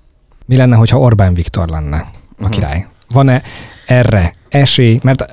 Mi 0.47 0.57
lenne, 0.57 0.77
hogyha 0.77 0.99
Orbán 0.99 1.35
Viktor 1.35 1.69
lenne 1.69 1.97
a 1.97 2.43
Mhm. 2.43 2.51
király? 2.51 2.87
Van-e 3.09 3.43
erre 3.87 4.35
esély? 4.49 4.99
Mert 5.03 5.25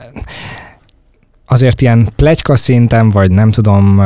azért 1.51 1.81
ilyen 1.81 2.09
plegyka 2.15 2.55
szinten, 2.55 3.09
vagy 3.09 3.31
nem 3.31 3.51
tudom, 3.51 4.01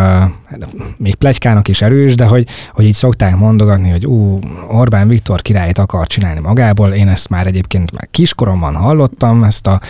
még 0.98 1.16
plegykának 1.16 1.68
is 1.68 1.82
erős, 1.82 2.16
de 2.16 2.26
hogy, 2.26 2.48
hogy 2.74 2.86
így 2.86 2.94
szokták 2.94 3.36
mondogatni, 3.36 3.90
hogy 3.90 4.06
ú, 4.06 4.40
Orbán 4.68 5.08
Viktor 5.08 5.42
királyt 5.42 5.78
akar 5.78 6.08
csinálni 6.08 6.40
magából. 6.40 6.94
Én 6.94 7.08
ezt 7.08 7.30
már 7.30 7.48
egyébként 7.48 7.92
már 7.92 8.08
kiskoromban 8.12 8.76
hallottam, 8.76 9.44
ezt 9.44 9.68
a, 9.68 9.82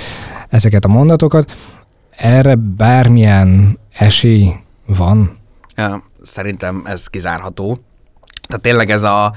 ezeket 0.49 0.85
a 0.85 0.87
mondatokat. 0.87 1.51
Erre 2.17 2.55
bármilyen 2.55 3.79
esély 3.93 4.51
van? 4.85 5.37
Szerintem 6.23 6.81
ez 6.85 7.07
kizárható. 7.07 7.79
Tehát 8.47 8.61
tényleg 8.61 8.89
ez 8.89 9.03
a... 9.03 9.33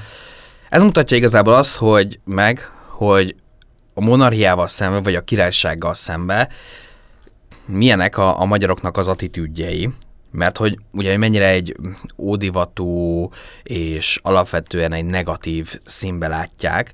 Ez 0.69 0.83
mutatja 0.83 1.17
igazából 1.17 1.53
azt, 1.53 1.75
hogy 1.75 2.19
meg, 2.25 2.71
hogy 2.89 3.35
a 3.93 4.01
monarchiával 4.01 4.67
szembe, 4.67 4.99
vagy 4.99 5.15
a 5.15 5.21
királysággal 5.21 5.93
szembe 5.93 6.49
milyenek 7.71 8.17
a, 8.17 8.41
a 8.41 8.45
magyaroknak 8.45 8.97
az 8.97 9.07
attitűdjei. 9.07 9.89
Mert 10.31 10.57
hogy 10.57 10.77
ugye 10.91 11.17
mennyire 11.17 11.47
egy 11.47 11.75
ódivatú 12.17 13.29
és 13.63 14.19
alapvetően 14.23 14.93
egy 14.93 15.05
negatív 15.05 15.79
színbe 15.83 16.27
látják, 16.27 16.93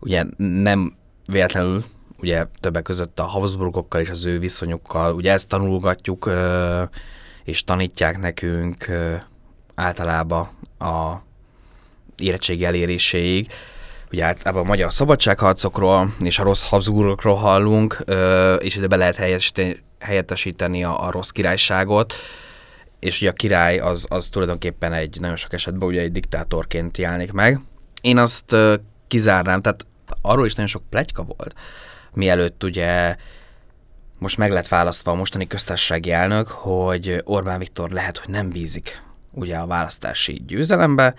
ugye 0.00 0.24
nem 0.36 0.96
véletlenül 1.26 1.84
ugye 2.18 2.46
többek 2.60 2.82
között 2.82 3.20
a 3.20 3.24
Habsburgokkal 3.24 4.00
és 4.00 4.10
az 4.10 4.24
ő 4.24 4.38
viszonyukkal, 4.38 5.14
ugye 5.14 5.32
ezt 5.32 5.48
tanulgatjuk 5.48 6.30
és 7.44 7.64
tanítják 7.64 8.18
nekünk 8.18 8.86
általában 9.74 10.48
a 10.78 11.14
érettségi 12.16 12.64
eléréséig. 12.64 13.52
Ugye 14.12 14.24
általában 14.24 14.62
a 14.62 14.66
magyar 14.68 14.92
szabadságharcokról 14.92 16.14
és 16.20 16.38
a 16.38 16.42
rossz 16.42 16.64
Habsburgokról 16.64 17.36
hallunk, 17.36 18.04
és 18.58 18.76
ide 18.76 18.86
be 18.86 18.96
lehet 18.96 19.16
helyettesíteni, 19.16 19.82
helyettesíteni 20.04 20.84
a, 20.84 21.06
a 21.06 21.10
rossz 21.10 21.30
királyságot, 21.30 22.14
és 22.98 23.20
ugye 23.20 23.30
a 23.30 23.32
király 23.32 23.78
az, 23.78 24.06
az 24.08 24.28
tulajdonképpen 24.28 24.92
egy 24.92 25.20
nagyon 25.20 25.36
sok 25.36 25.52
esetben 25.52 25.88
ugye 25.88 26.00
egy 26.00 26.12
diktátorként 26.12 26.98
jelenik 26.98 27.32
meg. 27.32 27.60
Én 28.00 28.18
azt 28.18 28.56
kizárnám, 29.06 29.60
tehát 29.60 29.86
arról 30.22 30.46
is 30.46 30.54
nagyon 30.54 30.70
sok 30.70 30.82
pletyka 30.90 31.22
volt, 31.22 31.54
mielőtt 32.12 32.64
ugye 32.64 33.16
most 34.18 34.38
meg 34.38 34.50
lett 34.50 34.68
választva 34.68 35.10
a 35.10 35.14
mostani 35.14 35.46
köztársasági 35.46 36.12
elnök, 36.12 36.48
hogy 36.48 37.20
Orbán 37.24 37.58
Viktor 37.58 37.90
lehet, 37.90 38.18
hogy 38.18 38.28
nem 38.28 38.48
bízik 38.48 39.02
ugye 39.30 39.56
a 39.56 39.66
választási 39.66 40.42
győzelembe, 40.46 41.14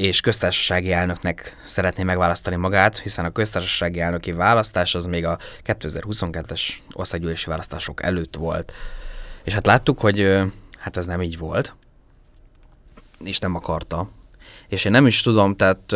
és 0.00 0.20
köztársasági 0.20 0.92
elnöknek 0.92 1.56
szeretné 1.64 2.02
megválasztani 2.02 2.56
magát, 2.56 2.98
hiszen 2.98 3.24
a 3.24 3.30
köztársasági 3.30 4.00
elnöki 4.00 4.32
választás 4.32 4.94
az 4.94 5.06
még 5.06 5.26
a 5.26 5.38
2022-es 5.66 6.60
országgyűlési 6.92 7.48
választások 7.48 8.02
előtt 8.02 8.36
volt. 8.36 8.72
És 9.44 9.52
hát 9.52 9.66
láttuk, 9.66 9.98
hogy 9.98 10.38
hát 10.78 10.96
ez 10.96 11.06
nem 11.06 11.22
így 11.22 11.38
volt, 11.38 11.74
és 13.24 13.38
nem 13.38 13.54
akarta. 13.54 14.10
És 14.68 14.84
én 14.84 14.92
nem 14.92 15.06
is 15.06 15.22
tudom, 15.22 15.56
tehát 15.56 15.90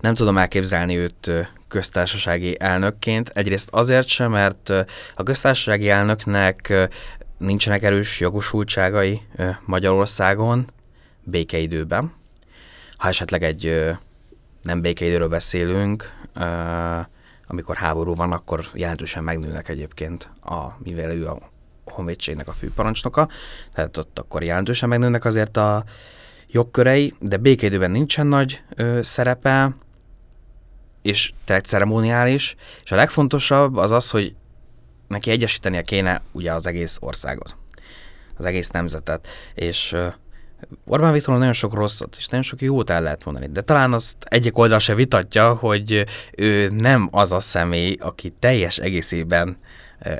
nem 0.00 0.14
tudom 0.14 0.38
elképzelni 0.38 0.96
őt 0.96 1.30
köztársasági 1.68 2.56
elnökként. 2.60 3.28
Egyrészt 3.28 3.68
azért 3.72 4.08
sem, 4.08 4.30
mert 4.30 4.68
a 5.14 5.22
köztársasági 5.24 5.88
elnöknek 5.88 6.72
nincsenek 7.38 7.82
erős 7.82 8.20
jogosultságai 8.20 9.20
Magyarországon 9.64 10.70
békeidőben. 11.22 12.14
Ha 12.96 13.08
esetleg 13.08 13.42
egy 13.42 13.90
nem 14.62 14.80
békeidőről 14.80 15.28
beszélünk, 15.28 16.12
amikor 17.46 17.76
háború 17.76 18.14
van, 18.14 18.32
akkor 18.32 18.66
jelentősen 18.74 19.24
megnőnek 19.24 19.68
egyébként, 19.68 20.30
a, 20.44 20.64
mivel 20.78 21.10
ő 21.10 21.26
a 21.26 21.38
honvédségnek 21.84 22.48
a 22.48 22.52
főparancsnoka, 22.52 23.28
tehát 23.72 23.96
ott 23.96 24.18
akkor 24.18 24.42
jelentősen 24.42 24.88
megnőnek 24.88 25.24
azért 25.24 25.56
a 25.56 25.84
jogkörei, 26.46 27.14
de 27.20 27.36
békeidőben 27.36 27.90
nincsen 27.90 28.26
nagy 28.26 28.62
ö, 28.74 28.98
szerepe, 29.02 29.74
és 31.02 31.32
tényleg 31.44 31.64
ceremoniális, 31.64 32.56
és 32.84 32.92
a 32.92 32.96
legfontosabb 32.96 33.76
az 33.76 33.90
az, 33.90 34.10
hogy 34.10 34.34
neki 35.08 35.30
egyesítenie 35.30 35.82
kéne 35.82 36.22
ugye 36.32 36.52
az 36.52 36.66
egész 36.66 36.98
országot, 37.00 37.56
az 38.36 38.44
egész 38.44 38.68
nemzetet, 38.68 39.28
és 39.54 39.92
ö, 39.92 40.08
Orbán 40.86 41.12
Viktorról 41.12 41.38
nagyon 41.38 41.54
sok 41.54 41.74
rosszat 41.74 42.16
és 42.18 42.26
nagyon 42.26 42.44
sok 42.44 42.62
jót 42.62 42.90
el 42.90 43.02
lehet 43.02 43.24
mondani, 43.24 43.46
de 43.46 43.60
talán 43.60 43.92
azt 43.92 44.16
egyik 44.20 44.58
oldal 44.58 44.78
se 44.78 44.94
vitatja, 44.94 45.54
hogy 45.54 46.04
ő 46.36 46.68
nem 46.68 47.08
az 47.10 47.32
a 47.32 47.40
személy, 47.40 47.96
aki 48.00 48.34
teljes 48.38 48.78
egészében 48.78 49.56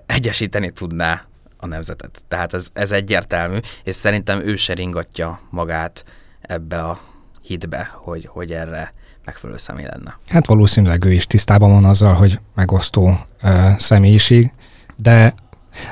egyesíteni 0.07 0.71
tudná 0.71 1.25
a 1.57 1.67
nemzetet. 1.67 2.23
Tehát 2.29 2.55
ez, 2.55 2.69
ez 2.73 2.93
egyértelmű, 2.93 3.59
és 3.85 3.95
szerintem 3.95 4.41
ő 4.41 4.57
se 4.57 4.73
ringatja 4.73 5.41
magát 5.51 6.05
ebbe 6.41 6.83
a 6.83 7.01
hitbe, 7.43 7.91
hogy, 7.93 8.27
hogy 8.27 8.53
erre 8.53 8.93
megfelelő 9.25 9.59
személy 9.59 9.85
lenne. 9.85 10.19
Hát 10.29 10.47
valószínűleg 10.47 11.05
ő 11.05 11.13
is 11.13 11.27
tisztában 11.27 11.71
van 11.73 11.85
azzal, 11.85 12.15
hogy 12.15 12.39
megosztó 12.55 13.19
uh, 13.43 13.77
személyiség, 13.79 14.53
de 14.97 15.35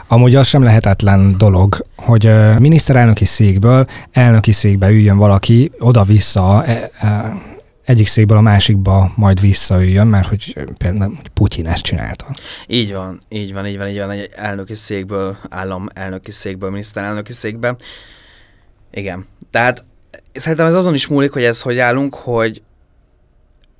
amúgy 0.06 0.34
az 0.34 0.46
sem 0.46 0.62
lehetetlen 0.62 1.34
dolog, 1.38 1.86
hogy 1.96 2.30
miniszterelnöki 2.58 3.24
székből 3.24 3.86
elnöki 4.12 4.52
székbe 4.52 4.90
üljön 4.90 5.16
valaki 5.16 5.72
oda-vissza, 5.78 6.64
e, 6.64 6.90
e, 6.98 7.32
egyik 7.84 8.06
székből 8.06 8.36
a 8.36 8.40
másikba 8.40 9.12
majd 9.16 9.40
visszaüljön, 9.40 10.06
mert 10.06 10.28
hogy 10.28 10.56
például 10.78 11.16
Putyin 11.34 11.66
ezt 11.66 11.82
csinálta. 11.82 12.26
Így 12.66 12.92
van, 12.92 13.20
így 13.28 13.52
van, 13.52 13.66
így 13.66 13.78
van, 13.78 13.88
így 13.88 13.98
van, 13.98 14.10
egy 14.10 14.30
elnöki 14.34 14.74
székből, 14.74 15.36
állam 15.48 15.88
elnöki 15.94 16.30
székből, 16.30 16.70
miniszterelnöki 16.70 17.32
székbe. 17.32 17.76
Igen, 18.92 19.26
tehát 19.50 19.84
szerintem 20.32 20.66
ez 20.66 20.74
azon 20.74 20.94
is 20.94 21.06
múlik, 21.06 21.32
hogy 21.32 21.44
ez 21.44 21.60
hogy 21.60 21.78
állunk, 21.78 22.14
hogy 22.14 22.62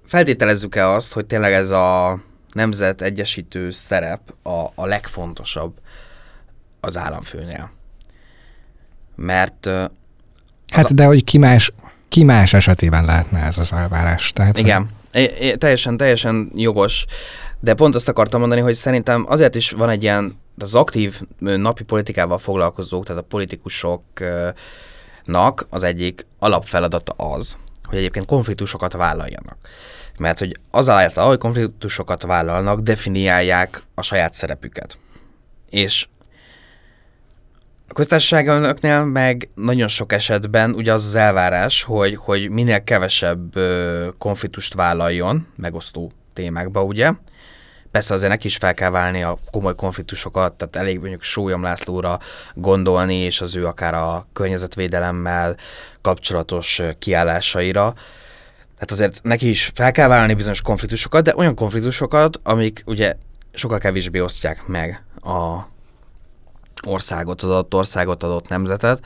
feltételezzük-e 0.07 0.89
azt, 0.89 1.13
hogy 1.13 1.27
tényleg 1.27 1.53
ez 1.53 1.71
a 1.71 2.19
nemzet 2.53 3.03
egyesítő 3.03 3.71
szerep 3.71 4.21
a, 4.43 4.65
a 4.75 4.87
legfontosabb 4.87 5.73
az 6.85 6.97
államfőnél. 6.97 7.71
Mert 9.17 9.71
Hát 10.73 10.95
de 10.95 11.05
hogy 11.05 11.25
ki 11.25 11.39
más, 11.39 11.73
ki 12.09 12.25
más 12.25 12.53
esetében 12.53 13.05
lehetne 13.05 13.39
ez 13.39 13.59
az 13.59 13.73
elvárás. 13.73 14.33
Tehát, 14.33 14.59
igen, 14.59 14.89
É, 15.15 15.35
é, 15.39 15.55
teljesen, 15.55 15.97
teljesen 15.97 16.51
jogos, 16.55 17.05
de 17.61 17.75
pont 17.75 17.95
azt 17.95 18.09
akartam 18.09 18.41
mondani, 18.41 18.61
hogy 18.61 18.75
szerintem 18.75 19.25
azért 19.29 19.55
is 19.55 19.71
van 19.71 19.89
egy 19.89 20.03
ilyen, 20.03 20.39
az 20.59 20.75
aktív 20.75 21.21
napi 21.39 21.83
politikával 21.83 22.39
foglalkozók, 22.39 23.05
tehát 23.05 23.23
a 23.23 23.27
politikusoknak 23.27 25.67
az 25.71 25.83
egyik 25.83 26.27
alapfeladata 26.39 27.13
az, 27.13 27.57
hogy 27.85 27.99
egyébként 27.99 28.27
konfliktusokat 28.27 28.93
vállaljanak. 28.93 29.57
Mert 30.19 30.39
hogy 30.39 30.57
azáltal, 30.71 31.27
hogy 31.27 31.39
konfliktusokat 31.39 32.23
vállalnak, 32.23 32.81
definiálják 32.81 33.83
a 33.95 34.03
saját 34.03 34.35
szerepüket. 34.35 34.99
És 35.71 36.07
a 37.89 37.93
köztársaságonoknál 37.93 39.05
meg 39.05 39.49
nagyon 39.55 39.89
sok 39.89 40.13
esetben 40.13 40.75
ugye 40.75 40.93
az 40.93 41.05
az 41.05 41.15
elvárás, 41.15 41.83
hogy, 41.83 42.17
hogy 42.17 42.51
minél 42.51 42.85
kevesebb 42.85 43.59
konfliktust 44.19 44.75
vállaljon, 44.75 45.47
megosztó 45.57 46.13
témákba, 46.33 46.83
ugye. 46.83 47.13
Persze 47.91 48.15
azért 48.15 48.31
neki 48.31 48.47
is 48.47 48.57
fel 48.57 48.75
kell 48.75 48.91
válni 48.91 49.23
a 49.23 49.39
komoly 49.51 49.75
konfliktusokat, 49.75 50.53
tehát 50.53 50.77
elég 50.77 50.99
mondjuk 50.99 51.23
Sólyom 51.23 51.63
Lászlóra 51.63 52.19
gondolni, 52.55 53.15
és 53.15 53.41
az 53.41 53.57
ő 53.57 53.67
akár 53.67 53.95
a 53.95 54.27
környezetvédelemmel 54.33 55.57
kapcsolatos 56.01 56.83
kiállásaira. 56.99 57.95
Tehát 58.75 58.91
azért 58.91 59.23
neki 59.23 59.49
is 59.49 59.71
fel 59.75 59.93
kell 59.93 60.09
válni 60.09 60.35
bizonyos 60.35 60.63
konfliktusokat, 60.63 61.25
de 61.25 61.35
olyan 61.37 61.55
konfliktusokat, 61.55 62.41
amik 62.43 62.83
ugye 62.87 63.15
sokkal 63.53 63.79
kevésbé 63.79 64.21
osztják 64.21 64.67
meg 64.67 65.03
a 65.23 65.73
országot, 66.87 67.43
az 67.43 67.49
adott 67.49 67.75
országot, 67.75 68.23
adott 68.23 68.49
nemzetet, 68.49 69.01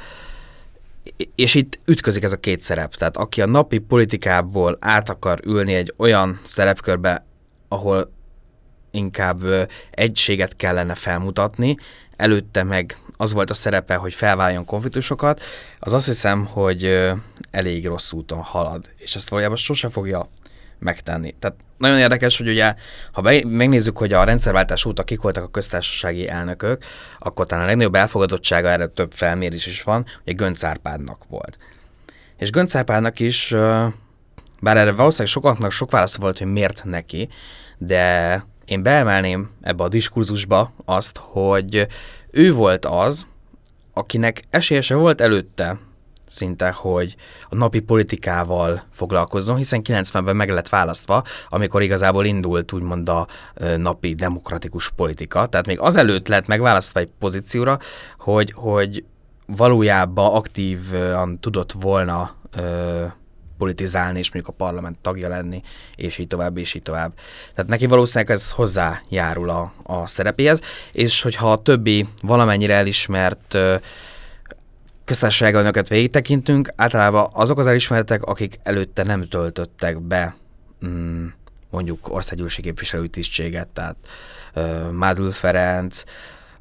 és 1.35 1.55
itt 1.55 1.79
ütközik 1.85 2.23
ez 2.23 2.33
a 2.33 2.37
két 2.37 2.61
szerep. 2.61 2.95
Tehát 2.95 3.17
aki 3.17 3.43
a 3.43 3.47
napi 3.47 3.79
politikából 3.79 4.77
át 4.81 5.09
akar 5.09 5.41
ülni 5.45 5.75
egy 5.75 5.95
olyan 5.97 6.41
szerepkörbe, 6.45 7.27
ahol 7.69 8.13
inkább 8.91 9.43
egységet 9.91 10.57
kellene 10.57 10.95
felmutatni, 10.95 11.77
előtte 12.17 12.63
meg 12.63 12.97
az 13.17 13.33
volt 13.33 13.51
a 13.51 13.55
szerepe, 13.55 13.95
hogy 13.95 14.15
felváljon 14.15 14.65
konfliktusokat, 14.65 15.43
az 15.79 15.93
azt 15.93 16.07
hiszem, 16.07 16.47
hogy 16.47 17.09
elég 17.51 17.87
rossz 17.87 18.13
úton 18.13 18.41
halad, 18.41 18.91
és 18.97 19.15
ezt 19.15 19.29
valójában 19.29 19.57
sose 19.57 19.89
fogja 19.89 20.29
megtenni. 20.79 21.35
Tehát 21.39 21.57
nagyon 21.79 21.99
érdekes, 21.99 22.39
hogy 22.39 22.49
ugye, 22.49 22.75
ha 23.13 23.21
be, 23.21 23.43
megnézzük, 23.47 23.99
hogy 23.99 24.13
a 24.13 24.25
rendszerváltás 24.25 24.85
óta 24.85 25.05
kik 25.05 25.21
voltak 25.21 25.45
a 25.45 25.49
köztársasági 25.49 26.29
elnökök, 26.29 26.85
akkor 27.19 27.47
talán 27.47 27.65
a 27.65 27.67
legnagyobb 27.67 27.95
elfogadottsága, 27.95 28.69
erre 28.69 28.87
több 28.87 29.13
felmérés 29.13 29.67
is 29.67 29.83
van, 29.83 30.07
hogy 30.25 30.37
Gönc 30.37 30.65
Árpádnak 30.65 31.23
volt. 31.29 31.59
És 32.37 32.51
Gönc 32.51 32.75
Árpádnak 32.75 33.21
is, 33.21 33.55
bár 34.61 34.77
erre 34.77 34.93
valószínűleg 34.93 35.33
sokaknak 35.33 35.71
sok 35.71 35.91
válasz 35.91 36.17
volt, 36.17 36.39
hogy 36.39 36.53
miért 36.53 36.85
neki, 36.85 37.29
de 37.79 38.45
én 38.65 38.83
beemelném 38.83 39.51
ebbe 39.61 39.83
a 39.83 39.89
diskurzusba 39.89 40.73
azt, 40.85 41.17
hogy 41.21 41.87
ő 42.31 42.53
volt 42.53 42.85
az, 42.85 43.27
akinek 43.93 44.43
esélyese 44.51 44.95
volt 44.95 45.21
előtte 45.21 45.79
szinte, 46.29 46.71
hogy 46.71 47.17
a 47.49 47.55
napi 47.55 47.81
politikával 47.81 48.83
foglalkozzon, 48.93 49.57
hiszen 49.57 49.81
90-ben 49.85 50.37
meg 50.37 50.51
lett 50.51 50.69
választva, 50.69 51.25
amikor 51.49 51.83
igazából 51.83 52.25
indult 52.25 52.73
úgymond 52.73 53.09
a 53.09 53.27
napi 53.77 54.15
demokratikus 54.15 54.91
politika. 54.91 55.47
Tehát 55.47 55.67
még 55.67 55.81
azelőtt 55.81 56.29
lett 56.29 56.47
megválasztva 56.47 57.01
egy 57.01 57.11
pozícióra, 57.19 57.79
hogy, 58.19 58.53
hogy 58.57 59.05
valójában 59.47 60.35
aktívan 60.35 61.41
tudott 61.41 61.73
volna 61.73 62.35
ö, 62.57 63.05
politizálni, 63.59 64.19
és 64.19 64.33
mondjuk 64.33 64.55
a 64.55 64.65
parlament 64.65 64.99
tagja 64.99 65.29
lenni, 65.29 65.63
és 65.95 66.19
így 66.19 66.27
tovább, 66.27 66.57
és 66.57 66.75
így 66.75 66.83
tovább. 66.83 67.13
Tehát 67.55 67.71
neki 67.71 67.87
valószínűleg 67.87 68.35
ez 68.35 68.51
hozzájárul 68.51 69.51
a, 69.51 69.73
a 69.83 70.07
szerepéhez, 70.07 70.61
és 70.93 71.23
hogyha 71.23 71.53
a 71.53 71.63
többi 71.63 72.09
valamennyire 72.23 72.75
elismert 72.75 73.55
ö, 73.55 73.75
köztársasági 75.09 75.81
végig 75.89 76.11
tekintünk, 76.11 76.73
általában 76.77 77.31
azok 77.33 77.59
az 77.59 77.67
elismertek, 77.67 78.23
akik 78.23 78.59
előtte 78.63 79.03
nem 79.03 79.29
töltöttek 79.29 80.01
be 80.01 80.35
mm, 80.87 81.27
mondjuk 81.71 82.09
országgyűlési 82.15 82.63
képviselő 82.63 83.07
tisztséget, 83.07 83.69
tehát 83.69 83.97
uh, 84.55 84.91
Mádul 84.91 85.31
Ferenc, 85.31 86.03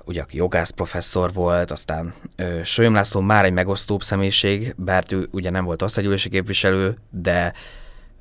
ugye 0.06 0.22
aki 0.22 0.38
jogász 0.38 0.70
professzor 0.70 1.34
volt, 1.34 1.72
aztán 1.72 2.14
uh, 2.38 2.64
Sőjöm 2.64 2.94
László 2.94 3.22
már 3.22 3.46
egy 3.46 3.54
megosztóbb 3.54 4.02
személyiség, 4.02 4.74
bár 4.78 5.04
ő 5.10 5.28
ugye 5.32 5.50
nem 5.50 5.66
volt 5.66 5.82
országgyűlési 5.82 6.30
képviselő, 6.30 6.98
de 7.10 7.54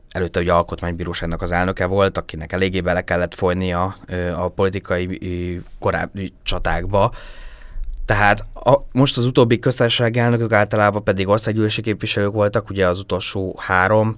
előtte 0.08 0.40
ugye 0.40 0.52
alkotmánybíróságnak 0.52 1.42
az 1.42 1.52
elnöke 1.52 1.86
volt, 1.86 2.18
akinek 2.18 2.52
eléggé 2.52 2.80
bele 2.80 3.02
kellett 3.04 3.34
folyni 3.34 3.72
a, 3.72 3.94
a 4.34 4.48
politikai 4.48 5.62
korábbi 5.78 6.32
csatákba, 6.42 7.12
tehát 8.06 8.44
a, 8.54 8.74
most 8.92 9.16
az 9.16 9.24
utóbbi 9.24 9.58
köztársasági 9.58 10.18
elnökök 10.18 10.52
általában 10.52 11.04
pedig 11.04 11.28
országgyűlési 11.28 11.82
képviselők 11.82 12.32
voltak, 12.32 12.70
ugye 12.70 12.86
az 12.86 12.98
utolsó 12.98 13.58
három, 13.58 14.16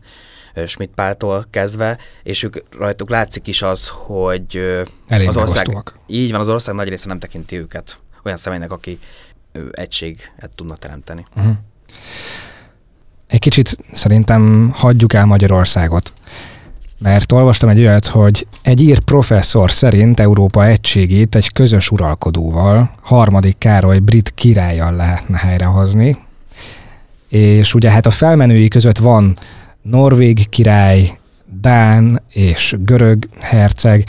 Schmidt 0.66 0.94
Páltól 0.94 1.44
kezdve, 1.50 1.98
és 2.22 2.42
ők 2.42 2.56
rajtuk 2.78 3.10
látszik 3.10 3.46
is 3.46 3.62
az, 3.62 3.88
hogy 3.88 4.56
Elég 5.08 5.28
az 5.28 5.36
ország, 5.36 5.66
így 6.06 6.30
van, 6.30 6.40
az 6.40 6.48
ország 6.48 6.74
nagy 6.74 6.88
része 6.88 7.08
nem 7.08 7.18
tekinti 7.18 7.56
őket 7.56 7.98
olyan 8.24 8.36
személynek, 8.36 8.72
aki 8.72 8.98
egységet 9.70 10.50
tudna 10.54 10.76
teremteni. 10.76 11.26
Uh-huh. 11.36 11.52
Egy 13.26 13.40
kicsit 13.40 13.76
szerintem 13.92 14.70
hagyjuk 14.74 15.12
el 15.12 15.24
Magyarországot 15.24 16.12
mert 16.98 17.32
olvastam 17.32 17.68
egy 17.68 17.78
olyat, 17.78 18.06
hogy 18.06 18.46
egy 18.62 18.80
ír 18.80 18.98
professzor 18.98 19.70
szerint 19.70 20.20
Európa 20.20 20.66
egységét 20.66 21.34
egy 21.34 21.52
közös 21.52 21.90
uralkodóval, 21.90 22.90
harmadik 23.00 23.58
Károly 23.58 23.98
brit 23.98 24.32
királlyal 24.34 24.92
lehetne 24.92 25.36
helyrehozni, 25.36 26.16
és 27.28 27.74
ugye 27.74 27.90
hát 27.90 28.06
a 28.06 28.10
felmenői 28.10 28.68
között 28.68 28.98
van 28.98 29.38
Norvég 29.82 30.48
király, 30.48 31.10
Dán 31.60 32.22
és 32.32 32.74
görög 32.78 33.28
herceg, 33.40 34.04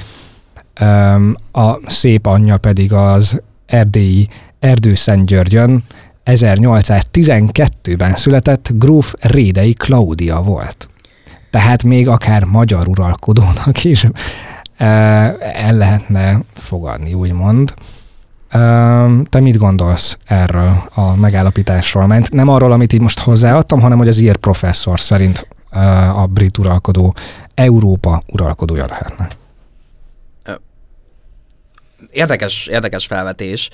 a 1.52 1.90
szép 1.90 2.26
anyja 2.26 2.58
pedig 2.58 2.94
az 2.94 3.42
erdélyi 3.66 4.28
Erdőszentgyörgyön 4.60 5.84
1812-ben 6.26 8.16
született 8.16 8.70
gróf 8.74 9.14
Rédei 9.20 9.74
Klaudia 9.74 10.42
volt 10.42 10.90
tehát 11.50 11.84
még 11.84 12.08
akár 12.08 12.44
magyar 12.44 12.88
uralkodónak 12.88 13.84
is 13.84 14.08
el 14.78 15.74
lehetne 15.78 16.42
fogadni, 16.54 17.14
úgymond. 17.14 17.74
Te 19.30 19.40
mit 19.40 19.58
gondolsz 19.58 20.18
erről 20.26 20.84
a 20.94 21.16
megállapításról? 21.16 22.08
Mert 22.08 22.32
nem 22.32 22.48
arról, 22.48 22.72
amit 22.72 22.94
így 22.94 23.02
most 23.02 23.20
hozzáadtam, 23.20 23.82
hanem 23.82 23.98
hogy 23.98 24.08
az 24.08 24.18
ír 24.18 24.38
professzor 24.38 25.00
szerint 25.00 25.48
a 26.14 26.26
brit 26.26 26.58
uralkodó 26.58 27.16
Európa 27.54 28.22
uralkodója 28.28 28.86
lehetne. 28.86 29.28
Érdekes, 32.12 32.68
érdekes 32.68 33.06
felvetés. 33.06 33.70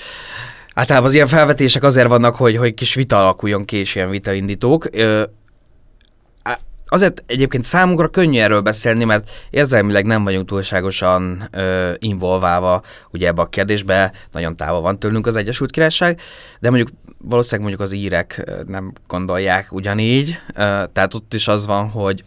Általában 0.74 1.08
az 1.08 1.14
ilyen 1.14 1.28
felvetések 1.28 1.84
azért 1.84 2.08
vannak, 2.08 2.36
hogy, 2.36 2.58
hogy 2.58 2.74
kis 2.74 2.94
vita 2.94 3.20
alakuljon 3.20 3.66
ki, 3.66 3.78
és 3.78 3.96
ilyen 3.96 4.10
vitaindítók 4.10 4.90
azért 6.96 7.24
egyébként 7.26 7.64
számunkra 7.64 8.08
könnyű 8.08 8.40
erről 8.40 8.62
beszélni, 8.62 9.04
mert 9.04 9.30
érzelmileg 9.50 10.06
nem 10.06 10.24
vagyunk 10.24 10.48
túlságosan 10.48 11.48
ö, 11.52 11.92
involválva 12.00 12.82
ugye 13.12 13.28
ebbe 13.28 13.42
a 13.42 13.50
kérdésbe, 13.50 14.12
nagyon 14.32 14.56
távol 14.56 14.82
van 14.82 15.00
tőlünk 15.00 15.28
az 15.28 15.36
Egyesült 15.36 15.72
Királyság, 15.72 16.20
de 16.60 16.70
mondjuk 16.70 16.90
valószínűleg 17.18 17.70
mondjuk 17.70 17.90
az 17.90 18.00
írek 18.00 18.52
nem 18.68 18.94
gondolják 19.08 19.74
ugyanígy, 19.74 20.38
ö, 20.50 20.84
tehát 20.94 21.14
ott 21.14 21.34
is 21.34 21.48
az 21.48 21.66
van, 21.66 21.90
hogy 21.90 22.24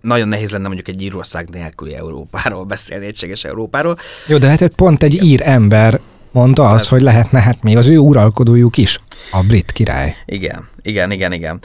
nagyon 0.00 0.28
nehéz 0.28 0.50
lenne 0.50 0.66
mondjuk 0.66 0.88
egy 0.88 1.02
írország 1.02 1.48
nélküli 1.48 1.94
Európáról 1.94 2.64
beszélni, 2.64 3.06
egységes 3.06 3.44
Európáról. 3.44 3.98
Jó, 4.26 4.38
de 4.38 4.48
hát 4.48 4.74
pont 4.74 5.02
egy 5.02 5.24
ír 5.24 5.40
ember 5.44 6.00
mondta 6.30 6.68
azt, 6.68 6.88
hogy 6.88 7.00
lehetne 7.00 7.40
hát 7.40 7.62
még 7.62 7.76
az 7.76 7.88
ő 7.88 7.98
uralkodójuk 7.98 8.76
is, 8.76 9.00
a 9.30 9.42
brit 9.42 9.72
király. 9.72 10.16
Igen, 10.26 10.68
igen, 10.82 11.10
igen, 11.10 11.32
igen. 11.32 11.60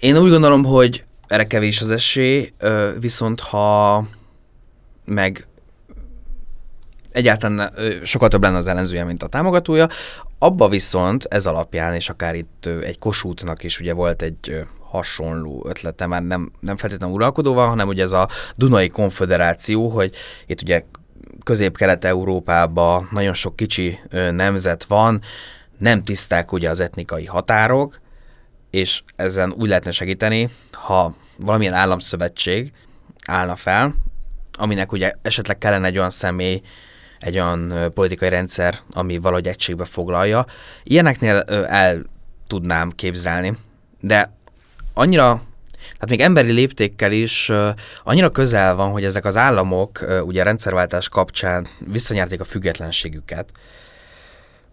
Én 0.00 0.16
úgy 0.16 0.30
gondolom, 0.30 0.64
hogy 0.64 1.04
erre 1.26 1.46
kevés 1.46 1.80
az 1.80 1.90
esély, 1.90 2.52
viszont 2.98 3.40
ha 3.40 4.06
meg 5.04 5.46
egyáltalán 7.12 7.72
sokkal 8.02 8.28
több 8.28 8.42
lenne 8.42 8.56
az 8.56 8.66
ellenzője, 8.66 9.04
mint 9.04 9.22
a 9.22 9.26
támogatója. 9.26 9.88
Abba 10.38 10.68
viszont 10.68 11.24
ez 11.24 11.46
alapján, 11.46 11.94
és 11.94 12.08
akár 12.08 12.34
itt 12.34 12.68
egy 12.82 12.98
kosútnak 12.98 13.62
is 13.62 13.80
ugye 13.80 13.94
volt 13.94 14.22
egy 14.22 14.64
hasonló 14.90 15.66
ötlete, 15.68 16.06
már 16.06 16.22
nem, 16.22 16.52
nem 16.60 16.76
feltétlenül 16.76 17.14
uralkodóval, 17.14 17.68
hanem 17.68 17.88
ugye 17.88 18.02
ez 18.02 18.12
a 18.12 18.28
Dunai 18.56 18.88
Konfederáció, 18.88 19.88
hogy 19.88 20.14
itt 20.46 20.62
ugye 20.62 20.84
közép-kelet-európában 21.42 23.08
nagyon 23.10 23.34
sok 23.34 23.56
kicsi 23.56 23.98
nemzet 24.30 24.84
van, 24.84 25.20
nem 25.78 26.02
tiszták 26.02 26.52
ugye 26.52 26.70
az 26.70 26.80
etnikai 26.80 27.24
határok, 27.24 28.00
és 28.70 29.02
ezen 29.16 29.52
úgy 29.52 29.68
lehetne 29.68 29.90
segíteni, 29.90 30.48
ha 30.72 31.14
valamilyen 31.36 31.74
államszövetség 31.74 32.72
állna 33.26 33.56
fel, 33.56 33.94
aminek 34.52 34.92
ugye 34.92 35.12
esetleg 35.22 35.58
kellene 35.58 35.86
egy 35.86 35.98
olyan 35.98 36.10
személy, 36.10 36.62
egy 37.20 37.34
olyan 37.34 37.92
politikai 37.94 38.28
rendszer, 38.28 38.78
ami 38.92 39.18
valahogy 39.18 39.48
egységbe 39.48 39.84
foglalja. 39.84 40.46
Ilyeneknél 40.82 41.36
el 41.66 42.02
tudnám 42.46 42.90
képzelni, 42.90 43.56
de 44.00 44.32
annyira 44.94 45.42
tehát 45.92 46.08
még 46.08 46.20
emberi 46.20 46.52
léptékkel 46.52 47.12
is 47.12 47.52
annyira 48.04 48.30
közel 48.30 48.74
van, 48.74 48.90
hogy 48.90 49.04
ezek 49.04 49.24
az 49.24 49.36
államok 49.36 50.22
ugye 50.24 50.40
a 50.40 50.44
rendszerváltás 50.44 51.08
kapcsán 51.08 51.66
visszanyerték 51.78 52.40
a 52.40 52.44
függetlenségüket, 52.44 53.52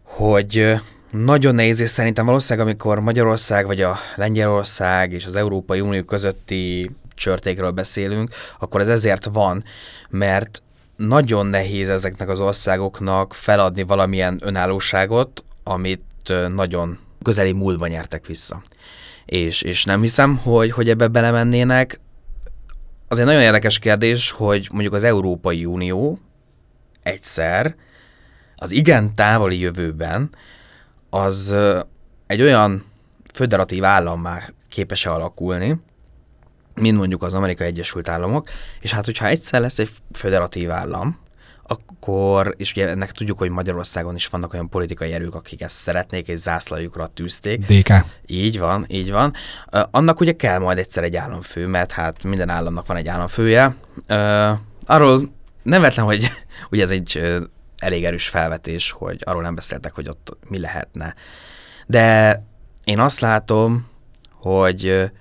hogy 0.04 0.76
nagyon 1.14 1.56
nehéz, 1.56 1.80
és 1.80 1.90
szerintem 1.90 2.26
valószínűleg, 2.26 2.68
amikor 2.68 3.00
Magyarország, 3.00 3.66
vagy 3.66 3.82
a 3.82 3.98
Lengyelország 4.16 5.12
és 5.12 5.26
az 5.26 5.36
Európai 5.36 5.82
Unió 5.82 6.04
közötti 6.04 6.92
csörtékről 7.16 7.72
beszélünk, 7.72 8.30
akkor 8.60 8.82
ez 8.82 8.88
ezért 8.88 9.26
van, 9.26 9.64
mert 10.10 10.62
nagyon 10.96 11.46
nehéz 11.46 11.90
ezeknek 11.90 12.30
az 12.30 12.40
országoknak 12.40 13.34
feladni 13.34 13.84
valamilyen 13.84 14.40
önállóságot, 14.42 15.44
amit 15.64 16.34
nagyon 16.50 16.98
közeli 17.22 17.52
múltban 17.52 17.90
nyertek 17.90 18.26
vissza. 18.26 18.64
És, 19.26 19.62
és 19.62 19.84
nem 19.86 20.02
hiszem, 20.02 20.38
hogy, 20.38 20.72
hogy 20.72 20.90
ebbe 20.90 21.08
belemennének. 21.08 22.00
Az 23.08 23.20
egy 23.20 23.26
nagyon 23.26 23.42
érdekes 23.42 23.80
kérdés, 23.80 24.32
hogy 24.32 24.68
mondjuk 24.72 24.94
az 24.94 25.04
Európai 25.04 25.66
Unió 25.66 26.20
egyszer 27.04 27.76
az 28.56 28.72
igen 28.72 29.16
távoli 29.16 29.60
jövőben 29.60 30.30
az 31.14 31.56
egy 32.28 32.42
olyan 32.42 32.84
föderatív 33.34 33.82
már 34.22 34.54
képes-e 34.70 35.12
alakulni, 35.12 35.80
mint 36.76 36.98
mondjuk 36.98 37.24
az 37.24 37.34
Amerikai 37.34 37.68
Egyesült 37.68 38.08
Államok, 38.08 38.50
és 38.80 38.94
hát 38.94 39.06
hogyha 39.06 39.28
egyszer 39.28 39.62
lesz 39.62 39.80
egy 39.80 39.90
föderatív 40.14 40.72
állam, 40.72 41.20
akkor, 41.68 42.54
és 42.58 42.72
ugye 42.72 42.88
ennek 42.88 43.12
tudjuk, 43.12 43.38
hogy 43.38 43.50
Magyarországon 43.50 44.16
is 44.16 44.28
vannak 44.28 44.54
olyan 44.54 44.70
politikai 44.70 45.14
erők, 45.14 45.36
akik 45.36 45.62
ezt 45.62 45.76
szeretnék, 45.76 46.28
és 46.28 46.40
zászlajukra 46.40 47.08
tűzték. 47.08 47.66
DK. 47.66 47.94
Így 48.26 48.60
van, 48.60 48.86
így 48.88 49.12
van. 49.12 49.34
Annak 49.92 50.20
ugye 50.20 50.36
kell 50.36 50.60
majd 50.60 50.78
egyszer 50.78 51.04
egy 51.04 51.16
államfő, 51.16 51.68
mert 51.68 51.92
hát 51.92 52.24
minden 52.24 52.50
államnak 52.50 52.86
van 52.86 52.98
egy 52.98 53.08
államfője. 53.08 53.76
Arról 54.86 55.30
nem 55.64 55.82
vetlen, 55.82 56.06
hogy 56.06 56.32
ugye 56.72 56.84
ez 56.84 56.92
egy 56.92 57.40
elég 57.84 58.06
erős 58.06 58.28
felvetés, 58.28 58.92
hogy 58.92 59.22
arról 59.24 59.42
nem 59.42 59.56
beszéltek, 59.56 59.94
hogy 59.94 60.10
ott 60.10 60.38
mi 60.48 60.60
lehetne. 60.60 61.16
De 61.86 62.44
én 62.84 63.00
azt 63.00 63.20
látom, 63.20 63.88
hogy 64.32 65.12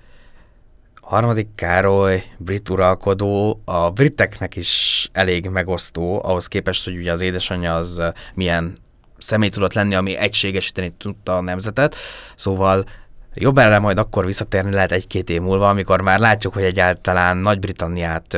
harmadik 1.01 1.47
Károly, 1.55 2.23
brit 2.37 2.69
uralkodó, 2.69 3.61
a 3.65 3.89
briteknek 3.89 4.55
is 4.55 5.09
elég 5.11 5.49
megosztó, 5.49 6.21
ahhoz 6.23 6.47
képest, 6.47 6.83
hogy 6.83 6.97
ugye 6.97 7.11
az 7.11 7.21
édesanyja 7.21 7.75
az 7.75 8.01
milyen 8.33 8.77
személy 9.17 9.49
tudott 9.49 9.73
lenni, 9.73 9.95
ami 9.95 10.15
egységesíteni 10.15 10.89
tudta 10.89 11.37
a 11.37 11.41
nemzetet. 11.41 11.95
Szóval 12.35 12.85
jobb 13.33 13.57
erre 13.57 13.79
majd 13.79 13.97
akkor 13.97 14.25
visszatérni 14.25 14.73
lehet 14.73 14.91
egy-két 14.91 15.29
év 15.29 15.41
múlva, 15.41 15.69
amikor 15.69 16.01
már 16.01 16.19
látjuk, 16.19 16.53
hogy 16.53 16.63
egyáltalán 16.63 17.37
Nagy-Britanniát 17.37 18.37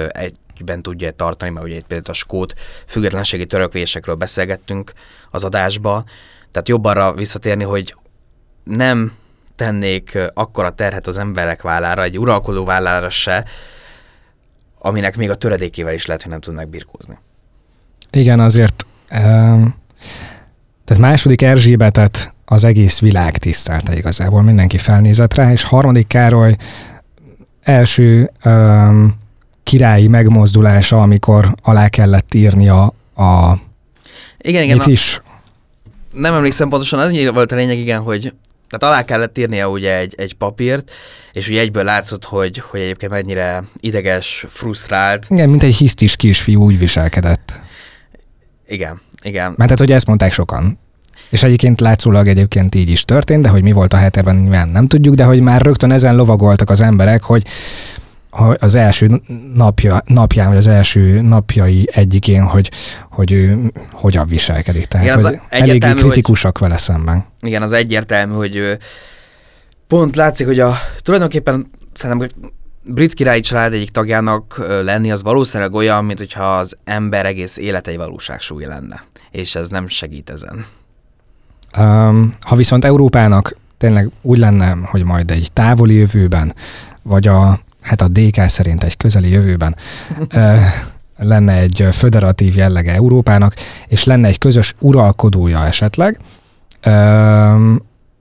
egyben 0.57 0.81
tudja 0.81 1.11
tartani, 1.11 1.51
mert 1.51 1.65
ugye 1.65 1.75
itt 1.75 1.87
például 1.87 2.09
a 2.09 2.13
skót 2.13 2.53
függetlenségi 2.87 3.45
törökvésekről 3.45 4.15
beszélgettünk 4.15 4.93
az 5.31 5.43
adásba, 5.43 6.03
tehát 6.51 6.69
jobb 6.69 6.85
arra 6.85 7.13
visszatérni, 7.13 7.63
hogy 7.63 7.95
nem 8.63 9.11
tennék 9.55 10.17
akkora 10.33 10.69
terhet 10.69 11.07
az 11.07 11.17
emberek 11.17 11.61
vállára, 11.61 12.03
egy 12.03 12.19
uralkodó 12.19 12.65
vállára 12.65 13.09
se, 13.09 13.45
aminek 14.79 15.17
még 15.17 15.29
a 15.29 15.35
töredékével 15.35 15.93
is 15.93 16.05
lehet, 16.05 16.21
hogy 16.21 16.31
nem 16.31 16.41
tudnak 16.41 16.69
birkózni. 16.69 17.17
Igen, 18.11 18.39
azért 18.39 18.85
um, 19.11 19.75
tehát 20.83 21.01
második 21.01 21.41
Erzsébetet 21.41 22.35
az 22.45 22.63
egész 22.63 22.99
világ 22.99 23.37
tisztelte 23.37 23.95
igazából, 23.95 24.41
mindenki 24.41 24.77
felnézett 24.77 25.33
rá, 25.33 25.51
és 25.51 25.63
harmadik 25.63 26.07
Károly 26.07 26.55
első 27.61 28.31
um, 28.45 29.23
királyi 29.65 30.07
megmozdulása, 30.07 31.01
amikor 31.01 31.53
alá 31.61 31.87
kellett 31.87 32.33
írnia 32.33 32.83
a 33.15 33.57
igen, 34.37 34.63
igen, 34.63 34.77
Mit 34.77 34.87
is? 34.87 35.21
Nem 36.13 36.33
emlékszem 36.33 36.69
pontosan, 36.69 36.99
az 36.99 37.33
volt 37.33 37.51
a 37.51 37.55
lényeg, 37.55 37.77
igen, 37.77 38.01
hogy 38.01 38.33
tehát 38.69 38.95
alá 38.95 39.05
kellett 39.05 39.37
írnia 39.37 39.69
ugye 39.69 39.97
egy, 39.97 40.15
egy 40.17 40.33
papírt, 40.33 40.91
és 41.31 41.49
ugye 41.49 41.59
egyből 41.59 41.83
látszott, 41.83 42.25
hogy, 42.25 42.61
hogy 42.69 42.79
egyébként 42.79 43.11
mennyire 43.11 43.63
ideges, 43.79 44.45
frusztrált. 44.49 45.27
Igen, 45.29 45.49
mint 45.49 45.63
egy 45.63 45.75
hisztis 45.75 46.15
kisfiú 46.15 46.63
úgy 46.63 46.77
viselkedett. 46.77 47.59
Igen, 48.67 49.01
igen. 49.21 49.45
Mert 49.45 49.57
tehát, 49.57 49.79
hogy 49.79 49.91
ezt 49.91 50.07
mondták 50.07 50.31
sokan. 50.31 50.79
És 51.29 51.43
egyébként 51.43 51.79
látszólag 51.79 52.27
egyébként 52.27 52.75
így 52.75 52.89
is 52.89 53.05
történt, 53.05 53.41
de 53.41 53.49
hogy 53.49 53.63
mi 53.63 53.71
volt 53.71 53.93
a 53.93 53.97
heterben, 53.97 54.35
nyilván 54.35 54.67
nem 54.67 54.87
tudjuk, 54.87 55.15
de 55.15 55.23
hogy 55.23 55.41
már 55.41 55.61
rögtön 55.61 55.91
ezen 55.91 56.15
lovagoltak 56.15 56.69
az 56.69 56.81
emberek, 56.81 57.23
hogy 57.23 57.43
az 58.59 58.75
első 58.75 59.21
napja, 59.53 60.01
napján, 60.05 60.47
vagy 60.47 60.57
az 60.57 60.67
első 60.67 61.21
napjai 61.21 61.87
egyikén, 61.91 62.43
hogy, 62.43 62.71
hogy 63.09 63.31
ő 63.31 63.71
hogyan 63.91 64.27
viselkedik. 64.27 64.85
Tehát, 64.85 65.05
igen, 65.05 65.21
hogy 65.21 65.39
eléggé 65.49 65.93
kritikusak 65.93 66.57
hogy, 66.57 66.67
vele 66.67 66.79
szemben. 66.79 67.25
Igen, 67.41 67.61
az 67.61 67.73
egyértelmű, 67.73 68.33
hogy 68.33 68.77
pont 69.87 70.15
látszik, 70.15 70.45
hogy 70.45 70.59
a 70.59 70.75
tulajdonképpen 70.97 71.71
szerintem 71.93 72.29
brit 72.83 73.13
királyi 73.13 73.41
család 73.41 73.73
egyik 73.73 73.91
tagjának 73.91 74.65
lenni 74.83 75.11
az 75.11 75.23
valószínűleg 75.23 75.73
olyan, 75.73 76.05
mint 76.05 76.19
hogyha 76.19 76.57
az 76.57 76.77
ember 76.83 77.25
egész 77.25 77.57
élete 77.57 77.91
egy 77.91 77.97
valóságsúly 77.97 78.65
lenne. 78.65 79.03
És 79.31 79.55
ez 79.55 79.69
nem 79.69 79.87
segít 79.87 80.29
ezen. 80.29 80.65
Um, 81.77 82.33
ha 82.41 82.55
viszont 82.55 82.85
Európának 82.85 83.57
tényleg 83.77 84.09
úgy 84.21 84.37
lenne, 84.37 84.77
hogy 84.83 85.03
majd 85.03 85.31
egy 85.31 85.49
távoli 85.53 85.93
jövőben, 85.93 86.55
vagy 87.01 87.27
a 87.27 87.59
hát 87.85 88.01
a 88.01 88.07
DK 88.07 88.49
szerint 88.49 88.83
egy 88.83 88.97
közeli 88.97 89.29
jövőben 89.29 89.75
lenne 91.17 91.53
egy 91.53 91.87
föderatív 91.91 92.55
jellege 92.55 92.93
Európának, 92.93 93.53
és 93.87 94.03
lenne 94.03 94.27
egy 94.27 94.37
közös 94.37 94.75
uralkodója 94.79 95.65
esetleg, 95.65 96.19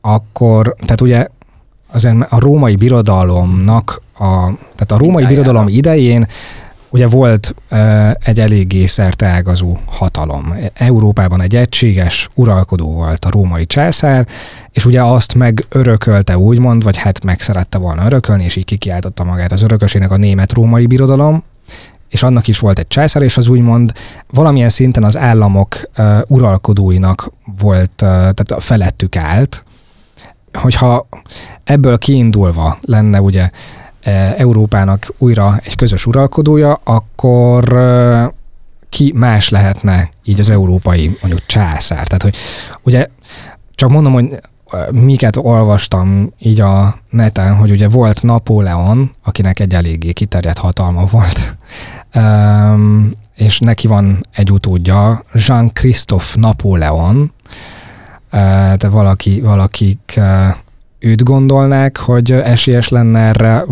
akkor, 0.01 0.75
tehát 0.79 1.01
ugye 1.01 1.27
azért 1.93 2.33
a 2.33 2.39
római 2.39 2.77
birodalomnak, 2.77 4.03
a, 4.19 4.31
tehát 4.57 4.93
a 4.93 4.99
római 4.99 5.27
birodalom 5.27 5.69
idején 5.69 6.27
ugye 6.95 7.07
volt 7.07 7.55
egy 8.18 8.40
eléggé 8.40 8.86
szerteágazó 8.86 9.76
hatalom. 9.86 10.55
Európában 10.74 11.40
egy 11.40 11.57
egységes 11.57 12.28
uralkodó 12.34 12.92
volt 12.92 13.24
a 13.24 13.30
római 13.30 13.66
császár, 13.66 14.26
és 14.70 14.84
ugye 14.84 15.03
azt 15.03 15.34
meg 15.34 15.64
örökölte 15.68 16.38
úgymond, 16.38 16.82
vagy 16.82 16.97
hát 16.97 17.24
meg 17.24 17.40
szerette 17.40 17.78
volna 17.78 18.05
örökölni, 18.05 18.45
és 18.45 18.57
így 18.57 18.64
kikiáltotta 18.64 19.24
magát 19.24 19.53
az 19.53 19.62
örökösének 19.62 20.11
a 20.11 20.16
német-római 20.16 20.86
birodalom, 20.86 21.45
és 22.09 22.22
annak 22.22 22.49
is 22.49 22.59
volt 22.59 22.78
egy 22.78 22.88
császár, 22.88 23.22
és 23.22 23.36
az 23.36 23.49
úgymond 23.49 23.92
valamilyen 24.30 24.68
szinten 24.68 25.05
az 25.05 25.16
államok 25.16 25.80
uh, 25.99 26.18
uralkodóinak 26.26 27.30
volt, 27.61 27.90
uh, 27.90 28.09
tehát 28.09 28.55
felettük 28.59 29.16
állt, 29.16 29.64
hogyha 30.53 31.09
ebből 31.64 31.99
kiindulva 31.99 32.78
lenne 32.82 33.20
ugye 33.20 33.51
E, 33.51 33.84
Európának 34.37 35.13
újra 35.19 35.59
egy 35.65 35.77
közös 35.77 36.07
uralkodója, 36.07 36.81
akkor 36.85 37.77
e, 37.77 38.33
ki 38.89 39.13
más 39.17 39.49
lehetne 39.49 40.11
így 40.25 40.41
az 40.41 40.51
európai 40.51 41.19
mondjuk 41.21 41.47
császár. 41.47 42.07
Tehát, 42.07 42.23
hogy 42.23 42.37
ugye 42.83 43.07
csak 43.75 43.91
mondom, 43.91 44.13
hogy 44.13 44.33
e, 44.33 44.89
miket 44.93 45.37
olvastam 45.37 46.33
így 46.39 46.61
a 46.61 46.95
neten, 47.11 47.57
hogy 47.57 47.71
ugye 47.71 47.89
volt 47.89 48.23
Napóleon, 48.23 49.11
akinek 49.23 49.61
egy 49.61 49.75
eléggé 49.75 50.13
kiterjedt 50.13 50.59
hatalma 50.59 51.05
volt, 51.05 51.57
és 53.37 53.59
neki 53.59 53.87
van 53.87 54.27
egy 54.31 54.51
utódja, 54.51 55.23
Jean-Christophe 55.33 56.41
Napóleon, 56.41 57.33
de 58.77 58.89
valaki, 58.89 59.41
valakik 59.41 60.21
őt 61.05 61.23
gondolnák, 61.23 61.97
hogy 61.97 62.31
esélyes 62.31 62.89
lenne 62.89 63.19
erre. 63.19 63.65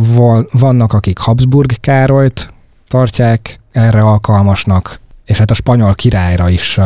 Vannak, 0.52 0.92
akik 0.92 1.18
Habsburg 1.18 1.72
Károlyt 1.80 2.52
tartják 2.88 3.60
erre 3.72 4.00
alkalmasnak, 4.00 5.00
és 5.24 5.38
hát 5.38 5.50
a 5.50 5.54
spanyol 5.54 5.94
királyra 5.94 6.48
is, 6.48 6.78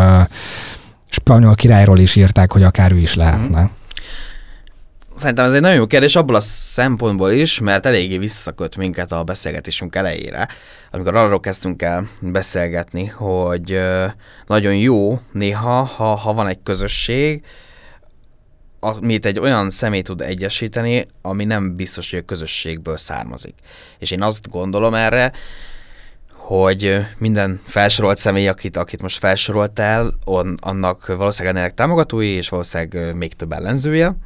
spanyol 1.10 1.54
királyról 1.54 1.98
is 1.98 2.16
írták, 2.16 2.52
hogy 2.52 2.62
akár 2.62 2.92
ő 2.92 2.98
is 2.98 3.14
lehetne. 3.14 3.62
Mm. 3.62 3.66
Szerintem 5.14 5.44
ez 5.44 5.52
egy 5.52 5.60
nagyon 5.60 5.76
jó 5.76 5.86
kérdés 5.86 6.16
abból 6.16 6.34
a 6.34 6.40
szempontból 6.40 7.30
is, 7.30 7.60
mert 7.60 7.86
eléggé 7.86 8.18
visszaköt 8.18 8.76
minket 8.76 9.12
a 9.12 9.24
beszélgetésünk 9.24 9.94
elejére, 9.94 10.48
amikor 10.90 11.14
arról 11.14 11.40
kezdtünk 11.40 11.82
el 11.82 12.06
beszélgetni, 12.20 13.06
hogy 13.06 13.80
nagyon 14.46 14.74
jó 14.74 15.20
néha, 15.32 15.82
ha, 15.82 16.04
ha 16.04 16.32
van 16.32 16.46
egy 16.46 16.58
közösség, 16.62 17.44
amit 18.86 19.26
egy 19.26 19.38
olyan 19.38 19.70
személy 19.70 20.02
tud 20.02 20.20
egyesíteni, 20.20 21.06
ami 21.22 21.44
nem 21.44 21.76
biztos, 21.76 22.10
hogy 22.10 22.18
a 22.18 22.24
közösségből 22.24 22.96
származik. 22.96 23.54
És 23.98 24.10
én 24.10 24.22
azt 24.22 24.48
gondolom 24.48 24.94
erre, 24.94 25.32
hogy 26.30 27.06
minden 27.18 27.60
felsorolt 27.64 28.18
személy, 28.18 28.48
akit, 28.48 28.76
akit 28.76 29.02
most 29.02 29.18
felsoroltál, 29.18 30.14
on, 30.24 30.56
annak 30.60 31.06
valószínűleg 31.06 31.54
lennének 31.54 31.76
támogatói, 31.76 32.28
és 32.28 32.48
valószínűleg 32.48 33.16
még 33.16 33.32
több 33.32 33.52
ellenzője, 33.52 34.16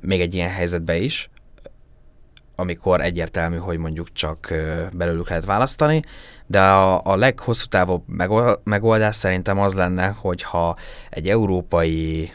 még 0.00 0.20
egy 0.20 0.34
ilyen 0.34 0.50
helyzetben 0.50 1.02
is, 1.02 1.30
amikor 2.56 3.00
egyértelmű, 3.00 3.56
hogy 3.56 3.78
mondjuk 3.78 4.12
csak 4.12 4.54
belőlük 4.92 5.28
lehet 5.28 5.44
választani, 5.44 6.02
de 6.46 6.60
a, 6.60 7.04
a 7.04 7.16
leghosszú 7.16 7.66
távú 7.66 8.04
megoldás 8.64 9.16
szerintem 9.16 9.58
az 9.58 9.74
lenne, 9.74 10.06
hogyha 10.06 10.76
egy 11.10 11.28
európai 11.28 12.32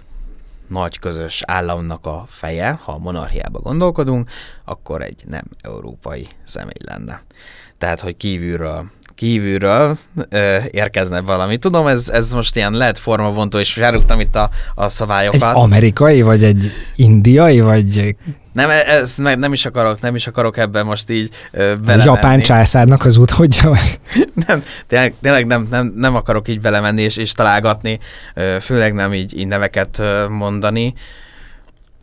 nagy 0.67 0.99
közös 0.99 1.41
államnak 1.45 2.05
a 2.05 2.25
feje, 2.27 2.79
ha 2.83 2.91
a 2.91 2.97
monarchiába 2.97 3.59
gondolkodunk, 3.59 4.29
akkor 4.65 5.01
egy 5.01 5.23
nem 5.27 5.43
európai 5.61 6.27
személy 6.43 6.83
lenne. 6.85 7.21
Tehát, 7.77 8.01
hogy 8.01 8.17
kívülről 8.17 8.89
kívülről 9.15 9.97
ö, 10.29 10.57
érkezne 10.71 11.21
valami. 11.21 11.57
Tudom, 11.57 11.87
ez, 11.87 12.09
ez 12.09 12.33
most 12.33 12.55
ilyen 12.55 12.73
lehet 12.73 12.99
formavontó, 12.99 13.59
és 13.59 13.73
felrúgtam 13.73 14.19
itt 14.19 14.35
a, 14.35 14.49
a 14.75 14.87
szabályokat. 14.87 15.41
Egy 15.41 15.61
amerikai, 15.61 16.21
vagy 16.21 16.43
egy 16.43 16.71
indiai, 16.95 17.59
vagy... 17.59 18.15
Nem, 18.51 18.69
e, 18.69 18.73
ez 18.73 19.15
nem, 19.15 19.39
nem 19.39 19.53
is 19.53 19.65
akarok, 19.65 20.01
nem 20.01 20.15
is 20.15 20.27
akarok 20.27 20.57
ebben 20.57 20.85
most 20.85 21.09
így 21.09 21.29
ö, 21.51 21.75
belemenni. 21.75 22.03
Japán 22.03 22.41
császárnak 22.41 23.05
az 23.05 23.17
utódja? 23.17 23.71
nem, 24.47 24.63
tényleg, 24.87 25.13
tényleg 25.21 25.45
nem, 25.45 25.67
nem, 25.69 25.93
nem 25.95 26.15
akarok 26.15 26.47
így 26.47 26.61
belemenni 26.61 27.01
és, 27.01 27.17
és 27.17 27.31
találgatni, 27.31 27.99
ö, 28.33 28.57
főleg 28.61 28.93
nem 28.93 29.13
így, 29.13 29.37
így 29.37 29.47
neveket 29.47 30.01
mondani. 30.29 30.93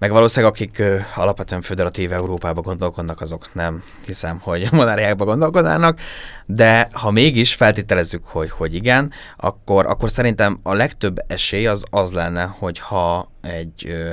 Meg 0.00 0.10
valószínűleg 0.10 0.52
akik 0.52 0.78
ö, 0.78 0.98
alapvetően 1.14 1.60
föderatív 1.60 2.12
Európába 2.12 2.60
gondolkodnak, 2.60 3.20
azok 3.20 3.54
nem 3.54 3.82
hiszem, 4.06 4.38
hogy 4.38 4.68
monarchiákba 4.72 5.24
gondolkodnának, 5.24 6.00
de 6.46 6.88
ha 6.92 7.10
mégis 7.10 7.54
feltételezzük, 7.54 8.24
hogy, 8.24 8.50
hogy 8.50 8.74
igen, 8.74 9.12
akkor, 9.36 9.86
akkor 9.86 10.10
szerintem 10.10 10.60
a 10.62 10.74
legtöbb 10.74 11.24
esély 11.26 11.66
az 11.66 11.84
az 11.90 12.12
lenne, 12.12 12.44
hogyha 12.44 13.32
egy 13.42 13.86
ö, 13.86 14.10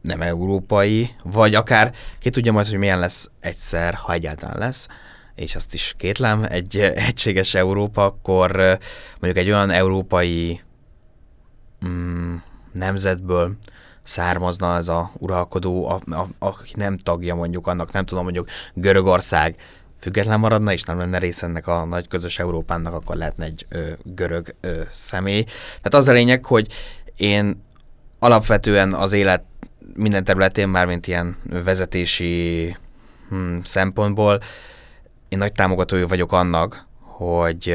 nem 0.00 0.22
európai, 0.22 1.14
vagy 1.22 1.54
akár 1.54 1.92
ki 2.18 2.30
tudja 2.30 2.52
majd, 2.52 2.66
hogy 2.66 2.78
milyen 2.78 2.98
lesz 2.98 3.30
egyszer, 3.40 3.94
ha 3.94 4.12
egyáltalán 4.12 4.58
lesz, 4.58 4.88
és 5.34 5.54
azt 5.54 5.74
is 5.74 5.94
kétlem, 5.96 6.44
egy 6.48 6.78
egységes 6.78 7.54
Európa, 7.54 8.04
akkor 8.04 8.78
mondjuk 9.20 9.44
egy 9.44 9.50
olyan 9.50 9.70
európai 9.70 10.60
mm, 11.86 12.34
nemzetből, 12.72 13.56
származna 14.10 14.76
ez 14.76 14.88
a 14.88 15.10
uralkodó, 15.18 15.88
a, 15.88 16.14
a, 16.14 16.26
aki 16.38 16.72
nem 16.76 16.98
tagja 16.98 17.34
mondjuk 17.34 17.66
annak, 17.66 17.92
nem 17.92 18.04
tudom, 18.04 18.22
mondjuk 18.22 18.48
Görögország 18.74 19.56
független 19.98 20.40
maradna, 20.40 20.72
és 20.72 20.82
nem 20.82 20.98
lenne 20.98 21.18
része 21.18 21.46
ennek 21.46 21.66
a 21.66 21.84
nagy 21.84 22.08
közös 22.08 22.38
Európának, 22.38 22.92
akkor 22.92 23.16
lehetne 23.16 23.44
egy 23.44 23.66
ö, 23.68 23.90
görög 24.02 24.54
ö, 24.60 24.80
személy. 24.88 25.44
Tehát 25.44 25.94
az 25.94 26.08
a 26.08 26.12
lényeg, 26.12 26.44
hogy 26.44 26.72
én 27.16 27.64
alapvetően 28.18 28.92
az 28.92 29.12
élet 29.12 29.44
minden 29.94 30.24
területén, 30.24 30.68
már 30.68 30.86
mint 30.86 31.06
ilyen 31.06 31.36
vezetési 31.64 32.76
hm, 33.28 33.58
szempontból, 33.62 34.40
én 35.28 35.38
nagy 35.38 35.52
támogatója 35.52 36.06
vagyok 36.06 36.32
annak, 36.32 36.86
hogy, 37.00 37.66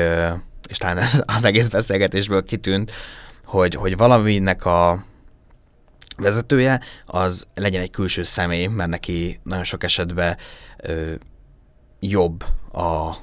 és 0.68 0.78
talán 0.78 0.98
ez 0.98 1.22
az 1.36 1.46
egész 1.46 1.68
beszélgetésből 1.68 2.44
kitűnt, 2.44 2.92
hogy, 3.44 3.76
hogy 3.76 3.98
valaminek 3.98 4.66
a 4.66 5.04
vezetője, 6.18 6.82
az 7.05 7.47
legyen 7.55 7.82
egy 7.82 7.91
külső 7.91 8.24
személy, 8.24 8.66
mert 8.66 8.89
neki 8.89 9.39
nagyon 9.43 9.63
sok 9.63 9.84
esetben 9.84 10.38
ö, 10.78 11.13
jobb 11.99 12.43
a 12.76 13.15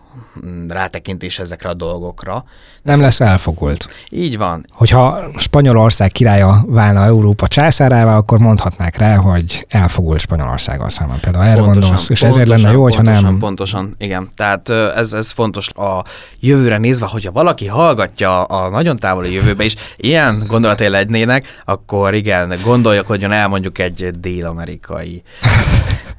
mm, 0.46 0.68
rátekintés 0.68 1.38
ezekre 1.38 1.68
a 1.68 1.74
dolgokra. 1.74 2.44
Nem 2.82 3.00
lesz 3.00 3.20
elfogult. 3.20 3.88
Így 4.11 4.38
van. 4.38 4.66
Hogyha 4.70 5.18
Spanyolország 5.36 6.12
királya 6.12 6.64
válna 6.66 7.05
Európa 7.05 7.48
császárává, 7.48 8.16
akkor 8.16 8.38
mondhatnák 8.38 8.96
rá, 8.96 9.16
hogy 9.16 9.66
elfogult 9.68 10.20
Spanyolországgal 10.20 10.88
szemben. 10.88 11.20
Például 11.20 11.44
erre 11.44 11.55
pontosan, 11.55 11.80
gondolsz, 11.80 12.09
és 12.09 12.22
ezért 12.22 12.48
lenne 12.48 12.70
jó, 12.70 12.82
hogyha 12.82 13.03
pontosan, 13.03 13.24
nem... 13.24 13.38
Pontosan, 13.38 13.94
igen. 13.98 14.28
Tehát 14.36 14.68
ez, 14.70 15.12
ez 15.12 15.30
fontos 15.30 15.68
a 15.68 16.05
jövőre 16.40 16.78
nézve, 16.78 17.07
hogyha 17.07 17.32
valaki 17.32 17.66
hallgatja 17.66 18.42
a 18.44 18.68
nagyon 18.68 18.96
távoli 18.96 19.32
jövőbe 19.32 19.64
is, 19.64 19.74
ilyen 19.96 20.44
gondolatai 20.46 20.88
lennének, 20.88 21.62
akkor 21.64 22.14
igen, 22.14 22.59
gondoljak, 22.64 23.07
hogy 23.07 23.22
elmondjuk 23.22 23.78
egy 23.78 24.11
dél-amerikai 24.20 25.22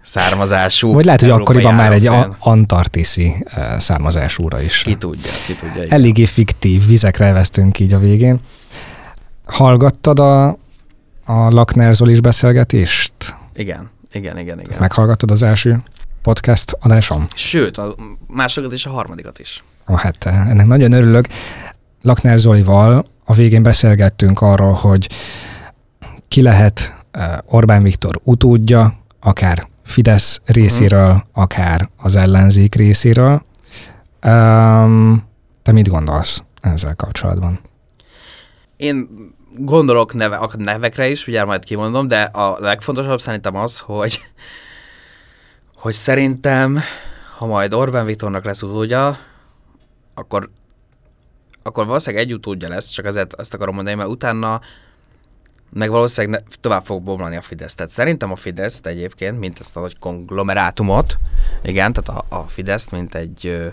származású. 0.03 0.93
Vagy 0.93 1.05
lehet, 1.05 1.21
hogy 1.21 1.29
akkoriban 1.29 1.73
már 1.73 1.91
egy 1.91 2.09
antartiszi 2.39 3.22
eh, 3.45 3.79
származásúra 3.79 4.61
is. 4.61 4.81
Ki 4.81 4.95
tudja, 4.95 5.31
ki 5.45 5.55
tudja. 5.55 5.83
Igen. 5.83 5.91
Eléggé 5.91 6.25
fiktív 6.25 6.87
vizekre 6.87 7.31
vesztünk 7.31 7.79
így 7.79 7.93
a 7.93 7.99
végén. 7.99 8.39
Hallgattad 9.45 10.19
a, 10.19 10.47
a 11.25 11.49
Lakner 11.49 11.95
Zolis 11.95 12.21
beszélgetést? 12.21 13.13
Igen, 13.55 13.89
igen, 14.11 14.37
igen, 14.37 14.59
igen. 14.59 14.77
Meghallgattad 14.79 15.31
az 15.31 15.43
első 15.43 15.83
podcast 16.21 16.77
adásom? 16.79 17.27
Sőt, 17.35 17.77
a 17.77 17.95
másodikat 18.27 18.75
és 18.75 18.85
a 18.85 18.89
harmadikat 18.89 19.39
is. 19.39 19.63
Ó, 19.89 19.93
hát 19.93 20.25
eh, 20.25 20.49
ennek 20.49 20.65
nagyon 20.65 20.91
örülök. 20.91 21.27
Lakner 22.01 22.39
Zolival 22.39 23.05
a 23.25 23.33
végén 23.33 23.63
beszélgettünk 23.63 24.41
arról, 24.41 24.73
hogy 24.73 25.09
ki 26.27 26.41
lehet 26.41 27.05
eh, 27.11 27.37
Orbán 27.45 27.83
Viktor 27.83 28.19
utódja, 28.23 28.93
akár 29.19 29.67
Fidesz 29.83 30.41
részéről, 30.45 31.07
uh-huh. 31.07 31.21
akár 31.33 31.89
az 31.97 32.15
ellenzék 32.15 32.75
részéről. 32.75 33.45
Um, 34.25 35.23
te 35.61 35.71
mit 35.71 35.89
gondolsz 35.89 36.43
ezzel 36.61 36.95
kapcsolatban? 36.95 37.59
Én 38.77 39.09
gondolok 39.57 40.13
neve, 40.13 40.35
a 40.35 40.49
nevekre 40.57 41.07
is, 41.07 41.27
ugye 41.27 41.43
majd 41.43 41.63
kimondom, 41.63 42.07
de 42.07 42.21
a 42.21 42.59
legfontosabb 42.59 43.21
szerintem 43.21 43.55
az, 43.55 43.79
hogy, 43.79 44.21
hogy 45.75 45.93
szerintem, 45.93 46.79
ha 47.37 47.45
majd 47.45 47.73
Orbán 47.73 48.05
Viktornak 48.05 48.45
lesz 48.45 48.61
utódja, 48.61 49.17
akkor, 50.13 50.49
akkor 51.63 51.85
valószínűleg 51.85 52.25
egy 52.25 52.33
utódja 52.33 52.69
lesz, 52.69 52.89
csak 52.89 53.05
ezért 53.05 53.33
azt 53.33 53.53
akarom 53.53 53.75
mondani, 53.75 53.95
mert 53.95 54.09
utána 54.09 54.61
meg 55.73 55.89
valószínűleg 55.89 56.43
tovább 56.61 56.85
fog 56.85 57.03
bomlani 57.03 57.35
a 57.35 57.41
Fidesz. 57.41 57.75
Tehát 57.75 57.91
szerintem 57.91 58.31
a 58.31 58.35
Fidesz 58.35 58.79
egyébként, 58.83 59.39
mint 59.39 59.59
ezt 59.59 59.77
a 59.77 59.79
nagy 59.79 59.99
konglomerátumot, 59.99 61.17
igen, 61.63 61.93
tehát 61.93 62.23
a, 62.29 62.35
a 62.35 62.41
Fidesz, 62.47 62.89
mint 62.89 63.15
egy 63.15 63.47
ö, 63.47 63.67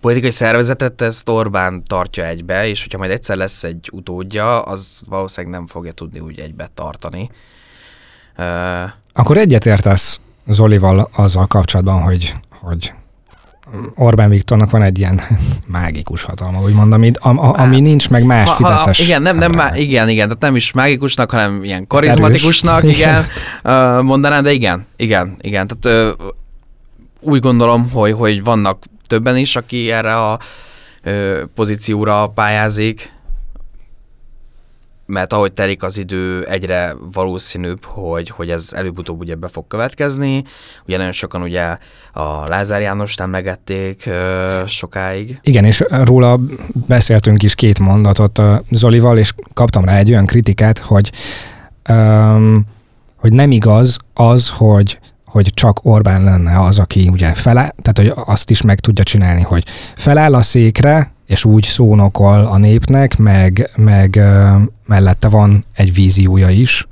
politikai 0.00 0.30
szervezetet, 0.30 1.00
ezt 1.00 1.28
Orbán 1.28 1.82
tartja 1.84 2.26
egybe, 2.26 2.66
és 2.66 2.82
hogyha 2.82 2.98
majd 2.98 3.10
egyszer 3.10 3.36
lesz 3.36 3.64
egy 3.64 3.88
utódja, 3.92 4.62
az 4.62 5.02
valószínűleg 5.08 5.56
nem 5.56 5.66
fogja 5.66 5.92
tudni 5.92 6.20
úgy 6.20 6.40
egybe 6.40 6.68
tartani. 6.74 7.30
Uh, 8.38 8.90
Akkor 9.12 9.36
egyetértesz 9.36 10.20
Zolival 10.46 11.10
azzal 11.12 11.46
kapcsolatban, 11.46 12.02
hogy, 12.02 12.34
hogy 12.48 12.92
Orbán 13.94 14.30
Viktornak 14.30 14.70
van 14.70 14.82
egy 14.82 14.98
ilyen 14.98 15.20
mágikus 15.66 16.22
hatalma, 16.22 16.62
úgymond, 16.62 16.92
ami, 16.92 17.10
a, 17.18 17.28
a, 17.28 17.58
ami 17.58 17.74
hát, 17.74 17.80
nincs 17.80 18.10
meg 18.10 18.24
más 18.24 18.48
ha, 18.48 18.54
fideszes. 18.54 18.98
Ha, 18.98 19.04
igen, 19.04 19.22
nem, 19.22 19.36
nem, 19.36 19.52
má, 19.52 19.76
igen, 19.76 20.08
igen, 20.08 20.26
tehát 20.26 20.42
nem 20.42 20.56
is 20.56 20.72
mágikusnak, 20.72 21.30
hanem 21.30 21.64
ilyen 21.64 21.86
karizmatikusnak, 21.86 22.82
Erős. 22.82 22.96
igen, 22.96 23.24
mondanám, 24.04 24.42
de 24.42 24.52
igen, 24.52 24.86
igen, 24.96 25.36
igen, 25.40 25.66
tehát 25.66 26.16
úgy 27.20 27.40
gondolom, 27.40 27.90
hogy, 27.90 28.12
hogy 28.12 28.44
vannak 28.44 28.84
többen 29.06 29.36
is, 29.36 29.56
aki 29.56 29.90
erre 29.90 30.14
a 30.14 30.38
pozícióra 31.54 32.26
pályázik, 32.26 33.12
mert 35.10 35.32
ahogy 35.32 35.52
telik 35.52 35.82
az 35.82 35.98
idő, 35.98 36.44
egyre 36.44 36.96
valószínűbb, 37.12 37.84
hogy, 37.84 38.28
hogy 38.28 38.50
ez 38.50 38.68
előbb-utóbb 38.72 39.20
ugye 39.20 39.34
be 39.34 39.48
fog 39.48 39.66
következni. 39.66 40.44
Ugye 40.86 40.96
nagyon 40.96 41.12
sokan 41.12 41.42
ugye 41.42 41.76
a 42.12 42.48
Lázár 42.48 42.80
János 42.80 43.16
emlegették 43.16 44.06
ö, 44.06 44.62
sokáig. 44.66 45.38
Igen, 45.42 45.64
és 45.64 45.84
róla 45.88 46.38
beszéltünk 46.86 47.42
is 47.42 47.54
két 47.54 47.78
mondatot 47.78 48.42
Zolival, 48.70 49.18
és 49.18 49.32
kaptam 49.54 49.84
rá 49.84 49.96
egy 49.96 50.10
olyan 50.10 50.26
kritikát, 50.26 50.78
hogy, 50.78 51.10
um, 51.88 52.64
hogy 53.16 53.32
nem 53.32 53.50
igaz 53.50 53.96
az, 54.14 54.48
hogy 54.48 54.98
hogy 55.24 55.50
csak 55.54 55.84
Orbán 55.84 56.24
lenne 56.24 56.60
az, 56.60 56.78
aki 56.78 57.08
ugye 57.12 57.32
feláll, 57.32 57.72
tehát 57.82 58.14
hogy 58.14 58.24
azt 58.26 58.50
is 58.50 58.62
meg 58.62 58.80
tudja 58.80 59.04
csinálni, 59.04 59.42
hogy 59.42 59.64
feláll 59.96 60.34
a 60.34 60.42
székre, 60.42 61.12
és 61.30 61.44
úgy 61.44 61.64
szónokol 61.64 62.46
a 62.46 62.58
népnek, 62.58 63.18
meg, 63.18 63.70
meg 63.76 64.20
mellette 64.86 65.28
van 65.28 65.64
egy 65.72 65.94
víziója 65.94 66.48
is, 66.48 66.86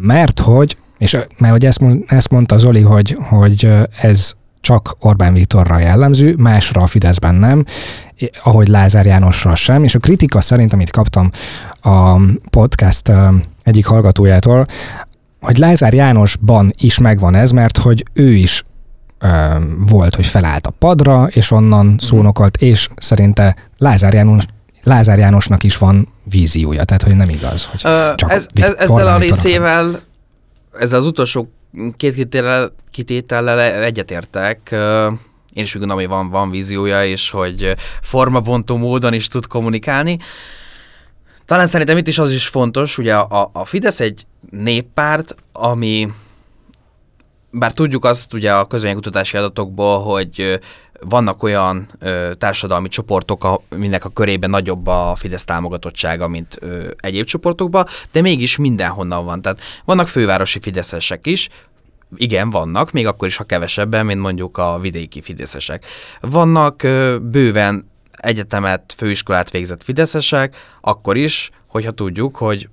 mert 0.00 0.40
hogy, 0.40 0.76
és 0.98 1.12
mert 1.38 1.52
hogy 1.52 1.66
ezt, 1.66 1.80
mond, 1.80 2.02
ezt 2.06 2.30
mondta 2.30 2.58
Zoli, 2.58 2.80
hogy, 2.80 3.16
hogy 3.20 3.68
ez 4.00 4.32
csak 4.60 4.96
Orbán 5.00 5.32
Viktorra 5.32 5.78
jellemző, 5.78 6.34
másra 6.38 6.82
a 6.82 6.86
Fideszben 6.86 7.34
nem, 7.34 7.64
ahogy 8.42 8.68
Lázár 8.68 9.06
Jánosra 9.06 9.54
sem, 9.54 9.84
és 9.84 9.94
a 9.94 9.98
kritika 9.98 10.40
szerint, 10.40 10.72
amit 10.72 10.90
kaptam 10.90 11.30
a 11.80 12.20
podcast 12.50 13.12
egyik 13.62 13.86
hallgatójától, 13.86 14.66
hogy 15.40 15.58
Lázár 15.58 15.94
Jánosban 15.94 16.72
is 16.78 16.98
megvan 16.98 17.34
ez, 17.34 17.50
mert 17.50 17.78
hogy 17.78 18.04
ő 18.12 18.32
is 18.32 18.64
volt, 19.78 20.14
hogy 20.14 20.26
felállt 20.26 20.66
a 20.66 20.70
padra, 20.70 21.26
és 21.26 21.50
onnan 21.50 21.86
mm. 21.86 21.96
szónokolt, 21.96 22.56
és 22.56 22.88
szerinte 22.96 23.56
Lázár, 23.78 24.14
János, 24.14 24.44
Lázár 24.82 25.18
Jánosnak 25.18 25.62
is 25.62 25.78
van 25.78 26.08
víziója, 26.24 26.84
tehát 26.84 27.02
hogy 27.02 27.16
nem 27.16 27.28
igaz, 27.28 27.64
hogy 27.64 27.80
Ö, 27.84 28.12
csak 28.14 28.30
ez, 28.30 28.46
ez, 28.54 28.74
ezzel 28.74 29.06
a 29.06 29.18
részével, 29.18 30.00
ezzel 30.78 30.98
az 30.98 31.04
utolsó 31.04 31.50
két 31.96 32.14
kitétellel, 32.14 32.72
kitétellel 32.90 33.60
egyetértek. 33.60 34.68
Én 35.52 35.62
is 35.62 35.74
úgy 35.74 35.80
gondolom, 35.80 36.02
hogy 36.02 36.12
van, 36.16 36.30
van 36.30 36.50
víziója, 36.50 37.04
és 37.04 37.30
hogy 37.30 37.74
formabontó 38.02 38.76
módon 38.76 39.12
is 39.12 39.28
tud 39.28 39.46
kommunikálni. 39.46 40.18
Talán 41.44 41.66
szerintem 41.66 41.96
itt 41.96 42.08
is 42.08 42.18
az 42.18 42.32
is 42.32 42.46
fontos, 42.46 42.98
ugye 42.98 43.14
a, 43.14 43.50
a 43.52 43.64
Fidesz 43.64 44.00
egy 44.00 44.26
néppárt, 44.50 45.34
ami 45.52 46.08
bár 47.50 47.72
tudjuk 47.72 48.04
azt 48.04 48.32
ugye 48.32 48.54
a 48.54 48.64
közvénykutatási 48.64 49.36
adatokból, 49.36 50.02
hogy 50.02 50.60
vannak 51.00 51.42
olyan 51.42 51.88
ö, 51.98 52.30
társadalmi 52.38 52.88
csoportok, 52.88 53.62
aminek 53.68 54.04
a 54.04 54.08
körében 54.08 54.50
nagyobb 54.50 54.86
a 54.86 55.14
Fidesz 55.18 55.44
támogatottsága, 55.44 56.28
mint 56.28 56.58
ö, 56.60 56.90
egyéb 56.96 57.26
csoportokban, 57.26 57.86
de 58.12 58.20
mégis 58.20 58.56
mindenhonnan 58.56 59.24
van. 59.24 59.42
Tehát 59.42 59.60
vannak 59.84 60.08
fővárosi 60.08 60.58
fideszesek 60.60 61.26
is, 61.26 61.48
igen, 62.16 62.50
vannak, 62.50 62.92
még 62.92 63.06
akkor 63.06 63.28
is, 63.28 63.36
ha 63.36 63.44
kevesebben, 63.44 64.06
mint 64.06 64.20
mondjuk 64.20 64.58
a 64.58 64.78
vidéki 64.78 65.20
fideszesek. 65.20 65.84
Vannak 66.20 66.82
ö, 66.82 67.16
bőven 67.22 67.90
egyetemet, 68.10 68.94
főiskolát 68.96 69.50
végzett 69.50 69.82
fideszesek, 69.82 70.56
akkor 70.80 71.16
is, 71.16 71.50
hogyha 71.66 71.90
tudjuk, 71.90 72.36
hogy 72.36 72.68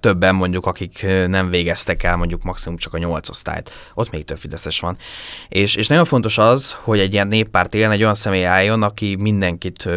többen 0.00 0.34
mondjuk, 0.34 0.66
akik 0.66 1.06
nem 1.26 1.50
végeztek 1.50 2.02
el 2.02 2.16
mondjuk 2.16 2.42
maximum 2.42 2.78
csak 2.78 2.94
a 2.94 2.98
nyolc 2.98 3.28
osztályt. 3.28 3.70
Ott 3.94 4.10
még 4.10 4.24
több 4.24 4.38
Fideszes 4.38 4.80
van. 4.80 4.96
És, 5.48 5.74
és 5.74 5.86
nagyon 5.86 6.04
fontos 6.04 6.38
az, 6.38 6.76
hogy 6.82 6.98
egy 6.98 7.12
ilyen 7.12 7.28
néppárt 7.28 7.74
élen 7.74 7.90
egy 7.90 8.02
olyan 8.02 8.14
személy 8.14 8.44
álljon, 8.44 8.82
aki 8.82 9.16
mindenkit 9.18 9.88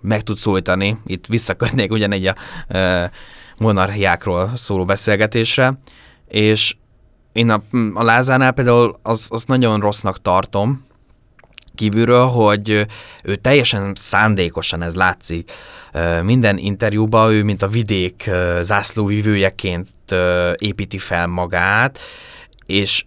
meg 0.00 0.22
tud 0.22 0.38
szólítani. 0.38 0.96
Itt 1.06 1.26
visszakötnék 1.26 1.90
ugyanegy 1.90 2.26
a 2.26 2.34
monarchiákról 3.58 4.50
szóló 4.54 4.84
beszélgetésre, 4.84 5.78
és 6.28 6.76
én 7.32 7.50
a, 7.50 7.62
a 7.94 8.02
Lázánál 8.02 8.52
például 8.52 8.98
az, 9.02 9.26
az 9.30 9.44
nagyon 9.44 9.80
rossznak 9.80 10.22
tartom, 10.22 10.84
kívülről, 11.74 12.26
hogy 12.26 12.86
ő 13.22 13.36
teljesen 13.36 13.92
szándékosan, 13.94 14.82
ez 14.82 14.94
látszik, 14.94 15.52
minden 16.22 16.58
interjúban 16.58 17.32
ő, 17.32 17.42
mint 17.42 17.62
a 17.62 17.68
vidék 17.68 18.30
zászlóvivőjeként 18.60 19.88
építi 20.56 20.98
fel 20.98 21.26
magát, 21.26 21.98
és 22.66 23.04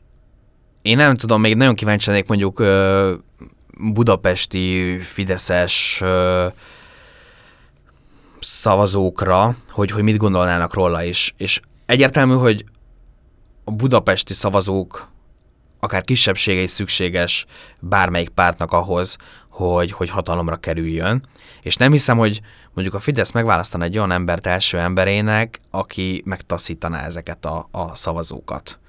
én 0.82 0.98
nem 0.98 1.16
tudom, 1.16 1.42
még 1.42 1.56
nagyon 1.56 1.76
kíváncsi 1.76 2.10
lennék 2.10 2.28
mondjuk 2.28 2.64
budapesti 3.78 4.98
fideszes 5.00 6.04
szavazókra, 8.40 9.56
hogy, 9.72 9.92
hogy 9.92 10.04
mit 10.04 10.18
gondolnának 10.18 10.74
róla 10.74 11.04
is. 11.04 11.34
És 11.38 11.60
egyértelmű, 11.86 12.34
hogy 12.34 12.66
a 13.64 13.72
budapesti 13.72 14.34
szavazók 14.34 15.08
akár 15.86 16.04
kisebbsége 16.04 16.62
is 16.62 16.70
szükséges 16.70 17.46
bármelyik 17.80 18.30
pártnak 18.30 18.72
ahhoz, 18.72 19.18
hogy, 19.50 19.92
hogy 19.92 20.10
hatalomra 20.10 20.56
kerüljön. 20.56 21.24
És 21.62 21.76
nem 21.76 21.92
hiszem, 21.92 22.18
hogy 22.18 22.42
mondjuk 22.74 22.96
a 22.96 23.00
Fidesz 23.00 23.32
megválasztaná 23.32 23.86
egy 23.86 23.98
olyan 23.98 24.12
embert 24.12 24.48
első 24.48 24.80
emberének, 24.80 25.60
aki 25.72 26.22
megtaszítaná 26.26 27.06
ezeket 27.06 27.46
a, 27.46 27.68
a 27.72 27.96
szavazókat. 27.96 28.80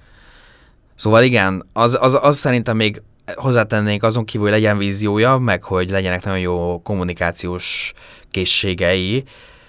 Szóval 0.94 1.22
igen, 1.22 1.66
az, 1.72 1.98
az, 2.00 2.18
az 2.20 2.36
szerintem 2.36 2.76
még 2.76 3.02
hozzátennénk 3.34 4.02
azon 4.02 4.24
kívül, 4.24 4.46
hogy 4.46 4.56
legyen 4.56 4.78
víziója, 4.78 5.38
meg 5.38 5.62
hogy 5.62 5.90
legyenek 5.90 6.24
nagyon 6.24 6.40
jó 6.40 6.82
kommunikációs 6.82 7.92
készségei. 8.30 9.24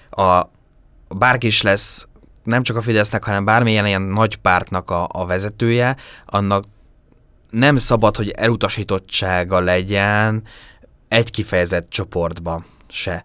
A, 0.09 0.43
bárki 1.09 1.47
is 1.47 1.61
lesz 1.61 2.07
nem 2.43 2.63
csak 2.63 2.75
a 2.75 2.81
Fidesznek, 2.81 3.23
hanem 3.23 3.45
bármilyen 3.45 3.85
ilyen 3.85 4.01
nagy 4.01 4.35
pártnak 4.35 4.89
a, 4.89 5.07
a 5.11 5.25
vezetője, 5.25 5.95
annak 6.25 6.65
nem 7.57 7.77
szabad, 7.77 8.15
hogy 8.15 8.29
elutasítottsága 8.29 9.59
legyen 9.59 10.43
egy 11.07 11.31
kifejezett 11.31 11.89
csoportba 11.89 12.63
se. 12.87 13.23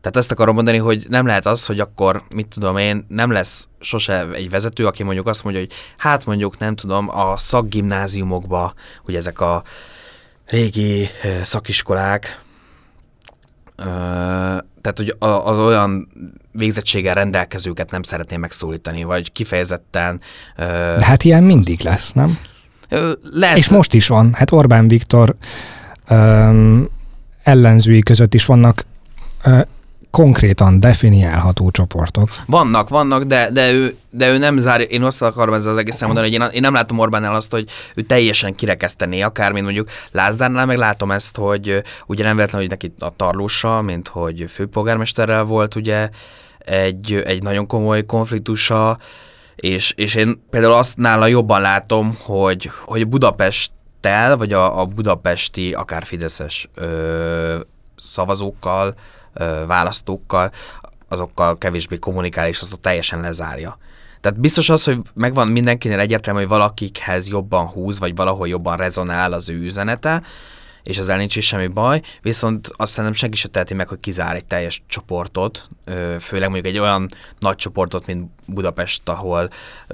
Tehát 0.00 0.16
ezt 0.18 0.30
akarom 0.30 0.54
mondani, 0.54 0.76
hogy 0.76 1.06
nem 1.08 1.26
lehet 1.26 1.46
az, 1.46 1.66
hogy 1.66 1.80
akkor, 1.80 2.22
mit 2.34 2.48
tudom 2.48 2.76
én, 2.76 3.06
nem 3.08 3.30
lesz 3.30 3.68
sose 3.80 4.28
egy 4.28 4.50
vezető, 4.50 4.86
aki 4.86 5.02
mondjuk 5.02 5.26
azt 5.26 5.44
mondja, 5.44 5.62
hogy 5.62 5.72
hát 5.96 6.26
mondjuk, 6.26 6.58
nem 6.58 6.76
tudom, 6.76 7.08
a 7.08 7.38
szakgimnáziumokba, 7.38 8.74
hogy 9.04 9.16
ezek 9.16 9.40
a 9.40 9.62
régi 10.46 11.08
szakiskolák, 11.42 12.40
tehát, 14.80 14.94
hogy 14.96 15.14
az 15.18 15.58
olyan 15.58 16.08
végzettséggel 16.52 17.14
rendelkezőket 17.14 17.90
nem 17.90 18.02
szeretném 18.02 18.40
megszólítani, 18.40 19.04
vagy 19.04 19.32
kifejezetten... 19.32 20.20
De 20.56 21.04
hát 21.04 21.24
ilyen 21.24 21.44
mindig 21.44 21.80
lesz, 21.80 22.12
nem? 22.12 22.38
Lesz. 23.32 23.56
És 23.56 23.68
most 23.68 23.94
is 23.94 24.06
van. 24.06 24.32
Hát 24.34 24.52
Orbán 24.52 24.88
Viktor 24.88 25.34
um, 26.10 26.88
ellenzői 27.42 28.00
között 28.00 28.34
is 28.34 28.46
vannak 28.46 28.86
uh, 29.44 29.60
konkrétan 30.14 30.80
definiálható 30.80 31.70
csoportok. 31.70 32.28
Vannak, 32.46 32.88
vannak, 32.88 33.22
de, 33.22 33.50
de, 33.50 33.72
ő, 33.72 33.96
de 34.10 34.28
ő 34.28 34.38
nem 34.38 34.58
zár, 34.58 34.86
én 34.88 35.02
azt 35.02 35.22
akarom 35.22 35.54
ezzel 35.54 35.72
az 35.72 35.78
egészen 35.78 36.06
mondani, 36.06 36.30
hogy 36.30 36.40
én, 36.40 36.48
én 36.52 36.60
nem 36.60 36.72
látom 36.72 36.98
Orbánnál 36.98 37.34
azt, 37.34 37.50
hogy 37.50 37.68
ő 37.94 38.02
teljesen 38.02 38.54
kirekesztené, 38.54 39.20
akár, 39.20 39.52
mint 39.52 39.64
mondjuk 39.64 39.88
Lázdárnál, 40.10 40.66
meg 40.66 40.76
látom 40.76 41.10
ezt, 41.10 41.36
hogy 41.36 41.82
ugye 42.06 42.24
nem 42.24 42.36
véletlen, 42.36 42.60
hogy 42.60 42.70
neki 42.70 42.92
a 42.98 43.16
tarlóssal, 43.16 43.82
mint 43.82 44.08
hogy 44.08 44.44
főpolgármesterrel 44.48 45.42
volt 45.42 45.74
ugye 45.74 46.08
egy, 46.58 47.22
egy 47.24 47.42
nagyon 47.42 47.66
komoly 47.66 48.06
konfliktusa, 48.06 48.98
és, 49.56 49.92
és 49.96 50.14
én 50.14 50.44
például 50.50 50.72
azt 50.72 50.96
nála 50.96 51.26
jobban 51.26 51.60
látom, 51.60 52.18
hogy, 52.22 52.70
hogy 52.84 53.08
Budapesttel, 53.08 54.36
vagy 54.36 54.52
a, 54.52 54.80
a 54.80 54.84
budapesti, 54.86 55.72
akár 55.72 56.04
Fideszes 56.04 56.68
ö, 56.74 57.60
szavazókkal, 57.96 58.94
ö, 59.32 59.62
választókkal, 59.66 60.52
azokkal 61.08 61.58
kevésbé 61.58 61.96
kommunikál, 61.96 62.48
és 62.48 62.60
azt 62.60 62.80
teljesen 62.80 63.20
lezárja. 63.20 63.78
Tehát 64.20 64.40
biztos 64.40 64.68
az, 64.68 64.84
hogy 64.84 64.98
megvan 65.14 65.48
mindenkinél 65.48 65.98
egyértelmű, 65.98 66.38
hogy 66.38 66.48
valakikhez 66.48 67.28
jobban 67.28 67.66
húz, 67.66 67.98
vagy 67.98 68.14
valahol 68.14 68.48
jobban 68.48 68.76
rezonál 68.76 69.32
az 69.32 69.48
ő 69.48 69.54
üzenete, 69.54 70.22
és 70.84 70.98
ezzel 70.98 71.16
nincs 71.16 71.36
is 71.36 71.46
semmi 71.46 71.66
baj, 71.66 72.00
viszont 72.22 72.70
azt 72.76 72.90
szerintem 72.92 73.14
senki 73.14 73.36
se 73.36 73.48
teheti 73.48 73.74
meg, 73.74 73.88
hogy 73.88 74.00
kizár 74.00 74.34
egy 74.34 74.44
teljes 74.44 74.82
csoportot, 74.86 75.68
főleg 76.20 76.50
mondjuk 76.50 76.74
egy 76.74 76.78
olyan 76.78 77.10
nagy 77.38 77.56
csoportot, 77.56 78.06
mint 78.06 78.30
Budapest, 78.46 79.08
ahol 79.08 79.50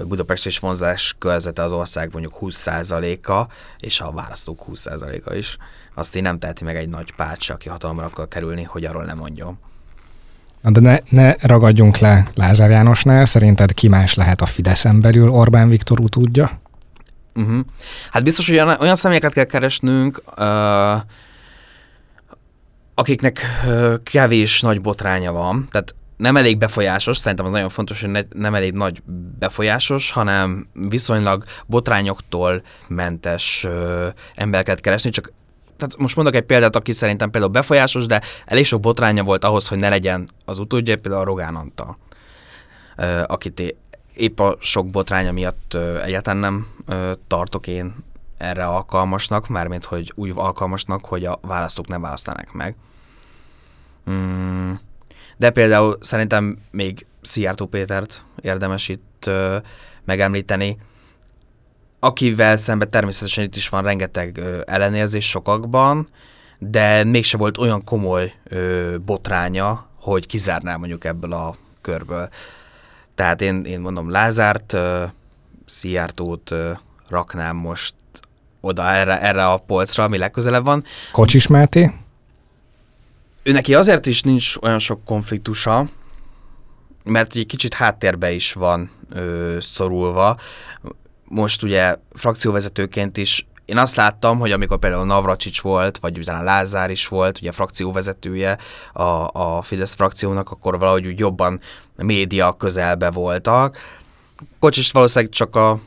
Budapest 0.07 0.45
és 0.45 0.59
vonzás 0.59 1.15
körzete 1.17 1.63
az 1.63 1.71
ország 1.71 2.09
mondjuk 2.11 2.37
20%-a, 2.41 3.47
és 3.79 4.01
a 4.01 4.11
választók 4.11 4.65
20%-a 4.71 5.33
is. 5.33 5.57
Azt 5.93 6.15
én 6.15 6.21
nem 6.21 6.39
teheti 6.39 6.63
meg 6.63 6.75
egy 6.75 6.89
nagy 6.89 7.13
pács, 7.15 7.49
aki 7.49 7.69
hatalomra 7.69 8.05
akar 8.05 8.27
kerülni, 8.27 8.63
hogy 8.63 8.85
arról 8.85 9.03
nem 9.03 9.17
mondjon. 9.17 9.59
De 10.63 10.79
ne, 10.79 10.97
ne 11.09 11.35
ragadjunk 11.39 11.97
le 11.97 12.27
Lázár 12.35 12.69
Jánosnál, 12.69 13.25
szerinted 13.25 13.73
ki 13.73 13.87
más 13.87 14.13
lehet 14.13 14.41
a 14.41 14.45
Fideszen 14.45 15.01
belül 15.01 15.29
Orbán 15.29 15.69
Viktor 15.69 15.99
utódja? 15.99 16.61
Uh-huh. 17.35 17.59
Hát 18.11 18.23
biztos, 18.23 18.47
hogy 18.47 18.59
olyan, 18.79 18.95
személyeket 18.95 19.33
kell 19.33 19.43
keresnünk, 19.43 20.21
uh, 20.37 21.01
akiknek 22.95 23.45
uh, 23.65 23.93
kevés 24.03 24.61
nagy 24.61 24.81
botránya 24.81 25.31
van, 25.31 25.67
tehát 25.71 25.95
nem 26.17 26.37
elég 26.37 26.57
befolyásos, 26.57 27.17
szerintem 27.17 27.45
az 27.45 27.51
nagyon 27.51 27.69
fontos, 27.69 28.01
hogy 28.01 28.09
ne, 28.09 28.21
nem 28.35 28.55
elég 28.55 28.73
nagy 28.73 29.01
befolyásos, 29.39 30.11
hanem 30.11 30.67
viszonylag 30.73 31.43
botrányoktól 31.65 32.61
mentes 32.87 33.63
uh, 33.63 34.07
embereket 34.35 34.79
keresni, 34.79 35.09
csak 35.09 35.31
tehát 35.77 35.97
most 35.97 36.15
mondok 36.15 36.35
egy 36.35 36.43
példát, 36.43 36.75
aki 36.75 36.91
szerintem 36.91 37.29
például 37.29 37.51
befolyásos, 37.51 38.05
de 38.05 38.21
elég 38.45 38.65
sok 38.65 38.79
botránya 38.79 39.23
volt 39.23 39.43
ahhoz, 39.43 39.67
hogy 39.67 39.79
ne 39.79 39.89
legyen 39.89 40.27
az 40.45 40.59
utódja, 40.59 40.97
például 40.97 41.21
a 41.21 41.25
Rogán 41.25 41.55
Antal, 41.55 41.97
uh, 42.97 43.23
akit 43.27 43.75
épp 44.21 44.39
a 44.39 44.55
sok 44.59 44.89
botránya 44.89 45.31
miatt 45.31 45.73
egyáltalán 46.03 46.39
nem 46.39 46.67
tartok 47.27 47.67
én 47.67 47.95
erre 48.37 48.65
alkalmasnak, 48.65 49.47
mármint 49.47 49.85
hogy 49.85 50.11
úgy 50.15 50.31
alkalmasnak, 50.35 51.05
hogy 51.05 51.25
a 51.25 51.39
választók 51.41 51.87
nem 51.87 52.01
választanak 52.01 52.53
meg. 52.53 52.75
Mm, 54.09 54.71
de 55.37 55.49
például 55.49 55.97
szerintem 55.99 56.57
még 56.71 57.05
Szijjártó 57.21 57.65
Pétert 57.65 58.23
érdemes 58.41 58.89
itt 58.89 59.29
megemlíteni, 60.05 60.77
akivel 61.99 62.57
szemben 62.57 62.89
természetesen 62.89 63.43
itt 63.43 63.55
is 63.55 63.69
van 63.69 63.83
rengeteg 63.83 64.41
ellenérzés 64.65 65.29
sokakban, 65.29 66.09
de 66.57 67.03
mégse 67.03 67.37
volt 67.37 67.57
olyan 67.57 67.83
komoly 67.83 68.33
botránya, 69.05 69.87
hogy 69.95 70.25
kizárná 70.25 70.75
mondjuk 70.75 71.03
ebből 71.03 71.33
a 71.33 71.55
körből. 71.81 72.29
Tehát 73.15 73.41
én, 73.41 73.65
én 73.65 73.79
mondom 73.79 74.09
Lázárt, 74.09 74.77
Szijjártót 75.65 76.51
raknám 77.09 77.55
most 77.55 77.93
oda 78.61 78.91
erre, 78.91 79.21
erre 79.21 79.47
a 79.47 79.57
polcra, 79.57 80.03
ami 80.03 80.17
legközelebb 80.17 80.63
van. 80.63 80.83
Kocsis 81.11 81.47
Máté? 81.47 81.91
Ő 83.43 83.51
neki 83.51 83.75
azért 83.75 84.05
is 84.05 84.21
nincs 84.21 84.55
olyan 84.61 84.79
sok 84.79 85.05
konfliktusa, 85.05 85.85
mert 87.03 87.35
egy 87.35 87.45
kicsit 87.45 87.73
háttérbe 87.73 88.31
is 88.31 88.53
van 88.53 88.89
ö, 89.09 89.57
szorulva. 89.59 90.37
Most 91.23 91.63
ugye 91.63 91.95
frakcióvezetőként 92.13 93.17
is 93.17 93.45
én 93.71 93.77
azt 93.77 93.95
láttam, 93.95 94.39
hogy 94.39 94.51
amikor 94.51 94.77
például 94.77 95.05
Navracsics 95.05 95.61
volt, 95.61 95.97
vagy 95.97 96.17
utána 96.17 96.43
Lázár 96.43 96.89
is 96.89 97.07
volt, 97.07 97.37
ugye 97.39 97.49
a 97.49 97.53
frakcióvezetője 97.53 98.57
a, 98.93 99.01
a 99.31 99.61
Fidesz 99.61 99.93
frakciónak, 99.93 100.49
akkor 100.51 100.79
valahogy 100.79 101.07
úgy 101.07 101.19
jobban 101.19 101.59
média 101.95 102.51
közelbe 102.53 103.11
voltak. 103.11 103.77
Kocsis 104.59 104.91
valószínűleg 104.91 105.33
csak 105.33 105.55
a 105.55 105.79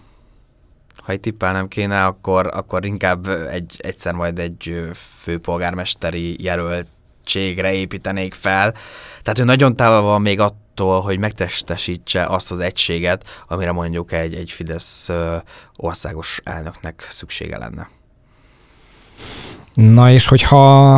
ha 0.97 1.12
egy 1.12 1.20
tippelnem 1.20 1.68
kéne, 1.68 2.05
akkor, 2.05 2.51
akkor 2.53 2.85
inkább 2.85 3.28
egy, 3.28 3.76
egyszer 3.78 4.12
majd 4.12 4.39
egy 4.39 4.91
főpolgármesteri 5.18 6.43
jelöltségre 6.43 7.72
építenék 7.72 8.35
fel. 8.35 8.74
Tehát 9.22 9.39
ő 9.39 9.45
nagyon 9.45 9.76
távol 9.76 10.03
van 10.03 10.22
még 10.22 10.41
attól, 10.74 11.00
hogy 11.00 11.18
megtestesítse 11.18 12.26
azt 12.26 12.50
az 12.50 12.60
egységet, 12.60 13.24
amire 13.48 13.72
mondjuk 13.72 14.12
egy, 14.12 14.34
egy 14.34 14.50
Fidesz 14.50 15.10
országos 15.76 16.40
elnöknek 16.44 17.06
szüksége 17.10 17.58
lenne. 17.58 17.88
Na 19.74 20.10
és 20.10 20.26
hogyha 20.26 20.96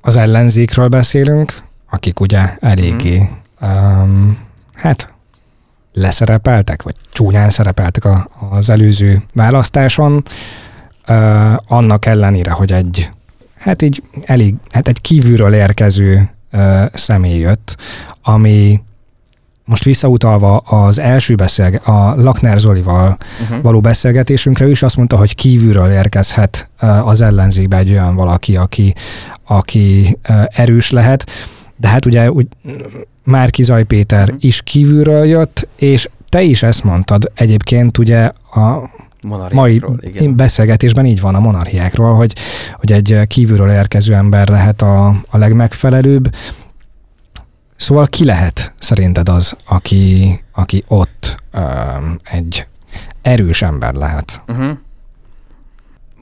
az 0.00 0.16
ellenzékről 0.16 0.88
beszélünk, 0.88 1.62
akik 1.90 2.20
ugye 2.20 2.56
eléggé, 2.60 3.30
mm-hmm. 3.62 4.02
um, 4.02 4.38
hát 4.74 5.12
leszerepeltek, 5.92 6.82
vagy 6.82 6.94
csúnyán 7.12 7.50
szerepeltek 7.50 8.04
a, 8.04 8.28
az 8.50 8.70
előző 8.70 9.22
választáson, 9.34 10.22
uh, 11.08 11.54
annak 11.66 12.06
ellenére, 12.06 12.50
hogy 12.50 12.72
egy, 12.72 13.10
hát 13.58 13.82
így 13.82 14.02
elég, 14.22 14.54
hát 14.70 14.88
egy 14.88 15.00
kívülről 15.00 15.54
érkező 15.54 16.35
uh, 16.56 16.84
személy 16.92 17.38
jött, 17.38 17.76
ami 18.22 18.80
most 19.66 19.84
visszautalva 19.84 20.56
az 20.56 20.98
első 20.98 21.34
beszélge, 21.34 21.76
a 21.76 22.14
Lakner 22.22 22.60
Zolival 22.60 23.16
uh-huh. 23.42 23.62
való 23.62 23.80
beszélgetésünkre, 23.80 24.64
ő 24.66 24.70
is 24.70 24.82
azt 24.82 24.96
mondta, 24.96 25.16
hogy 25.16 25.34
kívülről 25.34 25.90
érkezhet 25.90 26.70
az 27.04 27.20
ellenzékbe 27.20 27.76
egy 27.76 27.90
olyan 27.90 28.14
valaki, 28.14 28.56
aki, 28.56 28.94
aki 29.46 30.16
erős 30.48 30.90
lehet, 30.90 31.30
de 31.76 31.88
hát 31.88 32.06
ugye 32.06 32.30
úgy, 32.30 32.46
Márki 33.24 33.62
Zaj 33.62 33.84
Péter 33.84 34.22
uh-huh. 34.22 34.44
is 34.44 34.62
kívülről 34.62 35.24
jött, 35.24 35.68
és 35.76 36.08
te 36.28 36.42
is 36.42 36.62
ezt 36.62 36.84
mondtad 36.84 37.30
egyébként 37.34 37.98
ugye 37.98 38.24
a 38.50 38.90
mai 39.52 39.82
igen. 40.00 40.36
beszélgetésben 40.36 41.06
így 41.06 41.20
van 41.20 41.34
a 41.34 41.40
monarchiákról, 41.40 42.14
hogy, 42.14 42.32
hogy 42.72 42.92
egy 42.92 43.20
kívülről 43.26 43.70
érkező 43.70 44.14
ember 44.14 44.48
lehet 44.48 44.82
a, 44.82 45.06
a 45.06 45.38
legmegfelelőbb. 45.38 46.34
Szóval 47.76 48.06
ki 48.06 48.24
lehet 48.24 48.74
szerinted 48.78 49.28
az, 49.28 49.56
aki, 49.64 50.32
aki 50.52 50.84
ott 50.88 51.42
um, 51.54 52.18
egy 52.22 52.66
erős 53.22 53.62
ember 53.62 53.94
lehet? 53.94 54.42
Uh-huh. 54.48 54.78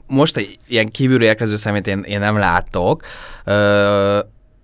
Most 0.07 0.37
egy 0.37 0.59
ilyen 0.67 0.91
kívülről 0.91 1.27
érkező 1.27 1.55
szemét 1.55 1.87
én, 1.87 1.99
én 1.99 2.19
nem 2.19 2.37
látok. 2.37 3.03
Uh, 3.45 4.17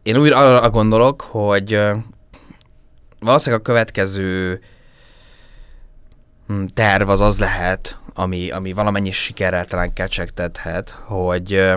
én 0.04 0.18
úgy 0.18 0.32
arra 0.32 0.70
gondolok, 0.70 1.22
hogy 1.22 1.80
valószínűleg 3.20 3.60
a 3.60 3.64
következő 3.64 4.60
hm, 6.48 6.66
terv 6.74 7.10
az 7.10 7.22
az 7.22 7.40
lehet, 7.40 7.98
ami, 8.14 8.52
ami 8.52 8.74
valamennyi 8.74 9.12
sikerrel 9.12 9.66
talán 9.66 9.94
kecsegtethet, 9.94 10.90
hogy 10.90 11.72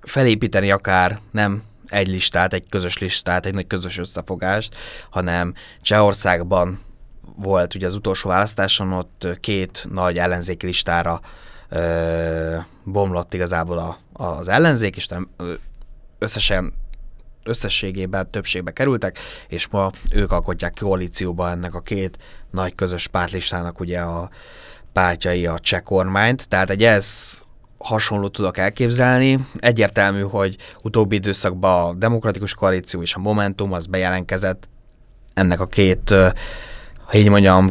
felépíteni 0.00 0.70
akár 0.70 1.18
nem 1.30 1.62
egy 1.86 2.08
listát, 2.08 2.52
egy 2.52 2.64
közös 2.68 2.98
listát, 2.98 3.46
egy 3.46 3.54
nagy 3.54 3.66
közös 3.66 3.98
összefogást, 3.98 4.76
hanem 5.10 5.54
Csehországban 5.82 6.80
volt 7.36 7.74
ugye 7.74 7.86
az 7.86 7.94
utolsó 7.94 8.28
választáson, 8.28 8.92
ott 8.92 9.28
két 9.40 9.86
nagy 9.90 10.18
ellenzéki 10.18 10.66
listára 10.66 11.20
ö, 11.68 12.56
bomlott 12.84 13.34
igazából 13.34 13.78
a, 13.78 13.98
az 14.24 14.48
ellenzék, 14.48 14.96
és 14.96 15.06
nem, 15.06 15.28
összesen 16.18 16.72
összességében 17.48 18.30
többségbe 18.30 18.70
kerültek, 18.70 19.18
és 19.48 19.66
ma 19.66 19.90
ők 20.10 20.32
alkotják 20.32 20.76
koalícióba 20.80 21.50
ennek 21.50 21.74
a 21.74 21.80
két 21.80 22.18
nagy 22.50 22.74
közös 22.74 23.06
pártlistának 23.06 23.80
ugye 23.80 24.00
a 24.00 24.30
pártjai 24.92 25.46
a 25.46 25.58
cseh 25.58 25.80
kormányt, 25.80 26.48
tehát 26.48 26.70
egy 26.70 26.84
ez 26.84 27.38
hasonló 27.78 28.28
tudok 28.28 28.58
elképzelni. 28.58 29.38
Egyértelmű, 29.58 30.20
hogy 30.20 30.56
utóbbi 30.82 31.14
időszakban 31.16 31.88
a 31.88 31.94
Demokratikus 31.94 32.54
Koalíció 32.54 33.02
és 33.02 33.14
a 33.14 33.18
Momentum 33.18 33.72
az 33.72 33.86
bejelentkezett 33.86 34.68
ennek 35.34 35.60
a 35.60 35.66
két 35.66 36.14
ha 37.08 37.18
így 37.18 37.28
mondjam, 37.28 37.70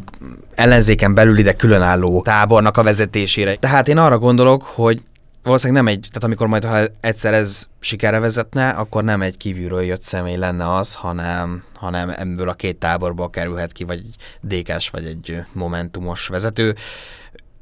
ellenzéken 0.55 1.13
belül 1.13 1.37
ide 1.37 1.53
különálló 1.53 2.21
tábornak 2.21 2.77
a 2.77 2.83
vezetésére. 2.83 3.55
Tehát 3.55 3.87
én 3.87 3.97
arra 3.97 4.17
gondolok, 4.17 4.63
hogy 4.63 5.01
valószínűleg 5.47 5.83
nem 5.83 5.93
egy, 5.93 6.07
tehát 6.07 6.23
amikor 6.23 6.47
majd 6.47 6.65
ha 6.65 6.79
egyszer 6.99 7.33
ez 7.33 7.67
sikerre 7.79 8.19
vezetne, 8.19 8.69
akkor 8.69 9.03
nem 9.03 9.21
egy 9.21 9.37
kívülről 9.37 9.81
jött 9.81 10.01
személy 10.01 10.35
lenne 10.35 10.73
az, 10.73 10.93
hanem, 10.93 11.63
hanem 11.75 12.09
ebből 12.09 12.49
a 12.49 12.53
két 12.53 12.77
táborból 12.77 13.29
kerülhet 13.29 13.71
ki, 13.71 13.83
vagy 13.83 14.01
dk 14.41 14.89
vagy 14.91 15.05
egy 15.05 15.41
momentumos 15.53 16.27
vezető. 16.27 16.75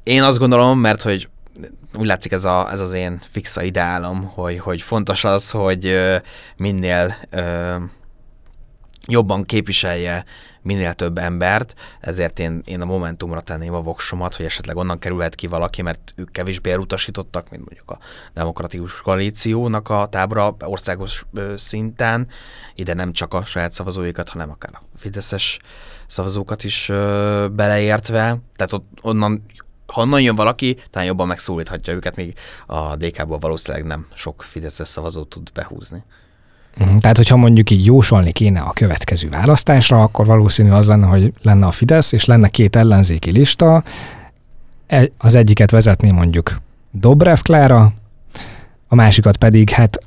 Én 0.02 0.22
azt 0.22 0.38
gondolom, 0.38 0.78
mert 0.78 1.02
hogy 1.02 1.28
úgy 1.94 2.06
látszik 2.06 2.32
ez, 2.32 2.44
a, 2.44 2.72
ez 2.72 2.80
az 2.80 2.92
én 2.92 3.18
fixa 3.30 3.62
ideálom, 3.62 4.30
hogy, 4.34 4.58
hogy 4.58 4.82
fontos 4.82 5.24
az, 5.24 5.50
hogy 5.50 5.98
minél 6.56 7.16
jobban 9.06 9.44
képviselje 9.44 10.24
minél 10.62 10.94
több 10.94 11.18
embert, 11.18 11.74
ezért 12.00 12.38
én, 12.38 12.62
én 12.64 12.80
a 12.80 12.84
Momentumra 12.84 13.40
tenném 13.40 13.74
a 13.74 13.80
voksomat, 13.80 14.34
hogy 14.34 14.44
esetleg 14.44 14.76
onnan 14.76 14.98
kerülhet 14.98 15.34
ki 15.34 15.46
valaki, 15.46 15.82
mert 15.82 16.12
ők 16.16 16.30
kevésbé 16.30 16.70
elutasítottak, 16.70 17.50
mint 17.50 17.64
mondjuk 17.64 17.90
a 17.90 17.98
Demokratikus 18.34 19.00
Koalíciónak 19.00 19.88
a 19.88 20.06
tábra 20.10 20.56
országos 20.58 21.26
szinten. 21.56 22.28
Ide 22.74 22.94
nem 22.94 23.12
csak 23.12 23.34
a 23.34 23.44
saját 23.44 23.72
szavazóikat, 23.72 24.28
hanem 24.28 24.50
akár 24.50 24.72
a 24.74 24.82
Fideszes 24.96 25.58
szavazókat 26.06 26.64
is 26.64 26.86
beleértve. 27.52 28.38
Tehát 28.56 28.72
ott, 28.72 28.86
onnan 29.02 29.42
ha 29.86 30.00
onnan 30.00 30.20
jön 30.20 30.34
valaki, 30.34 30.76
talán 30.90 31.06
jobban 31.06 31.26
megszólíthatja 31.26 31.92
őket, 31.92 32.16
még 32.16 32.38
a 32.66 32.96
DK-ból 32.96 33.38
valószínűleg 33.38 33.86
nem 33.86 34.06
sok 34.14 34.42
Fideszes 34.42 34.88
szavazót 34.88 35.28
tud 35.28 35.52
behúzni. 35.52 36.04
Mhm, 36.78 36.96
tehát, 36.96 37.16
hogyha 37.16 37.36
mondjuk 37.36 37.70
így 37.70 37.84
jósolni 37.84 38.32
kéne 38.32 38.60
a 38.60 38.72
következő 38.72 39.28
választásra, 39.28 40.02
akkor 40.02 40.26
valószínű 40.26 40.70
az 40.70 40.86
lenne, 40.86 41.06
hogy 41.06 41.32
lenne 41.42 41.66
a 41.66 41.70
Fidesz, 41.70 42.12
és 42.12 42.24
lenne 42.24 42.48
két 42.48 42.76
ellenzéki 42.76 43.30
lista, 43.30 43.82
e, 44.86 45.08
az 45.18 45.34
egyiket 45.34 45.70
vezetné 45.70 46.10
mondjuk 46.10 46.60
Dobrev 46.90 47.38
Klára, 47.38 47.92
a 48.88 48.94
másikat 48.94 49.36
pedig 49.36 49.70
hát 49.70 49.98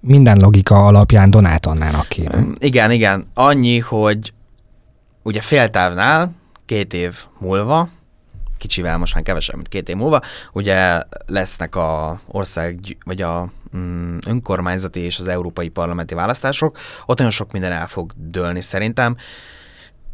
minden 0.00 0.38
logika 0.38 0.84
alapján 0.84 1.30
Donát 1.30 1.66
Annának 1.66 2.08
kéne. 2.08 2.44
Igen, 2.58 2.90
igen. 2.90 3.26
Annyi, 3.34 3.78
hogy 3.78 4.32
ugye 5.22 5.40
féltávnál 5.40 6.32
két 6.66 6.94
év 6.94 7.14
múlva 7.38 7.88
kicsivel, 8.58 8.98
most 8.98 9.14
már 9.14 9.22
kevesebb, 9.22 9.54
mint 9.54 9.68
két 9.68 9.88
év 9.88 9.96
múlva, 9.96 10.20
ugye 10.52 11.00
lesznek 11.26 11.76
a 11.76 12.20
ország, 12.26 12.96
vagy 13.04 13.22
a 13.22 13.50
önkormányzati 14.26 15.00
és 15.00 15.18
az 15.18 15.28
európai 15.28 15.68
parlamenti 15.68 16.14
választások, 16.14 16.78
ott 17.06 17.16
nagyon 17.16 17.32
sok 17.32 17.52
minden 17.52 17.72
el 17.72 17.86
fog 17.86 18.12
dőlni 18.16 18.60
szerintem. 18.60 19.16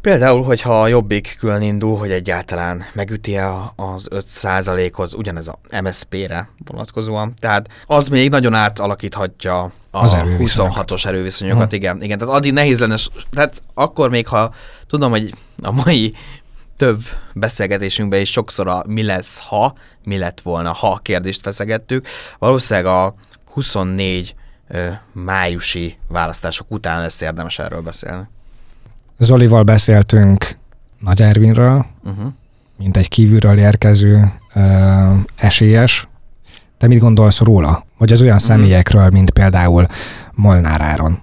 Például, 0.01 0.43
hogyha 0.43 0.81
a 0.81 0.87
Jobbik 0.87 1.35
külön 1.39 1.61
indul, 1.61 1.97
hogy 1.97 2.11
egyáltalán 2.11 2.83
megüti 2.93 3.37
az 3.75 4.07
5%-ot, 4.11 5.13
ugyanez 5.13 5.47
a 5.47 5.59
MSZP-re 5.81 6.49
vonatkozóan. 6.65 7.33
Tehát 7.39 7.67
az 7.85 8.07
még 8.07 8.29
nagyon 8.29 8.53
átalakíthatja 8.53 9.61
a 9.63 9.71
az 9.91 10.15
26-os 10.15 11.05
erőviszonyokat, 11.05 11.69
hmm. 11.69 11.77
igen. 11.77 12.01
igen. 12.01 12.17
Tehát 12.17 12.33
addig 12.33 12.53
nehéz 12.53 12.79
lenne, 12.79 12.95
tehát 13.31 13.61
akkor 13.73 14.09
még, 14.09 14.27
ha 14.27 14.53
tudom, 14.87 15.11
hogy 15.11 15.33
a 15.61 15.71
mai 15.71 16.13
több 16.77 17.01
beszélgetésünkben 17.33 18.19
is 18.19 18.31
sokszor 18.31 18.67
a 18.67 18.83
mi 18.87 19.03
lesz, 19.03 19.39
ha, 19.39 19.73
mi 20.03 20.17
lett 20.17 20.41
volna, 20.41 20.71
ha 20.71 20.99
kérdést 21.01 21.41
feszegettük. 21.41 22.07
Valószínűleg 22.39 22.91
a 22.91 23.15
24 23.53 24.35
ö, 24.67 24.89
májusi 25.11 25.97
választások 26.07 26.71
után 26.71 27.01
lesz 27.01 27.21
érdemes 27.21 27.59
erről 27.59 27.81
beszélni. 27.81 28.23
Zolival 29.17 29.63
beszéltünk 29.63 30.57
Nagy 30.99 31.21
Ervinről, 31.21 31.85
uh-huh. 32.03 32.31
mint 32.77 32.97
egy 32.97 33.07
kívülről 33.07 33.57
érkező 33.57 34.31
ö, 34.53 34.59
esélyes. 35.35 36.07
Te 36.77 36.87
mit 36.87 36.99
gondolsz 36.99 37.39
róla? 37.39 37.83
Vagy 37.97 38.11
az 38.11 38.21
olyan 38.21 38.35
uh-huh. 38.35 38.49
személyekről, 38.49 39.09
mint 39.09 39.31
például 39.31 39.85
Molnár 40.31 40.81
Áron? 40.81 41.19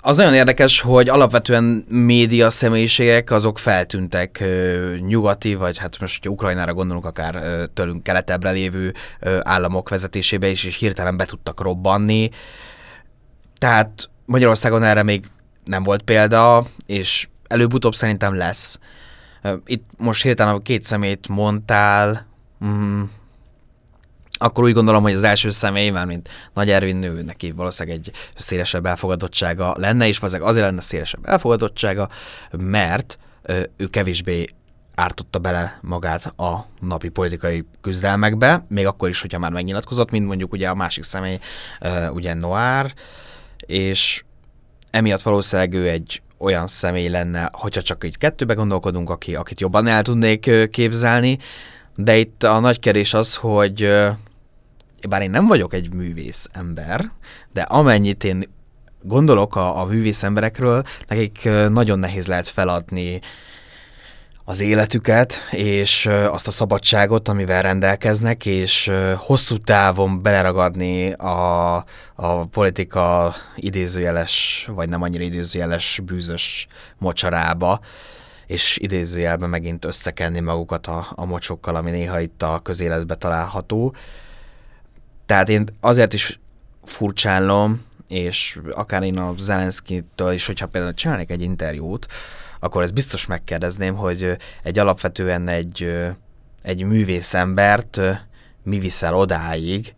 Az 0.00 0.16
nagyon 0.16 0.34
érdekes, 0.34 0.80
hogy 0.80 1.08
alapvetően 1.08 1.84
média 1.88 2.50
személyiségek 2.50 3.30
azok 3.30 3.58
feltűntek 3.58 4.40
ö, 4.40 4.94
nyugati, 4.98 5.54
vagy 5.54 5.78
hát 5.78 6.00
most, 6.00 6.16
hogyha 6.16 6.30
Ukrajnára 6.30 6.74
gondolunk, 6.74 7.04
akár 7.04 7.34
ö, 7.34 7.64
tőlünk 7.74 8.02
keletebbre 8.02 8.50
lévő 8.50 8.94
ö, 9.20 9.38
államok 9.42 9.88
vezetésébe 9.88 10.48
is, 10.48 10.64
és 10.64 10.76
hirtelen 10.76 11.16
be 11.16 11.24
tudtak 11.24 11.60
robbanni. 11.60 12.28
Tehát 13.58 14.10
Magyarországon 14.24 14.82
erre 14.82 15.02
még 15.02 15.26
nem 15.64 15.82
volt 15.82 16.02
példa, 16.02 16.64
és 16.86 17.28
előbb-utóbb 17.46 17.94
szerintem 17.94 18.34
lesz. 18.34 18.78
Itt 19.66 19.88
most 19.96 20.22
hirtelen 20.22 20.54
a 20.54 20.58
két 20.58 20.82
szemét 20.82 21.28
mondtál, 21.28 22.26
mm, 22.64 23.02
akkor 24.38 24.64
úgy 24.64 24.72
gondolom, 24.72 25.02
hogy 25.02 25.12
az 25.12 25.24
első 25.24 25.50
személy, 25.50 25.90
már 25.90 26.06
mint 26.06 26.28
Nagy 26.54 26.70
Ervin 26.70 26.96
nő, 26.96 27.22
neki 27.22 27.50
valószínűleg 27.50 27.98
egy 27.98 28.12
szélesebb 28.36 28.86
elfogadottsága 28.86 29.74
lenne, 29.78 30.06
és 30.06 30.18
valószínűleg 30.18 30.52
azért 30.52 30.66
lenne 30.66 30.80
szélesebb 30.80 31.28
elfogadottsága, 31.28 32.08
mert 32.58 33.18
ő 33.76 33.86
kevésbé 33.86 34.46
ártotta 34.94 35.38
bele 35.38 35.78
magát 35.82 36.26
a 36.36 36.66
napi 36.80 37.08
politikai 37.08 37.64
küzdelmekbe, 37.80 38.64
még 38.68 38.86
akkor 38.86 39.08
is, 39.08 39.20
hogyha 39.20 39.38
már 39.38 39.50
megnyilatkozott, 39.50 40.10
mint 40.10 40.26
mondjuk 40.26 40.52
ugye 40.52 40.68
a 40.68 40.74
másik 40.74 41.04
személy, 41.04 41.38
ugye 42.12 42.34
Noir, 42.34 42.94
és 43.56 44.24
emiatt 44.90 45.22
valószínűleg 45.22 45.74
ő 45.74 45.88
egy 45.88 46.22
olyan 46.38 46.66
személy 46.66 47.08
lenne, 47.08 47.48
hogyha 47.52 47.82
csak 47.82 48.04
így 48.04 48.18
kettőbe 48.18 48.54
gondolkodunk, 48.54 49.10
aki, 49.10 49.34
akit 49.34 49.60
jobban 49.60 49.86
el 49.86 50.02
tudnék 50.02 50.50
képzelni, 50.70 51.38
de 51.96 52.16
itt 52.16 52.42
a 52.42 52.60
nagy 52.60 52.80
kerés 52.80 53.14
az, 53.14 53.34
hogy 53.34 53.92
bár 55.08 55.22
én 55.22 55.30
nem 55.30 55.46
vagyok 55.46 55.72
egy 55.72 55.94
művész 55.94 56.48
ember, 56.52 57.04
de 57.52 57.62
amennyit 57.62 58.24
én 58.24 58.44
gondolok 59.02 59.56
a, 59.56 59.80
a 59.80 59.84
művész 59.84 60.22
emberekről, 60.22 60.82
nekik 61.08 61.48
nagyon 61.68 61.98
nehéz 61.98 62.26
lehet 62.26 62.48
feladni 62.48 63.20
az 64.48 64.60
életüket, 64.60 65.40
és 65.50 66.06
azt 66.06 66.46
a 66.46 66.50
szabadságot, 66.50 67.28
amivel 67.28 67.62
rendelkeznek, 67.62 68.46
és 68.46 68.92
hosszú 69.16 69.56
távon 69.56 70.22
beleragadni 70.22 71.12
a, 71.12 71.74
a 72.14 72.46
politika 72.50 73.34
idézőjeles, 73.56 74.64
vagy 74.74 74.88
nem 74.88 75.02
annyira 75.02 75.24
idézőjeles 75.24 76.00
bűzös 76.04 76.66
mocsarába, 76.98 77.80
és 78.46 78.78
idézőjelben 78.80 79.48
megint 79.48 79.84
összekenni 79.84 80.40
magukat 80.40 80.86
a, 80.86 81.06
a 81.14 81.24
mocsokkal, 81.24 81.76
ami 81.76 81.90
néha 81.90 82.20
itt 82.20 82.42
a 82.42 82.60
közéletbe 82.62 83.14
található. 83.14 83.94
Tehát 85.28 85.48
én 85.48 85.68
azért 85.80 86.12
is 86.12 86.40
furcsálom, 86.84 87.84
és 88.06 88.58
akár 88.70 89.02
én 89.02 89.18
a 89.18 89.34
Zelenszkitől 89.38 90.32
is, 90.32 90.46
hogyha 90.46 90.66
például 90.66 90.94
csinálnék 90.94 91.30
egy 91.30 91.42
interjút, 91.42 92.06
akkor 92.60 92.82
ezt 92.82 92.94
biztos 92.94 93.26
megkérdezném, 93.26 93.94
hogy 93.94 94.36
egy 94.62 94.78
alapvetően 94.78 95.48
egy, 95.48 95.94
egy 96.62 96.82
művész 96.84 97.34
embert 97.34 98.00
mi 98.62 98.78
viszel 98.78 99.14
odáig, 99.14 99.94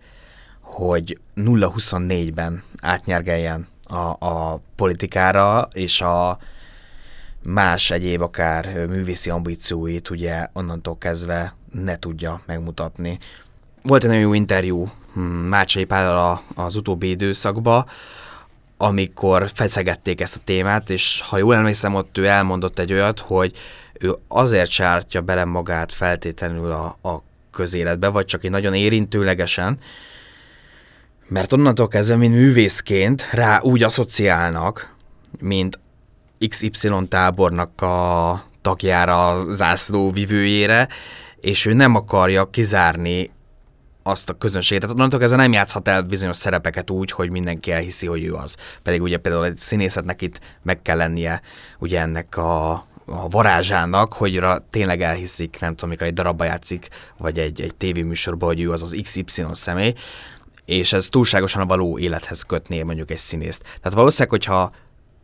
hogy 0.61 1.19
0-24-ben 1.37 2.63
átnyergeljen 2.81 3.67
a, 3.85 4.27
a 4.27 4.61
politikára, 4.77 5.69
és 5.73 6.01
a 6.01 6.39
más 7.43 7.91
egyéb 7.91 8.23
akár 8.23 8.87
művészi 8.87 9.31
ambícióit 9.31 10.11
ugye 10.11 10.47
onnantól 10.53 10.99
kezdve 10.99 11.55
ne 11.73 11.99
tudja 11.99 12.41
megmutatni. 12.47 13.19
Volt 13.83 14.03
egy 14.03 14.09
nagyon 14.09 14.25
jó 14.25 14.35
interjú 14.35 14.91
Mácsai 15.49 15.85
Pállal 15.85 16.43
az 16.55 16.77
utóbbi 16.77 17.11
időszakban, 17.11 17.87
amikor 18.77 19.51
feszegették 19.55 20.21
ezt 20.21 20.37
a 20.37 20.41
témát, 20.45 20.91
és 20.91 21.23
ha 21.29 21.39
jól 21.39 21.55
emlékszem, 21.55 21.95
ott 21.95 22.19
ő 22.19 22.27
elmondott 22.27 22.79
egy 22.79 22.93
olyat, 22.93 23.19
hogy 23.19 23.57
ő 23.93 24.15
azért 24.29 24.71
sártja 24.71 25.21
bele 25.21 25.45
magát 25.45 25.93
feltétlenül 25.93 26.71
a, 26.71 27.09
a 27.09 27.23
közéletbe, 27.51 28.09
vagy 28.09 28.25
csak 28.25 28.45
egy 28.45 28.51
nagyon 28.51 28.75
érintőlegesen, 28.75 29.79
mert 31.29 31.53
onnantól 31.53 31.89
kezdve, 31.89 32.17
mint 32.17 32.35
művészként 32.35 33.29
rá 33.31 33.61
úgy 33.61 33.83
asszociálnak, 33.83 34.95
mint 35.39 35.79
XY 36.49 36.91
tábornak 37.09 37.83
a 37.83 38.43
tagjára, 38.63 39.45
zászló 39.55 40.11
vivőjére, 40.11 40.89
és 41.41 41.67
ő 41.67 41.73
nem 41.73 41.95
akarja 41.95 42.51
kizárni 42.51 43.31
azt 44.03 44.29
a 44.29 44.33
közönséget. 44.33 44.81
Tehát 44.81 44.97
onnantól 44.97 45.19
kezdve 45.19 45.39
nem 45.39 45.53
játszhat 45.53 45.89
el 45.89 46.03
bizonyos 46.03 46.37
szerepeket 46.37 46.91
úgy, 46.91 47.11
hogy 47.11 47.31
mindenki 47.31 47.73
elhiszi, 47.73 48.07
hogy 48.07 48.25
ő 48.25 48.35
az. 48.35 48.57
Pedig 48.83 49.03
ugye 49.03 49.17
például 49.17 49.45
egy 49.45 49.59
színészetnek 49.59 50.23
itt 50.23 50.41
meg 50.63 50.83
kell 50.83 50.97
lennie 50.97 51.41
ugye 51.79 52.01
ennek 52.01 52.37
a, 52.37 52.71
a 53.05 53.29
varázsának, 53.29 54.13
hogy 54.13 54.39
ra 54.39 54.61
tényleg 54.71 55.03
elhiszik, 55.03 55.57
nem 55.61 55.71
tudom, 55.71 55.89
amikor 55.89 56.07
egy 56.07 56.15
darabba 56.15 56.45
játszik, 56.45 56.89
vagy 57.17 57.39
egy, 57.39 57.61
egy 57.61 57.75
tévéműsorban, 57.75 58.49
hogy 58.49 58.61
ő 58.61 58.71
az 58.71 58.83
az 58.83 58.97
XY 59.03 59.45
személy, 59.53 59.95
és 60.65 60.93
ez 60.93 61.09
túlságosan 61.09 61.63
a 61.63 61.67
való 61.67 61.99
élethez 61.99 62.43
kötné 62.43 62.83
mondjuk 62.83 63.11
egy 63.11 63.19
színészt. 63.19 63.63
Tehát 63.63 63.93
valószínűleg, 63.93 64.31
hogyha 64.31 64.73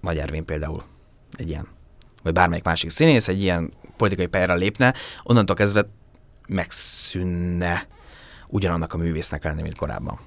Nagy 0.01 0.19
Ervin 0.19 0.45
például 0.45 0.83
egy 1.33 1.49
ilyen, 1.49 1.69
vagy 2.23 2.33
bármelyik 2.33 2.65
másik 2.65 2.91
színész 2.91 3.29
egy 3.29 3.43
ilyen 3.43 3.73
politikai 3.97 4.27
pályára 4.27 4.55
lépne, 4.55 4.95
onnantól 5.23 5.57
kezdve 5.57 5.89
megszűnne 6.49 7.87
ugyanannak 8.49 8.93
a 8.93 8.97
művésznek 8.97 9.45
lenni, 9.45 9.63
mint 9.63 9.77
korábban. 9.77 10.19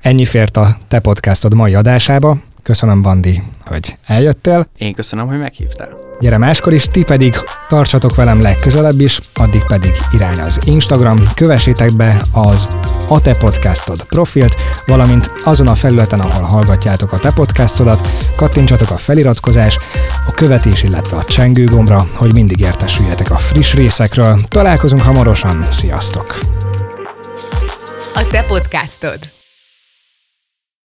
Ennyi 0.00 0.24
fért 0.24 0.56
a 0.56 0.76
te 0.88 0.98
podcastod 0.98 1.54
mai 1.54 1.74
adásába. 1.74 2.36
Köszönöm, 2.62 3.02
Bandi, 3.02 3.42
hogy 3.64 3.94
eljöttél. 4.06 4.66
Én 4.78 4.92
köszönöm, 4.92 5.26
hogy 5.26 5.38
meghívtál. 5.38 5.88
Gyere 6.20 6.38
máskor 6.38 6.72
is, 6.72 6.84
ti 6.84 7.02
pedig 7.02 7.34
tartsatok 7.68 8.14
velem 8.14 8.40
legközelebb 8.40 9.00
is, 9.00 9.20
addig 9.34 9.64
pedig 9.64 9.92
irány 10.12 10.40
az 10.40 10.58
Instagram, 10.64 11.22
kövessétek 11.34 11.92
be 11.92 12.22
az 12.32 12.68
a 13.08 13.20
te 13.20 13.34
podcastod 13.34 14.04
profilt, 14.04 14.54
valamint 14.86 15.30
azon 15.44 15.66
a 15.66 15.74
felületen, 15.74 16.20
ahol 16.20 16.42
hallgatjátok 16.42 17.12
a 17.12 17.18
te 17.18 17.32
podcastodat, 17.32 18.08
kattintsatok 18.36 18.90
a 18.90 18.96
feliratkozás, 18.96 19.78
a 20.26 20.30
követés, 20.30 20.82
illetve 20.82 21.16
a 21.16 21.24
csengő 21.24 21.64
gombra, 21.64 22.06
hogy 22.14 22.32
mindig 22.32 22.60
értesüljetek 22.60 23.30
a 23.30 23.36
friss 23.36 23.74
részekről. 23.74 24.40
Találkozunk 24.48 25.02
hamarosan, 25.02 25.66
sziasztok! 25.70 26.65
A 28.16 28.24
te 28.24 28.40
podcastod. 28.48 29.35